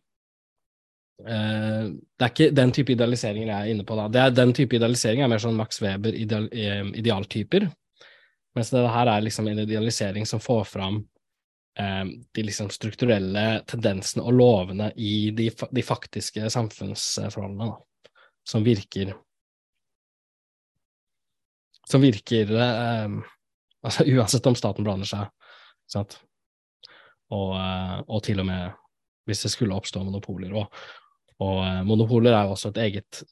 uh, 1.21 1.85
Det 1.89 2.25
er 2.25 2.31
ikke 2.31 2.49
den 2.57 2.73
type 2.73 2.95
idealiseringer 2.95 3.51
jeg 3.51 3.59
er 3.59 3.75
inne 3.75 3.85
på 3.85 3.97
da. 3.99 4.07
Er, 4.25 4.33
den 4.33 4.53
type 4.57 4.77
idealisering 4.77 5.21
er 5.21 5.29
mer 5.31 5.41
sånn 5.43 5.57
Max 5.59 5.81
Weber 5.83 6.15
ideal, 6.17 6.49
idealtyper, 6.97 7.67
mens 8.57 8.73
det 8.73 8.81
her 8.89 9.13
er 9.13 9.25
liksom 9.25 9.47
en 9.47 9.61
idealisering 9.65 10.25
som 10.25 10.41
får 10.41 10.65
fram 10.71 11.03
Eh, 11.79 12.05
de 12.31 12.43
liksom 12.43 12.67
strukturelle 12.69 13.61
tendensene 13.69 14.25
og 14.27 14.33
lovene 14.35 14.89
i 14.99 15.29
de, 15.31 15.45
de 15.47 15.83
faktiske 15.85 16.49
samfunnsforholdene, 16.51 17.69
da, 17.69 18.11
som 18.43 18.65
virker 18.65 19.13
Som 21.89 22.03
virker 22.03 22.51
eh, 22.51 23.15
altså 23.85 24.07
Uansett 24.11 24.49
om 24.49 24.57
staten 24.59 24.83
blander 24.83 25.07
seg. 25.07 25.29
Sant? 25.89 26.19
og, 27.35 27.53
eh, 27.57 27.97
og 28.07 28.23
til 28.25 28.41
og 28.41 28.47
med 28.49 28.77
hvis 29.29 29.43
det 29.45 29.51
skulle 29.53 29.77
oppstå 29.77 30.01
monopoler. 30.03 30.53
Og, 30.57 30.79
og 31.45 31.57
eh, 31.65 31.83
monopoler 31.85 32.33
er 32.33 32.47
jo 32.47 32.55
også 32.55 32.73
et 32.73 32.81
eget 32.87 33.23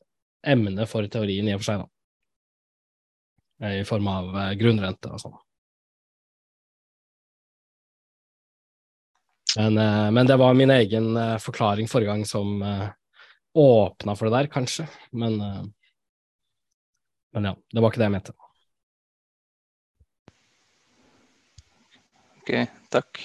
emne 0.46 0.86
for 0.90 1.08
teorien 1.12 1.50
i 1.50 1.56
og 1.56 1.64
for 1.64 1.72
seg, 1.72 1.84
da. 1.84 1.92
I 3.74 3.86
form 3.90 4.10
av 4.12 4.36
eh, 4.38 4.54
grunnrente 4.60 5.10
og 5.10 5.24
sånn. 5.24 5.38
Men, 9.58 9.80
eh, 9.82 10.10
men, 10.14 10.30
det 10.30 10.38
var 10.38 10.54
min 10.54 10.76
egen 10.76 11.16
eh, 11.18 11.38
forklaring 11.42 11.90
forrige 11.90 12.14
gang 12.14 12.26
som 12.30 12.62
eh, 12.62 12.90
åpna 13.58 14.14
for 14.14 14.30
det 14.30 14.38
der, 14.38 14.52
kanskje. 14.54 14.86
Men, 15.18 15.42
eh, 15.42 15.64
men 17.34 17.50
ja, 17.50 17.58
det 17.74 17.82
var 17.82 17.90
ikke 17.90 18.04
det 18.04 18.12
jeg 18.12 18.20
mente. 18.20 18.38
Ok, 22.48 22.70
takk. 22.88 23.18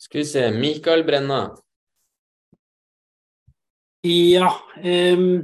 Skal 0.00 0.22
vi 0.22 0.24
se 0.24 0.42
Mikael 0.56 1.02
Brenna. 1.04 1.42
Ja. 4.08 4.48
Um, 4.80 5.42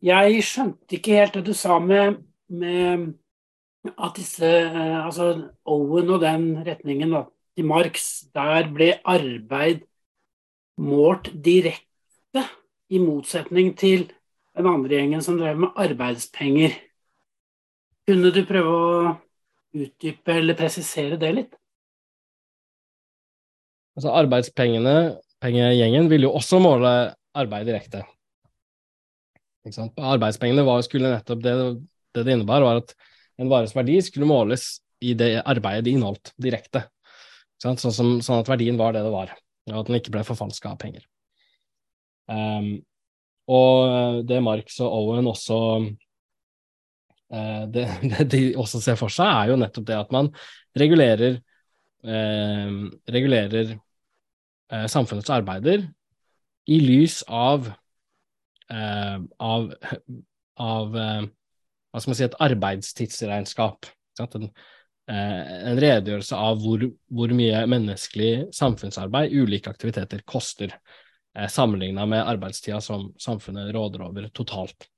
jeg 0.00 0.38
skjønte 0.48 0.96
ikke 0.96 1.18
helt 1.18 1.36
det 1.36 1.42
du 1.50 1.52
sa 1.52 1.76
med, 1.76 2.22
med 2.48 3.04
at 3.84 4.16
disse 4.16 4.48
uh, 4.48 5.02
Altså 5.02 5.28
Owen 5.68 6.14
og 6.16 6.24
den 6.24 6.48
retningen 6.64 7.12
da, 7.12 7.22
til 7.52 7.68
Marx, 7.68 8.08
der 8.32 8.72
ble 8.72 8.94
arbeid 9.04 9.84
målt 10.80 11.34
direkte, 11.36 12.46
i 12.88 13.02
motsetning 13.02 13.74
til 13.76 14.08
den 14.56 14.72
andre 14.72 15.02
gjengen 15.02 15.20
som 15.20 15.36
drev 15.36 15.60
med 15.66 15.76
arbeidspenger. 15.84 16.80
Kunne 18.08 18.32
du 18.32 18.44
prøve 18.48 18.80
å 18.80 19.14
utdype 19.84 20.38
eller 20.40 20.58
presisere 20.58 21.18
det 21.20 21.32
litt? 21.36 21.54
Altså 23.96 24.12
Arbeidspengene, 24.12 24.96
pengegjengen, 25.40 26.10
ville 26.12 26.28
jo 26.28 26.34
også 26.36 26.60
måle 26.60 26.92
arbeid 27.36 27.68
direkte. 27.68 28.02
Arbeidspengene 29.66 30.64
var, 30.66 30.82
skulle 30.86 31.14
nettopp 31.14 31.42
det, 31.44 31.54
det 32.14 32.24
det 32.26 32.36
innebar, 32.36 32.64
var 32.64 32.82
at 32.82 32.92
en 33.40 33.50
vares 33.50 33.74
verdi 33.76 33.96
skulle 34.04 34.28
måles 34.28 34.76
i 35.04 35.12
det 35.18 35.40
arbeidet 35.42 35.86
det 35.86 35.96
inneholdt, 35.96 36.32
direkte. 36.40 36.86
Sånn, 37.62 37.78
som, 37.80 38.18
sånn, 38.20 38.42
at 38.42 38.50
verdien 38.50 38.76
var 38.80 38.92
det 38.92 39.04
det 39.04 39.12
var, 39.12 39.32
og 39.72 39.78
at 39.80 39.88
den 39.88 39.98
ikke 39.98 40.12
ble 40.12 40.24
forfalska 40.28 40.74
av 40.74 40.80
penger. 40.80 41.04
Um, 42.28 42.78
og 43.48 44.24
det 44.26 44.42
Marx 44.42 44.80
og 44.82 44.92
Owen 44.92 45.28
også 45.30 45.58
det, 47.28 47.84
det, 48.12 48.28
de 48.32 48.42
også 48.58 48.80
ser 48.82 48.98
for 49.00 49.12
seg, 49.12 49.26
er 49.26 49.52
jo 49.52 49.58
nettopp 49.60 49.88
det 49.88 49.98
at 49.98 50.14
man 50.14 50.30
regulerer, 50.78 51.40
eh, 52.06 52.76
regulerer 53.16 53.74
eh, 53.74 54.86
samfunnets 54.90 55.32
arbeider 55.34 55.88
i 56.66 56.78
lys 56.82 57.22
av, 57.28 57.68
eh, 58.70 59.18
av, 59.38 59.68
av 60.70 60.96
eh, 60.98 61.26
hva 61.96 62.02
skal 62.02 62.12
man 62.12 62.18
si, 62.18 62.26
et 62.26 62.40
arbeidstidsregnskap. 62.48 63.88
En, 64.20 64.48
eh, 65.10 65.40
en, 65.70 65.80
redegjørelse 65.80 66.38
av 66.40 66.60
hvor, 66.62 66.82
hvor, 67.12 67.34
mye 67.36 67.62
menneskelig 67.70 68.50
samfunnsarbeid 68.56 69.34
ulike 69.36 69.70
aktiviteter 69.72 70.24
koster, 70.28 70.74
eh, 71.36 71.48
sammenligna 71.52 72.06
med 72.10 72.26
arbeidstida 72.26 72.80
som 72.84 73.12
samfunnet 73.22 73.72
råder 73.76 74.06
over 74.08 74.28
totalt. 74.34 74.90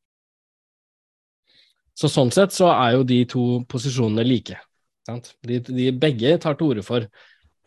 Så 1.99 2.11
Sånn 2.13 2.31
sett 2.31 2.55
så 2.55 2.69
er 2.71 2.95
jo 2.95 3.07
de 3.07 3.25
to 3.27 3.45
posisjonene 3.71 4.23
like. 4.27 4.59
De, 5.09 5.59
de, 5.65 5.89
begge 5.97 6.37
tar 6.39 6.55
til 6.59 6.71
orde 6.71 6.85
for 6.87 7.09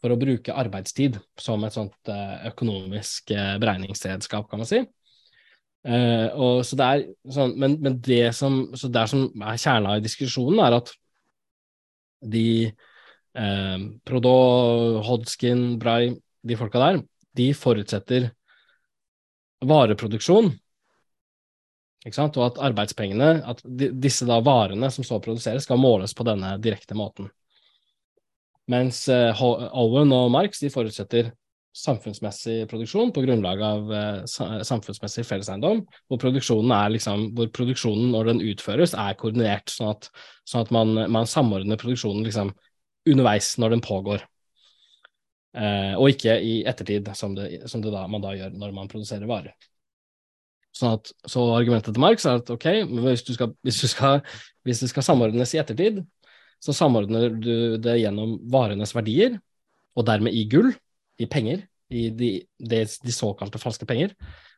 for 0.01 0.13
å 0.13 0.19
bruke 0.19 0.55
arbeidstid 0.57 1.19
som 1.39 1.61
et 1.65 1.75
sånt 1.75 2.09
uh, 2.09 2.41
økonomisk 2.49 3.33
uh, 3.35 3.55
beregningsredskap, 3.61 4.47
kan 4.49 4.63
man 4.63 4.69
si. 4.69 4.81
Uh, 5.85 6.27
og, 6.33 6.61
så 6.65 6.77
det 6.77 6.87
er 6.87 7.03
sånn, 7.35 7.53
men, 7.61 7.77
men 7.81 7.99
det 8.05 8.31
som, 8.37 8.63
så 8.77 8.89
det 8.93 9.05
som 9.11 9.27
er 9.45 9.61
kjerna 9.61 9.97
i 9.97 10.05
diskusjonen, 10.05 10.61
er 10.65 10.79
at 10.81 10.95
de 12.21 12.47
Prodo, 13.31 14.31
Hodgkin, 15.07 15.77
Bray, 15.79 16.09
de 16.43 16.55
folka 16.59 16.81
der, 16.81 16.97
de 17.39 17.45
forutsetter 17.55 18.25
vareproduksjon. 19.63 20.49
Og 22.01 22.39
at 22.47 22.57
arbeidspengene, 22.65 23.43
at 23.45 23.61
disse 24.01 24.25
da 24.25 24.39
varene 24.41 24.89
som 24.89 25.05
så 25.05 25.19
produseres, 25.21 25.67
skal 25.67 25.77
måles 25.77 26.15
på 26.17 26.25
denne 26.25 26.55
direkte 26.61 26.97
måten. 26.97 27.29
Mens 28.71 29.03
uh, 29.11 29.37
Owen 29.43 30.13
og 30.15 30.31
Marx 30.33 30.61
de 30.63 30.71
forutsetter 30.73 31.31
samfunnsmessig 31.77 32.65
produksjon 32.67 33.13
på 33.15 33.21
grunnlag 33.23 33.61
av 33.63 33.93
uh, 33.93 34.63
samfunnsmessig 34.65 35.23
felleseiendom, 35.27 35.85
hvor 36.09 36.19
produksjonen, 36.19 36.73
liksom, 36.95 37.29
hvor 37.37 37.51
produksjonen 37.53 38.11
når 38.15 38.31
den 38.31 38.43
utføres, 38.49 38.95
er 38.97 39.15
koordinert, 39.19 39.71
sånn 39.71 39.93
at, 39.93 40.09
sånn 40.49 40.65
at 40.65 40.73
man, 40.73 40.97
man, 41.05 41.29
samordner 41.29 41.79
produksjonen 41.79 42.25
liksom, 42.27 42.53
underveis 43.07 43.53
når 43.61 43.77
den 43.77 43.85
pågår. 43.85 44.25
Eh, 45.51 45.93
og 45.99 46.13
ikke 46.13 46.37
i 46.41 46.61
ettertid, 46.67 47.09
som, 47.17 47.35
det, 47.35 47.67
som 47.71 47.83
det 47.83 47.91
da, 47.93 48.05
man 48.07 48.23
da 48.23 48.33
gjør 48.37 48.57
når 48.57 48.75
man 48.75 48.91
produserer 48.91 49.29
varer. 49.29 49.55
Sånn 50.75 50.95
at, 50.95 51.11
så 51.27 51.43
argumentet 51.55 51.95
til 51.95 52.03
Marx 52.03 52.25
er 52.25 52.39
at 52.39 52.49
ok, 52.53 52.67
hvis, 52.87 53.25
du 53.27 53.33
skal, 53.35 53.51
hvis, 53.65 53.81
du 53.83 53.91
skal, 53.91 54.21
hvis 54.67 54.83
det 54.83 54.91
skal 54.93 55.05
samordnes 55.05 55.51
i 55.55 55.59
ettertid, 55.61 55.99
så 56.61 56.75
samordner 56.77 57.33
du 57.33 57.77
det 57.81 57.97
gjennom 57.99 58.37
varenes 58.53 58.93
verdier, 58.95 59.39
og 59.97 60.07
dermed 60.07 60.35
i 60.37 60.45
gull, 60.49 60.71
i 61.19 61.27
penger, 61.27 61.65
i 61.91 62.07
de, 62.15 62.31
de, 62.55 62.81
de 62.85 63.13
såkalte 63.13 63.59
falske 63.59 63.87
penger. 63.89 64.13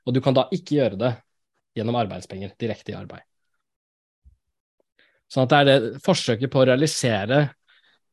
Og 0.06 0.14
du 0.14 0.22
kan 0.22 0.35
da 0.38 0.45
ikke 0.53 0.77
gjøre 0.77 0.99
det 0.99 1.14
gjennom 1.73 1.98
arbeidspenger, 1.98 2.53
direkte 2.60 2.94
i 2.94 2.98
arbeid. 2.99 3.26
Sånn 5.31 5.48
at 5.48 5.53
det 5.53 5.60
er 5.60 5.69
det 5.69 6.02
forsøket 6.06 6.52
på 6.53 6.61
å 6.61 6.68
realisere 6.69 7.48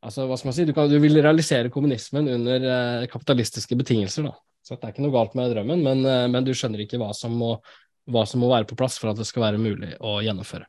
altså 0.01 0.25
hva 0.25 0.39
skal 0.39 0.51
man 0.51 0.57
si, 0.57 0.65
Du, 0.65 0.73
kan, 0.77 0.89
du 0.89 0.97
vil 1.03 1.21
realisere 1.21 1.73
kommunismen 1.73 2.31
under 2.33 2.65
eh, 2.65 3.09
kapitalistiske 3.13 3.77
betingelser. 3.77 4.31
da. 4.31 4.35
Så 4.65 4.77
Det 4.77 4.89
er 4.89 4.95
ikke 4.95 5.05
noe 5.05 5.15
galt 5.15 5.37
med 5.37 5.53
drømmen, 5.53 5.85
men, 5.85 6.05
eh, 6.09 6.27
men 6.33 6.47
du 6.47 6.55
skjønner 6.57 6.85
ikke 6.85 7.01
hva 7.03 7.11
som, 7.17 7.35
må, 7.37 7.59
hva 8.07 8.27
som 8.27 8.43
må 8.43 8.51
være 8.51 8.69
på 8.71 8.79
plass 8.79 8.99
for 9.01 9.13
at 9.13 9.21
det 9.21 9.29
skal 9.29 9.49
være 9.49 9.63
mulig 9.63 9.95
å 10.01 10.21
gjennomføre. 10.25 10.67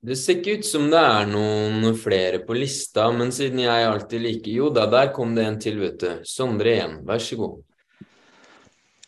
Det 0.00 0.14
ser 0.16 0.38
ikke 0.38 0.54
ut 0.56 0.64
som 0.64 0.86
det 0.88 1.00
er 1.04 1.26
noen 1.28 1.90
flere 2.00 2.38
på 2.46 2.54
lista, 2.56 3.10
men 3.12 3.28
siden 3.36 3.60
jeg 3.60 3.84
alltid 3.84 4.22
liker 4.24 4.54
Jo 4.54 4.70
da, 4.72 4.86
der 4.88 5.10
kom 5.12 5.34
det 5.36 5.44
en 5.44 5.58
til, 5.60 5.76
vet 5.82 6.00
du. 6.00 6.22
Sondre 6.24 6.72
igjen, 6.72 6.94
vær 7.04 7.20
så 7.20 7.36
god. 7.36 7.58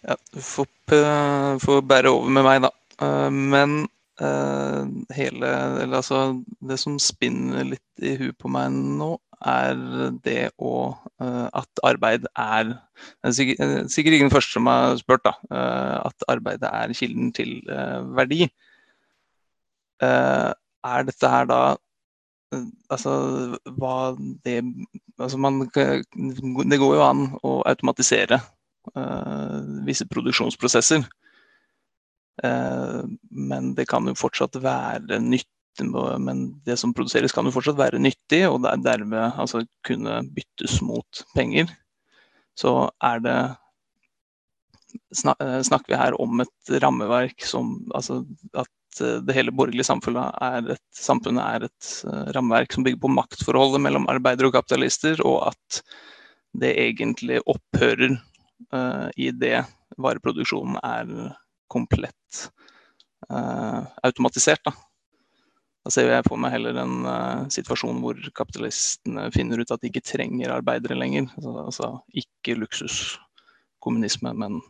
Ja, 0.03 0.19
du 0.35 0.41
får, 0.45 0.69
får 1.65 1.81
bære 1.89 2.13
over 2.13 2.37
med 2.37 2.45
meg, 2.45 2.61
da. 2.67 2.73
Eh, 3.07 3.31
men 3.33 3.79
uh, 4.21 4.85
hele 5.17 5.53
Eller 5.81 5.97
altså, 6.03 6.43
det 6.61 6.77
som 6.83 7.01
spinner 7.01 7.65
litt 7.73 8.05
i 8.05 8.13
huet 8.21 8.37
på 8.37 8.53
meg 8.53 8.75
nå, 8.77 9.15
er 9.48 9.77
det 10.24 10.51
å 10.62 10.73
uh, 10.94 11.48
At 11.52 11.82
arbeid 11.86 12.27
er 12.39 12.74
Sikkert, 13.35 13.90
sikkert 13.90 14.16
ikke 14.16 14.27
den 14.28 14.35
første 14.35 14.55
som 14.55 14.69
har 14.70 14.97
spurt, 15.01 15.24
da. 15.24 15.32
At 16.06 16.24
arbeidet 16.31 16.69
er 16.69 16.93
kilden 16.94 17.32
til 17.35 17.56
verdi. 18.14 18.47
Er 20.02 21.06
dette 21.09 21.31
her 21.31 21.48
da 21.51 21.60
eh, 22.55 22.69
Altså 22.94 23.14
hva 23.78 23.97
det 24.47 24.60
Altså 25.19 25.40
man 25.43 25.64
Det 25.66 26.78
går 26.78 26.94
jo 26.98 27.02
an 27.06 27.24
å 27.43 27.56
automatisere 27.66 28.39
visse 29.86 30.06
produksjonsprosesser. 30.10 31.05
Men 32.43 33.69
det 33.78 33.86
kan 33.90 34.09
jo 34.10 34.16
fortsatt 34.19 34.59
være 34.62 35.20
nyttig 35.23 35.62
men 35.81 36.61
det 36.66 36.77
som 36.77 36.93
produseres 36.93 37.32
kan 37.32 37.47
jo 37.49 37.55
fortsatt 37.55 37.78
være 37.78 38.01
nyttig, 38.03 38.43
og 38.49 38.66
dermed 38.85 39.39
altså, 39.40 39.65
kunne 39.86 40.20
byttes 40.35 40.81
mot 40.85 41.24
penger. 41.36 41.73
Så 42.59 42.90
er 43.03 43.24
det 43.24 43.40
Snakker 45.16 45.89
vi 45.89 45.97
her 45.97 46.12
om 46.20 46.43
et 46.44 46.73
rammeverk 46.82 47.47
som 47.49 47.78
altså 47.97 48.19
at 48.53 48.69
Eh, 49.01 49.20
det 49.24 49.36
hele 49.36 49.53
borgerlige 49.55 49.86
samfunnet 49.89 50.36
er 50.43 50.73
et, 50.74 50.85
samfunnet 50.97 51.43
er 51.43 51.66
et 51.69 51.90
uh, 52.09 52.28
rammeverk 52.36 52.74
som 52.74 52.85
bygger 52.85 53.01
på 53.03 53.12
maktforholdet 53.12 53.81
mellom 53.85 54.09
arbeidere 54.12 54.51
og 54.51 54.57
kapitalister, 54.57 55.23
og 55.24 55.53
at 55.53 55.81
det 56.62 56.74
egentlig 56.81 57.40
opphører 57.49 58.19
uh, 58.74 59.09
i 59.16 59.31
det 59.32 59.62
vareproduksjonen 60.03 60.77
er 60.85 61.32
komplett 61.73 62.49
uh, 63.31 63.89
automatisert. 64.05 64.65
Da. 64.69 64.74
Da. 65.83 65.91
ser 65.91 66.11
jeg 66.11 66.27
for 66.29 66.41
meg 66.41 66.55
heller 66.55 66.79
en 66.83 66.97
situasjon 67.53 68.01
hvor 68.05 68.19
kapitalistene 68.37 69.29
finner 69.35 69.63
ut 69.63 69.75
at 69.75 69.83
de 69.83 69.91
ikke 69.91 70.05
trenger 70.07 70.55
arbeidere 70.55 70.99
lenger. 70.99 71.29
Altså, 71.37 71.55
altså 71.67 71.91
ikke 72.23 72.59
luksuskommunisme, 72.61 74.35
men 74.39 74.61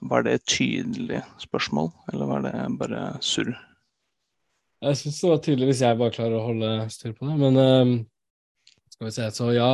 var 0.00 0.22
det 0.22 0.36
et 0.36 0.46
tydelig 0.46 1.22
spørsmål, 1.42 1.90
eller 2.12 2.26
var 2.26 2.44
det 2.44 2.52
bare 2.78 3.06
surr? 3.24 3.56
Jeg 4.82 4.96
syns 5.00 5.20
det 5.20 5.30
var 5.30 5.40
tydelig 5.42 5.68
hvis 5.72 5.80
jeg 5.82 5.98
bare 5.98 6.14
klarer 6.14 6.38
å 6.38 6.44
holde 6.46 6.70
styr 6.94 7.14
på 7.16 7.26
det, 7.26 7.34
men 7.40 7.58
uh, 7.58 7.96
skal 8.94 9.08
vi 9.08 9.14
se, 9.16 9.26
så 9.34 9.50
ja 9.56 9.72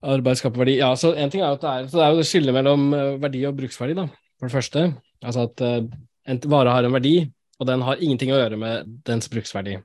Arbeid 0.00 0.38
skaper 0.40 0.62
verdi. 0.62 0.78
Ja, 0.80 0.94
så 0.96 1.10
en 1.12 1.28
ting 1.28 1.42
er 1.44 1.52
at 1.52 1.60
det 1.60 1.70
er, 1.70 1.88
så 1.90 1.98
det 1.98 2.04
er 2.06 2.14
jo 2.14 2.20
det 2.22 2.28
skillet 2.30 2.54
mellom 2.56 2.86
eh, 2.96 3.18
verdi 3.20 3.42
og 3.44 3.58
bruksverdi, 3.58 3.92
da, 3.98 4.06
for 4.40 4.48
det 4.48 4.54
første. 4.54 4.84
Altså 5.20 5.42
at 5.44 5.60
uh, 5.60 5.90
en 6.32 6.40
vare 6.48 6.72
har 6.72 6.88
en 6.88 6.94
verdi, 6.96 7.12
og 7.60 7.68
den 7.68 7.82
har 7.84 8.00
ingenting 8.00 8.32
å 8.32 8.38
gjøre 8.40 8.58
med 8.60 8.92
dens 9.06 9.28
bruksverdi. 9.32 9.76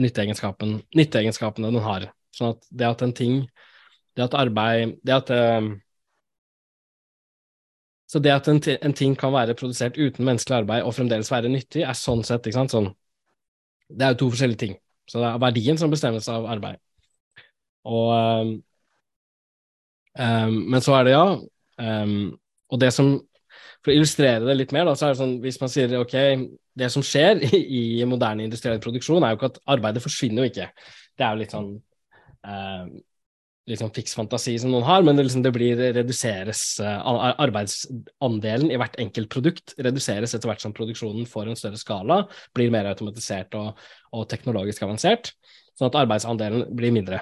Nytteegenskapen, 0.00 0.78
nytteegenskapene 0.96 1.70
den 1.72 1.84
har. 1.84 2.08
Sånn 2.36 2.54
at 2.54 2.64
det 2.68 2.88
at 2.88 3.02
en 3.04 3.14
ting 3.16 3.36
Det 4.16 4.26
at 4.26 4.34
arbeid 4.36 4.96
Det 5.04 5.14
at 5.14 5.30
uh, 5.32 5.68
Så 8.08 8.20
det 8.20 8.32
at 8.34 8.48
en, 8.48 8.60
ting 8.94 9.16
kan 9.18 9.32
være 9.32 9.56
produsert 9.56 9.96
uten 9.96 10.24
menneskelig 10.24 10.60
arbeid 10.62 10.84
og 10.84 10.94
fremdeles 10.94 11.30
være 11.32 11.48
nyttig, 11.50 11.82
er 11.82 11.96
sånn 11.96 12.22
sett 12.24 12.46
ikke 12.46 12.58
sant, 12.60 12.74
sånn 12.74 12.90
Det 13.88 14.04
er 14.04 14.14
jo 14.14 14.20
to 14.20 14.28
forskjellige 14.34 14.62
ting. 14.62 14.76
Så 15.10 15.22
det 15.22 15.30
er 15.30 15.42
verdien 15.42 15.78
som 15.80 15.90
bestemmes 15.90 16.28
av 16.30 16.46
arbeid. 16.50 16.78
Og 17.86 18.12
um, 20.18 20.60
Men 20.74 20.82
så 20.82 20.96
er 20.98 21.06
det, 21.06 21.16
ja 21.16 21.26
um, 22.04 22.38
Og 22.72 22.80
det 22.82 22.92
som 22.94 23.12
For 23.80 23.92
å 23.92 23.96
illustrere 23.96 24.46
det 24.46 24.56
litt 24.58 24.74
mer, 24.74 24.88
da, 24.88 24.96
så 24.98 25.08
er 25.08 25.14
det 25.14 25.20
sånn 25.22 25.36
hvis 25.44 25.60
man 25.62 25.70
sier 25.72 25.98
ok, 26.00 26.16
det 26.76 26.92
som 26.92 27.04
skjer 27.04 27.42
i, 27.56 28.04
moderne 28.08 28.46
industriell 28.46 28.80
produksjon, 28.84 29.24
er 29.24 29.34
jo 29.34 29.40
ikke 29.40 29.52
at 29.54 29.60
arbeidet 29.76 30.04
forsvinner 30.04 30.44
jo 30.44 30.52
ikke. 30.52 30.70
Det 31.16 31.26
er 31.26 31.34
jo 31.34 31.42
litt 31.42 31.56
sånn 31.56 31.76
liksom 33.66 33.90
fiks 33.94 34.14
fantasi 34.14 34.52
som 34.62 34.70
noen 34.70 34.84
har, 34.86 35.02
men 35.02 35.16
det, 35.18 35.24
liksom, 35.26 35.42
det 35.42 35.50
blir 35.54 35.80
reduseres 35.96 36.60
uh, 36.82 37.32
Arbeidsandelen 37.42 38.70
i 38.70 38.76
hvert 38.78 38.98
enkelt 39.02 39.28
produkt 39.32 39.74
reduseres 39.82 40.34
etter 40.34 40.48
hvert 40.50 40.62
som 40.62 40.74
produksjonen 40.76 41.26
får 41.28 41.48
en 41.50 41.58
større 41.58 41.80
skala, 41.80 42.16
blir 42.54 42.70
mer 42.74 42.86
automatisert 42.92 43.54
og, 43.58 43.68
og 44.14 44.22
teknologisk 44.30 44.82
avansert, 44.86 45.24
sånn 45.74 45.90
at 45.90 45.98
arbeidsandelen 46.04 46.62
blir 46.78 46.92
mindre. 46.94 47.18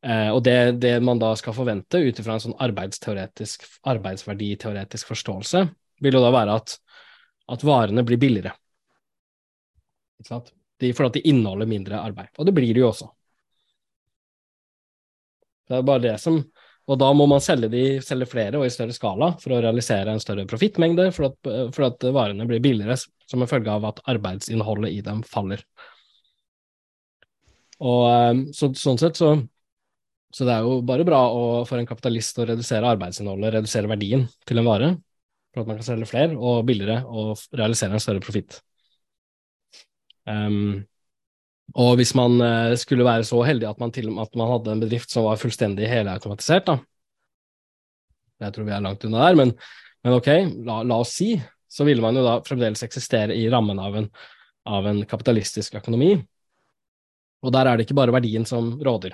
Uh, 0.00 0.30
og 0.32 0.40
det, 0.46 0.58
det, 0.80 0.94
man 1.04 1.20
da 1.20 1.34
skal 1.36 1.56
forvente 1.56 2.00
ut 2.00 2.18
ifra 2.22 2.32
en 2.38 2.44
sånn 2.46 2.60
arbeidsverditeoretisk 2.64 5.06
forståelse, 5.12 5.60
vil 6.00 6.16
jo 6.16 6.24
da 6.24 6.30
være 6.32 6.56
at, 6.56 6.68
at 7.52 7.60
varene 7.68 8.02
blir 8.08 8.20
billigere. 8.22 8.56
Ikke 10.20 10.28
sant? 10.34 10.52
De, 10.80 10.92
for 10.96 11.08
at 11.08 11.16
de 11.16 11.24
inneholder 11.28 11.68
mindre 11.68 12.00
arbeid. 12.00 12.32
Og 12.38 12.48
det 12.48 12.54
blir 12.56 12.72
det 12.76 12.84
jo 12.84 12.90
også. 12.90 13.08
Det 15.70 15.78
er 15.78 15.86
bare 15.86 16.02
det 16.02 16.16
som 16.20 16.40
Og 16.90 16.98
da 16.98 17.06
må 17.14 17.26
man 17.30 17.42
selge, 17.44 17.68
de, 17.70 17.82
selge 18.02 18.26
flere 18.26 18.58
og 18.58 18.64
i 18.66 18.72
større 18.74 18.94
skala 18.96 19.28
for 19.38 19.54
å 19.54 19.60
realisere 19.62 20.10
en 20.10 20.22
større 20.22 20.42
profittmengde, 20.50 21.04
for, 21.14 21.36
for, 21.44 21.84
at 21.86 22.02
varene 22.16 22.46
blir 22.50 22.62
billigere 22.64 22.96
som 22.98 23.44
en 23.44 23.50
følge 23.50 23.70
av 23.70 23.84
at 23.92 24.00
arbeidsinnholdet 24.10 24.96
i 24.96 25.04
dem 25.06 25.20
faller. 25.22 25.62
Og 27.78 28.00
eh, 28.08 28.40
så, 28.56 28.72
Sånn 28.74 28.98
sett 28.98 29.20
så, 29.20 29.36
så 30.34 30.48
det 30.48 30.56
er 30.56 30.66
jo 30.66 30.80
bare 30.88 31.06
bra 31.06 31.20
å, 31.30 31.44
for 31.68 31.78
en 31.78 31.86
kapitalist 31.86 32.42
å 32.42 32.48
redusere 32.50 32.90
arbeidsinnholdet, 32.96 33.54
redusere 33.60 33.92
verdien 33.92 34.26
til 34.48 34.58
en 34.58 34.68
vare, 34.72 34.90
for 35.54 35.62
at 35.62 35.70
man 35.70 35.78
kan 35.78 35.88
selge 35.92 36.10
flere 36.10 36.34
og 36.34 36.64
billigere 36.66 37.04
og 37.06 37.38
realisere 37.54 37.94
en 37.94 38.02
større 38.02 38.24
profitt. 38.24 38.58
Um, 40.28 40.82
og 41.78 41.94
hvis 42.00 42.12
man 42.18 42.40
uh, 42.42 42.74
skulle 42.78 43.06
være 43.06 43.26
så 43.26 43.40
heldig 43.46 43.68
at 43.68 43.78
man, 43.80 43.92
til, 43.94 44.10
at 44.10 44.34
man, 44.36 44.50
hadde 44.50 44.74
en 44.74 44.82
bedrift 44.82 45.12
som 45.12 45.28
var 45.28 45.38
fullstendig 45.40 45.88
helautomatisert, 45.90 46.66
da 46.66 46.78
Jeg 48.40 48.54
tror 48.54 48.64
vi 48.64 48.72
er 48.72 48.82
langt 48.82 49.04
unna 49.04 49.26
der, 49.26 49.36
men, 49.36 49.50
men 50.04 50.16
ok, 50.16 50.28
la, 50.64 50.80
la, 50.82 50.96
oss 50.96 51.12
si, 51.20 51.34
så 51.68 51.84
ville 51.84 52.02
man 52.02 52.16
jo 52.16 52.24
da 52.24 52.38
fremdeles 52.46 52.82
eksistere 52.86 53.36
i 53.36 53.44
rammen 53.52 53.78
av 53.78 53.98
en, 54.00 54.06
av 54.64 54.88
en 54.88 55.02
kapitalistisk 55.06 55.76
økonomi. 55.76 56.14
Og 57.44 57.52
der 57.52 57.68
er 57.68 57.76
det 57.76 57.84
ikke 57.84 57.98
bare 58.00 58.14
verdien 58.16 58.46
som 58.48 58.72
råder. 58.80 59.12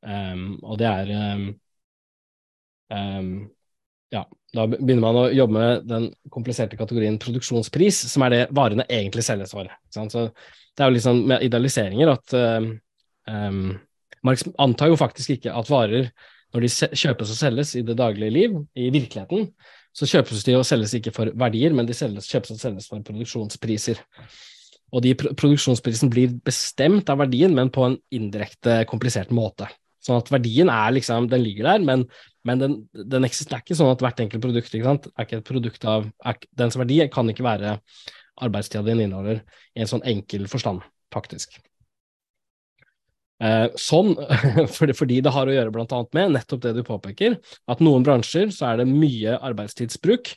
Um, 0.00 0.56
og 0.62 0.78
det 0.80 0.88
er 0.88 1.12
um, 1.36 1.44
um, 2.94 3.30
Ja, 4.14 4.22
da 4.56 4.64
begynner 4.70 5.04
man 5.04 5.18
å 5.20 5.26
jobbe 5.34 5.58
med 5.58 5.88
den 5.88 6.06
kompliserte 6.32 6.78
kategorien 6.78 7.18
produksjonspris, 7.20 8.06
som 8.08 8.24
er 8.24 8.34
det 8.34 8.42
varene 8.56 8.86
egentlig 8.88 9.26
selges 9.26 9.52
for. 9.52 9.68
Så 9.92 10.06
det 10.08 10.84
er 10.84 10.94
jo 10.94 11.02
sånn 11.04 11.24
med 11.28 11.44
idealiseringer 11.44 12.14
at 12.14 12.36
um, 12.38 13.74
Marx 14.24 14.46
antar 14.58 14.92
jo 14.92 14.98
faktisk 14.98 15.36
ikke 15.36 15.52
at 15.54 15.68
varer, 15.70 16.08
når 16.54 16.64
de 16.64 16.70
kjøpes 16.96 17.34
og 17.34 17.36
selges 17.36 17.74
i 17.76 17.84
det 17.84 17.98
daglige 17.98 18.32
liv, 18.32 18.54
i 18.72 18.88
virkeligheten, 18.94 19.50
så 19.92 20.08
kjøpes 20.08 20.44
de 20.46 20.54
og 20.56 20.66
selges 20.66 20.94
ikke 20.96 21.12
for 21.14 21.32
verdier, 21.38 21.74
men 21.74 21.88
de 21.88 21.96
selges, 21.96 22.28
kjøpes 22.30 22.54
og 22.54 22.62
selges 22.62 22.88
for 22.88 23.04
produksjonspriser. 23.04 24.00
Og 24.94 25.04
de 25.04 25.12
produksjonsprisen 25.18 26.08
blir 26.12 26.32
bestemt 26.46 27.10
av 27.12 27.20
verdien, 27.20 27.52
men 27.52 27.68
på 27.74 27.84
en 27.84 27.98
indirekte, 28.14 28.80
komplisert 28.88 29.34
måte. 29.34 29.68
Sånn 30.04 30.22
at 30.22 30.30
verdien 30.32 30.70
er 30.72 30.94
liksom, 30.96 31.26
den 31.28 31.42
ligger 31.44 31.72
der, 31.72 31.84
men, 31.84 32.06
men 32.48 32.62
den, 32.62 32.76
den 33.12 33.26
eksisterer 33.28 33.62
ikke 33.62 33.76
sånn 33.78 33.92
at 33.92 34.02
hvert 34.04 34.22
enkelt 34.24 34.44
produkt 34.44 34.72
ikke 34.72 34.88
sant, 34.88 35.08
er 35.14 35.28
ikke 35.28 35.40
et 35.42 35.48
produkt 35.48 35.88
av 35.88 36.08
er, 36.26 36.40
Dens 36.58 36.78
verdi 36.80 37.00
kan 37.12 37.28
ikke 37.30 37.46
være 37.46 37.78
arbeidstida 38.38 38.84
din 38.86 39.04
inneholder, 39.04 39.42
i 39.74 39.82
en 39.82 39.90
sånn 39.90 40.04
enkel 40.08 40.46
forstand, 40.50 40.84
faktisk. 41.14 41.58
Eh, 43.38 43.68
sånn, 43.78 44.16
fordi 44.98 45.20
det 45.22 45.32
har 45.34 45.46
å 45.46 45.54
gjøre 45.54 45.74
bl.a. 45.74 46.00
med 46.16 46.34
nettopp 46.34 46.62
det 46.64 46.74
du 46.78 46.82
påpeker, 46.86 47.38
at 47.70 47.82
noen 47.84 48.06
bransjer 48.06 48.50
så 48.54 48.72
er 48.72 48.80
det 48.80 48.88
mye 48.90 49.36
arbeidstidsbruk 49.50 50.32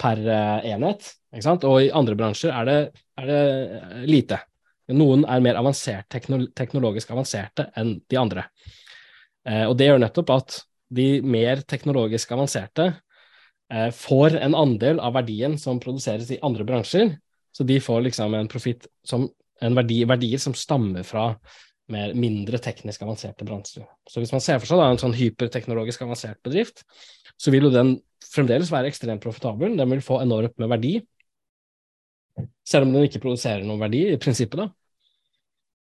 per 0.00 0.22
eh, 0.22 0.70
enhet, 0.74 1.10
og 1.66 1.78
i 1.82 1.90
andre 1.94 2.14
bransjer 2.18 2.54
er 2.54 2.68
det, 2.68 2.78
er 3.18 3.30
det, 3.30 3.42
lite. 4.06 4.38
Noen 4.94 5.24
er 5.26 5.42
mer 5.42 5.58
avansert, 5.58 6.06
teknologisk 6.12 7.10
avanserte 7.10 7.70
enn 7.80 7.96
de 8.10 8.20
andre. 8.20 8.44
Eh, 9.48 9.64
og 9.66 9.74
det 9.80 9.88
gjør 9.88 10.02
nettopp 10.04 10.30
at 10.34 10.60
de 10.92 11.08
mer 11.22 11.62
teknologisk 11.68 12.32
avanserte 12.34 12.90
eh, 13.72 13.90
får 13.94 14.38
en 14.40 14.56
andel 14.58 15.00
av 15.00 15.14
verdien 15.16 15.56
som 15.60 15.80
produseres 15.82 16.30
i 16.34 16.40
andre 16.44 16.66
bransjer, 16.68 17.14
så 17.54 17.66
de 17.66 17.78
får 17.80 18.08
liksom 18.08 18.34
en 18.34 18.50
profitt 18.50 18.88
som 19.06 19.28
en 19.62 19.78
verdi, 19.78 20.02
verdier 20.08 20.40
som 20.42 20.56
stammer 20.58 21.06
fra 21.06 21.30
mer, 21.92 22.14
mindre 22.18 22.58
teknisk 22.62 23.04
avanserte 23.04 23.46
bransjer. 23.46 23.86
Så 24.10 24.20
hvis 24.20 24.32
man 24.34 24.42
ser 24.42 24.60
for 24.60 24.70
seg 24.70 24.80
da, 24.80 24.90
en 24.90 25.00
sånn 25.00 25.16
hyperteknologisk 25.16 26.04
avansert 26.04 26.40
bedrift, 26.44 26.82
så 27.40 27.52
vil 27.54 27.68
jo 27.68 27.74
den 27.74 27.96
fremdeles 28.34 28.72
være 28.72 28.90
ekstremt 28.90 29.22
profitabel. 29.22 29.76
Den 29.78 29.92
vil 29.92 30.02
få 30.04 30.20
enormt 30.22 30.56
med 30.62 30.72
verdi, 30.72 30.94
selv 32.66 32.88
om 32.88 32.94
den 32.96 33.06
ikke 33.06 33.22
produserer 33.22 33.62
noen 33.66 33.82
verdi 33.82 34.08
i 34.12 34.20
prinsippet. 34.20 34.64
da. 34.64 34.70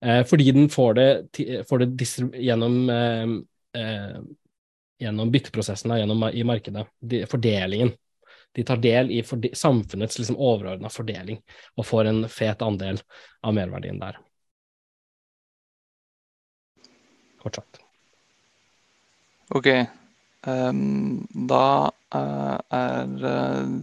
Eh, 0.06 0.24
fordi 0.30 0.52
den 0.52 0.70
får 0.70 0.94
det, 0.94 1.64
får 1.70 1.84
det 1.84 2.10
gjennom, 2.44 2.90
eh, 2.90 3.82
eh, 3.82 4.20
gjennom 5.00 5.32
bytteprosessen, 5.32 5.94
gjennom 6.00 6.30
i 6.34 6.44
markedet, 6.48 6.88
de, 7.00 7.26
fordelingen 7.30 7.94
de 8.58 8.64
tar 8.64 8.78
del 8.78 9.12
i 9.12 9.24
samfunnets 9.54 10.20
liksom, 10.20 10.38
overordna 10.38 10.90
fordeling 10.90 11.38
og 11.78 11.86
får 11.86 12.10
en 12.10 12.24
fet 12.32 12.64
andel 12.66 12.98
av 13.46 13.54
merverdien 13.54 14.00
der. 14.02 14.18
Kort 17.44 17.60
sagt. 17.60 17.78
Ok. 19.54 19.70
Um, 20.48 21.28
da 21.30 21.92
uh, 22.16 22.58
er 22.74 23.14
uh, 23.30 23.78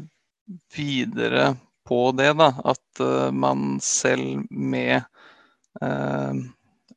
videre 0.74 1.54
på 1.86 2.00
det, 2.18 2.32
da, 2.40 2.50
at 2.64 3.04
uh, 3.04 3.30
man 3.30 3.78
selv 3.84 4.42
med 4.50 5.02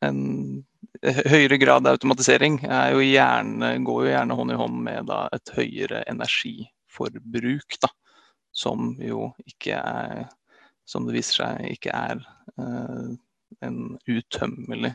en 0.01 0.19
høyere 1.03 1.57
grad 1.61 1.87
av 1.87 1.97
automatisering 1.97 2.59
jo 2.63 3.03
gjerne, 3.03 3.71
går 3.85 4.03
jo 4.05 4.11
gjerne 4.11 4.37
hånd 4.39 4.53
i 4.53 4.57
hånd 4.59 4.81
med 4.87 5.09
da, 5.09 5.19
et 5.35 5.53
høyere 5.55 6.03
energiforbruk, 6.09 7.77
da, 7.83 7.91
som 8.55 8.95
jo 9.01 9.31
ikke 9.45 9.77
er 9.77 10.27
Som 10.87 11.03
det 11.03 11.17
viser 11.17 11.41
seg 11.41 11.65
ikke 11.67 11.91
er 11.91 12.21
eh, 12.55 13.07
en 13.67 13.79
utømmelig 14.07 14.93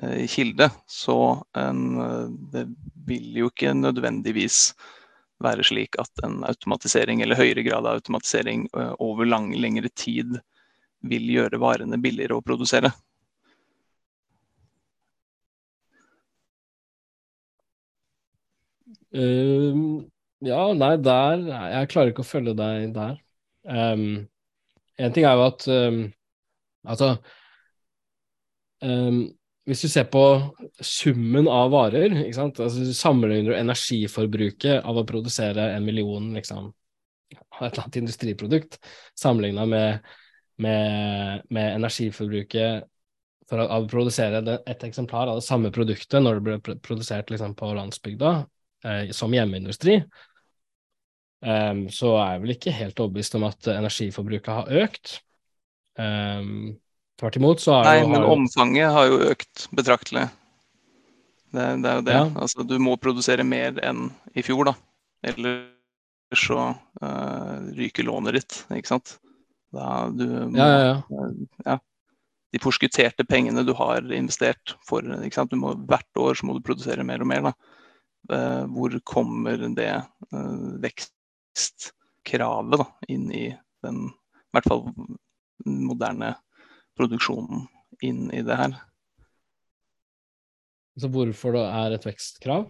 eh, 0.00 0.22
kilde. 0.24 0.70
Så 0.88 1.16
en, 1.52 1.82
uh, 2.00 2.30
det 2.54 2.62
vil 3.04 3.36
jo 3.36 3.50
ikke 3.50 3.74
nødvendigvis 3.76 4.70
være 5.44 5.66
slik 5.68 6.00
at 6.00 6.24
en 6.24 6.38
automatisering 6.48 7.20
eller 7.20 7.36
høyere 7.36 7.66
grad 7.66 7.84
av 7.84 8.00
automatisering 8.00 8.70
over 9.04 9.28
lang, 9.28 9.52
lengre 9.52 9.92
tid 9.92 10.38
vil 11.04 11.28
gjøre 11.34 11.60
varene 11.60 12.00
billigere 12.00 12.38
å 12.38 12.46
produsere. 12.46 12.94
Um, 19.12 20.10
ja, 20.42 20.62
nei, 20.74 20.96
der 21.04 21.42
Jeg 21.44 21.88
klarer 21.92 22.12
ikke 22.12 22.24
å 22.24 22.28
følge 22.28 22.54
deg 22.58 22.94
der. 22.96 23.18
Um, 23.62 24.24
en 24.98 25.14
ting 25.14 25.26
er 25.28 25.36
jo 25.38 25.46
at 25.46 25.68
um, 25.70 26.00
Altså 26.82 27.12
hvis 29.68 29.82
du 29.84 29.88
ser 29.88 30.08
på 30.10 30.22
summen 30.82 31.46
av 31.50 31.70
varer, 31.70 32.14
ikke 32.24 32.34
sant? 32.34 32.60
Altså, 32.62 32.82
du 32.82 33.52
energiforbruket 33.54 34.82
av 34.82 34.98
å 34.98 35.04
produsere 35.06 35.68
en 35.76 35.84
million 35.86 36.32
liksom, 36.34 36.72
et 37.30 37.60
eller 37.60 37.84
annet 37.84 38.00
industriprodukt, 38.02 38.80
sammenligna 39.18 39.66
med, 39.70 40.08
med, 40.62 41.46
med, 41.48 41.76
energiforbruket 41.76 42.88
for 43.50 43.62
å, 43.62 43.84
produsere 43.90 44.42
et 44.66 44.84
eksemplar 44.88 45.30
av 45.30 45.38
det 45.38 45.46
samme 45.46 45.70
produktet 45.74 46.22
når 46.22 46.40
det 46.40 46.44
ble 46.48 46.76
produsert 46.82 47.30
liksom, 47.30 47.54
på 47.58 47.70
landsbygda 47.76 48.34
som 49.14 49.34
hjemmeindustri, 49.34 50.00
um, 51.46 51.84
så 51.92 52.14
er 52.18 52.32
jeg 52.34 52.42
vel 52.42 52.54
ikke 52.56 52.76
helt 52.76 53.02
overbevist 53.02 53.36
om 53.38 53.46
at 53.46 53.68
energiforbruket 53.74 54.52
har 54.52 54.72
økt. 54.84 55.18
Um, 55.98 56.78
Tvert 57.20 57.36
imot 57.38 57.60
så 57.62 57.76
har 57.76 57.86
Nei, 57.86 57.98
jo 58.00 58.08
men 58.10 58.22
har, 58.24 58.30
omfanget 58.34 58.94
har 58.96 59.10
jo 59.10 59.18
økt 59.30 59.66
betraktelig. 59.76 60.24
Det, 61.52 61.66
det 61.84 61.90
er 61.90 62.00
jo 62.00 62.06
det. 62.08 62.16
Ja. 62.16 62.24
Altså, 62.40 62.64
du 62.66 62.78
må 62.82 62.96
produsere 62.98 63.44
mer 63.46 63.76
enn 63.84 64.08
i 64.34 64.42
fjor, 64.42 64.64
da. 64.72 64.74
Eller 65.30 65.60
så 66.34 66.72
uh, 66.72 67.56
ryker 67.76 68.08
lånet 68.08 68.38
ditt, 68.38 68.58
ikke 68.72 68.94
sant. 68.94 69.18
Da 69.72 70.08
du 70.12 70.24
må, 70.48 70.56
Ja, 70.58 70.68
ja, 70.72 70.94
ja. 71.12 71.28
ja. 71.68 71.78
De 72.52 72.60
forskutterte 72.60 73.24
pengene 73.24 73.64
du 73.64 73.72
har 73.76 74.04
investert 74.12 74.74
for 74.84 75.04
ikke 75.04 75.36
sant? 75.36 75.52
Du 75.52 75.60
må, 75.60 75.72
Hvert 75.88 76.20
år 76.20 76.36
så 76.36 76.48
må 76.48 76.56
du 76.56 76.64
produsere 76.64 77.04
mer 77.06 77.22
og 77.24 77.30
mer. 77.30 77.46
da. 77.46 77.52
Eh, 78.30 78.64
hvor 78.70 78.94
kommer 79.08 79.64
det 79.74 79.90
eh, 79.90 80.66
vekstkravet 80.84 82.78
da, 82.78 82.86
inn 83.10 83.26
i 83.34 83.48
den 83.82 84.04
i 84.06 84.54
hvert 84.54 84.68
fall 84.68 84.84
moderne 85.66 86.34
produksjonen 86.98 87.66
inn 88.04 88.28
i 88.34 88.42
det 88.46 88.58
her? 88.58 88.76
Så 91.00 91.08
hvorfor 91.10 91.56
det 91.56 91.64
er 91.66 91.96
et 91.96 92.06
vekstkrav? 92.06 92.66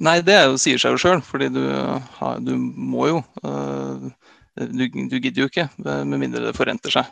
Nei, 0.00 0.20
det 0.24 0.38
jo, 0.46 0.56
sier 0.60 0.80
seg 0.80 0.94
jo 0.94 1.00
sjøl, 1.02 1.20
fordi 1.26 1.50
du, 1.52 1.62
har, 2.18 2.38
du 2.40 2.54
må 2.56 3.08
jo 3.10 3.18
øh, 3.44 4.08
du, 4.56 4.84
du 4.88 5.16
gidder 5.18 5.44
jo 5.44 5.50
ikke, 5.50 5.68
med 5.80 6.18
mindre 6.18 6.44
det 6.46 6.56
forrenter 6.56 6.92
seg. 6.92 7.08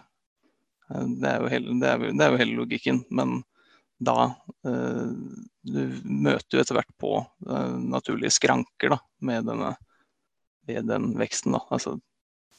Eh, 0.91 1.07
Det 1.21 1.31
er 1.31 1.41
jo 1.41 1.53
hele, 1.53 1.79
det 1.81 1.89
er, 1.89 2.05
det 2.11 2.27
er 2.27 2.35
jo 2.35 2.41
hele 2.43 2.59
logikken. 2.59 3.05
Men 3.11 3.41
da 4.01 4.31
øh, 4.67 5.13
Du 5.61 5.81
møter 6.05 6.57
jo 6.57 6.63
etter 6.63 6.79
hvert 6.79 6.95
på 7.01 7.19
øh, 7.47 7.77
naturlige 7.93 8.33
skranker 8.33 8.95
da, 8.95 8.99
med, 9.21 9.45
denne, 9.49 9.75
med 10.69 10.89
den 10.89 11.13
veksten. 11.21 11.53
da, 11.53 11.61
Altså 11.71 11.99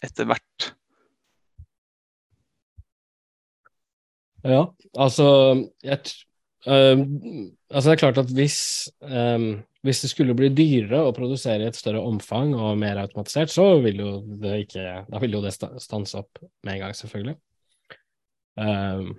etter 0.06 0.30
hvert. 0.30 0.72
Ja, 4.42 4.64
altså 4.98 5.26
jeg, 5.86 6.00
t- 6.08 6.24
altså 6.66 7.90
det 7.90 7.94
er 7.94 8.00
klart 8.02 8.18
at 8.18 8.32
hvis, 8.34 8.90
øhm, 9.06 9.62
hvis 9.86 10.02
det 10.02 10.10
skulle 10.10 10.34
bli 10.38 10.50
dyrere 10.50 11.04
å 11.06 11.14
produsere 11.14 11.62
i 11.62 11.70
et 11.70 11.78
større 11.78 12.02
omfang 12.02 12.56
og 12.58 12.80
mer 12.82 12.98
automatisert, 13.04 13.54
så 13.54 13.68
vil 13.82 14.02
jo 14.02 14.12
det 14.42 14.56
ikke 14.64 14.88
Da 15.10 15.22
vil 15.22 15.38
jo 15.38 15.44
det 15.46 15.54
stanse 15.54 16.18
opp 16.22 16.42
med 16.64 16.74
en 16.74 16.82
gang, 16.86 16.96
selvfølgelig. 16.98 17.38
Øhm, 18.62 19.14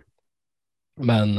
men 1.02 1.38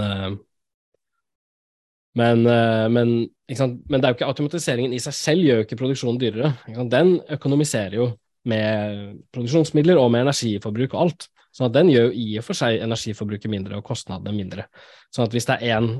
men, 2.19 2.45
øh, 2.45 2.88
men, 2.94 3.14
men 3.49 4.02
det 4.02 4.06
er 4.06 4.11
jo 4.11 4.18
ikke 4.19 4.30
automatiseringen 4.30 4.94
i 4.94 5.02
seg 5.02 5.15
selv 5.18 5.45
gjør 5.48 5.61
jo 5.61 5.68
ikke 5.68 5.80
produksjonen 5.80 6.19
dyrere. 6.22 6.53
Ikke? 6.69 6.85
Den 6.91 7.15
økonomiserer 7.34 7.98
jo 7.98 8.10
med 8.49 9.23
produksjonsmidler 9.34 9.98
og 9.98 10.11
med 10.14 10.27
energiforbruk 10.27 10.94
og 10.94 11.06
alt. 11.07 11.27
Sånn 11.53 11.69
at 11.69 11.76
den 11.76 11.91
gjør 11.94 12.10
jo 12.10 12.18
i 12.18 12.27
og 12.41 12.45
for 12.48 12.57
seg 12.57 12.81
energiforbruket 12.81 13.52
mindre 13.52 13.77
og 13.80 13.85
kostnadene 13.88 14.34
mindre. 14.35 14.68
Sånn 15.14 15.27
at 15.27 15.35
hvis 15.35 15.48
det 15.49 15.60
er 15.60 15.77
én 15.77 15.91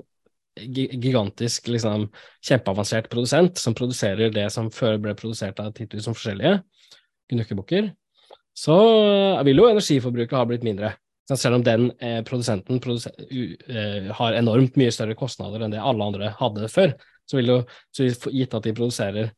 gigantisk, 0.54 1.68
liksom, 1.74 2.08
kjempeavansert 2.46 3.10
produsent 3.10 3.58
som 3.58 3.74
produserer 3.78 4.34
det 4.34 4.48
som 4.54 4.70
før 4.74 5.00
ble 5.02 5.16
produsert 5.18 5.62
av 5.62 5.72
10 5.74 5.96
000 5.96 6.14
forskjellige 6.14 6.60
gnukkebukker, 7.34 7.90
så 8.54 8.78
vil 9.48 9.64
jo 9.64 9.70
energiforbruket 9.72 10.38
ha 10.38 10.46
blitt 10.46 10.66
mindre. 10.66 10.94
Så 11.30 11.38
selv 11.40 11.56
om 11.56 11.64
den 11.64 11.88
eh, 12.04 12.20
produsenten 12.28 12.82
produse- 12.84 13.14
u, 13.30 13.56
eh, 13.70 14.12
har 14.12 14.36
enormt 14.36 14.76
mye 14.80 14.92
større 14.92 15.16
kostnader 15.16 15.64
enn 15.64 15.72
det 15.72 15.80
alle 15.80 16.04
andre 16.04 16.34
hadde 16.40 16.68
før, 16.72 16.96
så 17.30 17.40
vil 17.40 17.52
jo, 17.54 17.58
så 17.96 18.10
gitt 18.28 18.56
at 18.58 18.66
de 18.66 18.74
produserer 18.76 19.32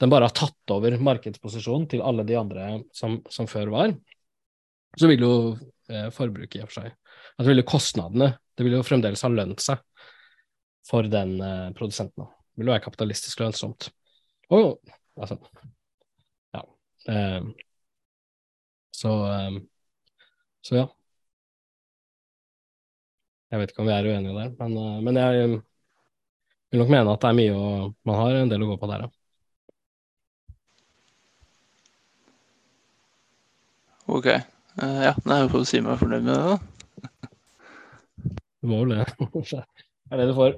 Den 0.00 0.08
bare 0.08 0.28
har 0.28 0.32
tatt 0.36 0.72
over 0.72 0.94
markedsposisjonen 0.96 1.86
til 1.88 2.00
alle 2.04 2.24
de 2.24 2.36
andre 2.36 2.66
som, 2.96 3.18
som 3.28 3.48
før 3.48 3.68
var, 3.72 3.94
så 4.96 5.08
vil 5.10 5.24
jo 5.24 5.32
eh, 5.92 6.08
forbruket 6.12 6.60
i 6.60 6.62
og 6.64 6.70
for 6.70 6.80
seg 6.80 6.92
At 6.92 7.44
det 7.44 7.50
vil 7.50 7.60
jo 7.62 7.68
kostnadene 7.68 8.30
Det 8.56 8.64
vil 8.64 8.78
jo 8.78 8.84
fremdeles 8.86 9.24
ha 9.24 9.32
lønt 9.32 9.60
seg 9.64 9.80
for 10.88 11.06
den 11.06 11.36
eh, 11.44 11.68
produsenten. 11.76 12.24
Det 12.26 12.60
vil 12.62 12.70
jo 12.70 12.72
være 12.72 12.82
kapitalistisk 12.82 13.40
lønnsomt. 13.40 13.90
Og 14.50 14.80
altså 15.20 15.36
Ja. 16.56 16.64
Eh, 17.08 17.44
så 18.96 19.12
eh, 19.28 19.60
Så 20.66 20.76
ja. 20.80 20.88
Jeg 23.50 23.58
vet 23.60 23.72
ikke 23.72 23.82
om 23.82 23.88
vi 23.88 23.94
er 23.96 24.06
uenige 24.06 24.36
der, 24.36 24.52
men, 24.60 24.76
eh, 24.78 24.98
men 25.06 25.16
jeg 25.18 25.40
eh, 25.44 25.56
vil 26.70 26.82
nok 26.84 26.92
mene 26.94 27.14
at 27.16 27.24
det 27.24 27.30
er 27.30 27.38
mye 27.40 27.56
å 27.56 27.70
Man 28.06 28.20
har 28.20 28.38
en 28.38 28.52
del 28.52 28.62
å 28.62 28.70
gå 28.70 28.76
på 28.78 28.90
der, 28.90 29.06
ja. 29.06 29.10
OK. 34.10 34.26
Uh, 34.80 35.02
ja, 35.06 35.12
nei, 35.26 35.42
jeg 35.42 35.50
får 35.52 35.66
si 35.70 35.80
meg 35.84 35.98
fornøyd 36.00 36.24
med 36.26 36.34
det, 36.34 36.46
da. 36.50 36.56
Du 38.60 38.70
må 38.70 38.82
vel 38.84 38.96
det. 38.98 39.06
Det 40.10 40.16
er 40.16 40.20
det 40.24 40.32
du 40.32 40.34
får. 40.34 40.56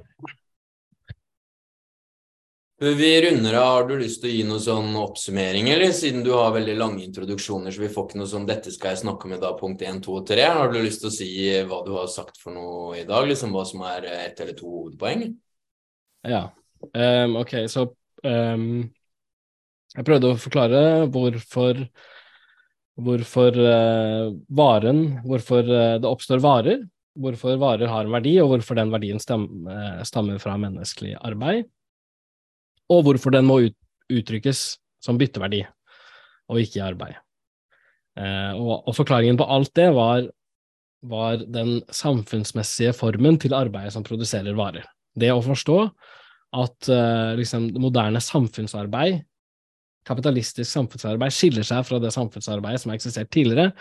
Vi 2.83 3.23
runder 3.23 3.55
av, 3.55 3.67
har 3.67 3.85
du 3.87 3.93
lyst 4.01 4.25
til 4.25 4.27
å 4.27 4.35
gi 4.35 4.43
noen 4.43 4.63
sånn 4.63 4.97
oppsummering, 4.99 5.69
eller? 5.71 5.93
Siden 5.95 6.25
du 6.27 6.33
har 6.35 6.51
veldig 6.51 6.73
lange 6.75 7.05
introduksjoner, 7.05 7.71
så 7.71 7.79
vi 7.85 7.91
får 7.95 8.09
ikke 8.09 8.19
noe 8.19 8.31
sånn 8.31 8.47
'dette 8.49 8.73
skal 8.75 8.91
jeg 8.91 9.03
snakke 9.05 9.29
om 9.29 9.35
i 9.37 9.39
dag', 9.39 9.59
punkt 9.61 9.85
1, 9.87 10.01
2 10.03 10.17
og 10.19 10.25
3. 10.27 10.47
Har 10.51 10.73
du 10.73 10.81
lyst 10.83 10.99
til 11.05 11.07
å 11.07 11.15
si 11.15 11.29
hva 11.69 11.79
du 11.87 11.93
har 11.95 12.09
sagt 12.11 12.41
for 12.43 12.51
noe 12.51 12.97
i 12.99 13.05
dag? 13.07 13.29
Liksom 13.29 13.55
hva 13.55 13.63
som 13.69 13.85
er 13.87 14.09
ett 14.11 14.41
eller 14.43 14.57
to 14.59 14.67
hovedpoeng? 14.67 15.23
Ja. 16.27 16.41
Um, 16.91 17.37
ok, 17.39 17.55
så 17.71 17.85
um, 18.27 18.91
Jeg 19.95 20.07
prøvde 20.09 20.33
å 20.33 20.41
forklare 20.43 20.81
hvorfor 21.07 21.85
hvorfor 22.99 23.61
uh, 23.63 24.33
varen 24.51 25.21
Hvorfor 25.23 25.63
uh, 25.71 26.01
det 26.03 26.11
oppstår 26.11 26.43
varer, 26.43 26.83
hvorfor 27.15 27.63
varer 27.63 27.87
har 27.87 28.11
en 28.11 28.17
verdi, 28.19 28.35
og 28.43 28.57
hvorfor 28.57 28.75
den 28.75 28.91
verdien 28.91 29.23
eh, 29.23 30.03
stammer 30.03 30.43
fra 30.43 30.57
menneskelig 30.59 31.15
arbeid, 31.21 31.71
og 32.93 33.07
hvorfor 33.07 33.35
den 33.35 33.49
må 33.49 33.63
ut, 33.67 33.77
uttrykkes 34.13 34.63
som 35.03 35.19
bytteverdi, 35.21 35.63
og 36.53 36.61
ikke 36.63 36.81
i 36.81 36.85
arbeid. 36.85 37.19
Eh, 38.21 38.53
og, 38.59 38.89
og 38.89 38.97
forklaringen 38.97 39.39
på 39.41 39.49
alt 39.49 39.73
det 39.79 39.89
var, 39.97 40.27
var 41.09 41.43
den 41.43 41.81
samfunnsmessige 41.91 42.93
formen 42.95 43.39
til 43.41 43.57
arbeidet 43.57 43.95
som 43.95 44.05
produserer 44.07 44.57
varer. 44.59 44.85
Det 45.19 45.33
å 45.33 45.43
forstå 45.45 45.79
at 46.63 46.89
eh, 46.93 47.33
liksom, 47.41 47.71
moderne 47.81 48.21
samfunnsarbeid, 48.23 49.23
kapitalistisk 50.07 50.69
samfunnsarbeid, 50.69 51.35
skiller 51.35 51.67
seg 51.67 51.85
fra 51.89 52.01
det 52.03 52.13
samfunnsarbeidet 52.15 52.83
som 52.83 52.93
har 52.93 53.01
eksistert 53.01 53.33
tidligere, 53.33 53.73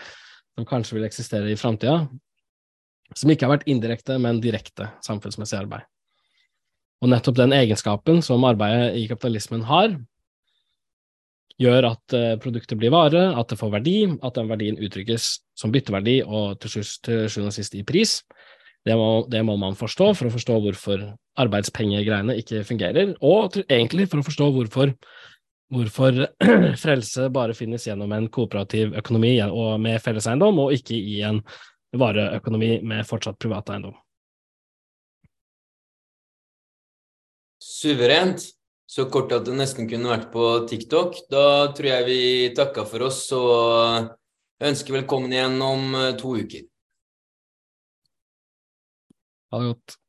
som 0.56 0.68
kanskje 0.68 0.98
vil 0.98 1.08
eksistere 1.08 1.52
i 1.52 1.58
framtida, 1.58 2.06
som 3.16 3.32
ikke 3.32 3.46
har 3.46 3.58
vært 3.58 3.68
indirekte, 3.68 4.16
men 4.22 4.40
direkte 4.40 4.88
samfunnsmessig 5.04 5.58
arbeid. 5.60 5.84
Og 7.02 7.10
nettopp 7.10 7.38
den 7.40 7.54
egenskapen 7.56 8.22
som 8.22 8.44
arbeidet 8.46 8.94
i 9.00 9.08
kapitalismen 9.10 9.64
har, 9.66 9.96
gjør 11.62 11.88
at 11.92 12.14
eh, 12.16 12.34
produktet 12.42 12.78
blir 12.80 12.92
vare, 12.94 13.24
at 13.38 13.50
det 13.50 13.58
får 13.60 13.72
verdi, 13.74 13.96
at 14.22 14.38
den 14.38 14.50
verdien 14.50 14.78
uttrykkes 14.82 15.28
som 15.58 15.72
bytteverdi 15.74 16.20
og 16.24 16.60
til 16.62 16.82
sjuende 16.82 17.50
og 17.50 17.56
sist 17.56 17.74
i 17.78 17.84
pris. 17.86 18.20
Det 18.86 18.94
må, 18.98 19.24
det 19.30 19.42
må 19.46 19.56
man 19.60 19.78
forstå 19.78 20.08
for 20.18 20.28
å 20.28 20.34
forstå 20.34 20.58
hvorfor 20.64 21.04
arbeidspengegreiene 21.42 22.36
ikke 22.40 22.64
fungerer, 22.66 23.12
og 23.22 23.52
til, 23.54 23.66
egentlig 23.70 24.08
for 24.10 24.22
å 24.22 24.26
forstå 24.26 24.48
hvorfor, 24.56 24.94
hvorfor 25.72 26.24
frelse 26.84 27.28
bare 27.34 27.56
finnes 27.56 27.86
gjennom 27.86 28.12
en 28.16 28.30
kooperativ 28.32 28.96
økonomi 28.98 29.36
og 29.46 29.78
med 29.82 30.02
felleseiendom, 30.02 30.58
og 30.64 30.74
ikke 30.78 30.98
i 30.98 31.20
en 31.28 31.42
vareøkonomi 31.98 32.80
med 32.88 33.06
fortsatt 33.06 33.38
privat 33.42 33.70
eiendom. 33.70 33.94
Suverent. 37.62 38.42
Så 38.92 39.06
kort 39.08 39.32
at 39.32 39.46
det 39.46 39.54
nesten 39.56 39.86
kunne 39.88 40.10
vært 40.10 40.28
på 40.34 40.46
TikTok. 40.68 41.16
Da 41.32 41.70
tror 41.72 41.88
jeg 41.88 42.08
vi 42.10 42.20
takker 42.56 42.84
for 42.88 43.06
oss 43.06 43.22
og 43.36 44.10
ønsker 44.62 44.98
velkommen 44.98 45.32
igjen 45.32 45.56
om 45.64 45.96
eh, 45.96 46.12
to 46.20 46.34
uker. 46.42 46.66
Ha 49.52 49.62
det 49.62 49.72
godt. 49.72 50.01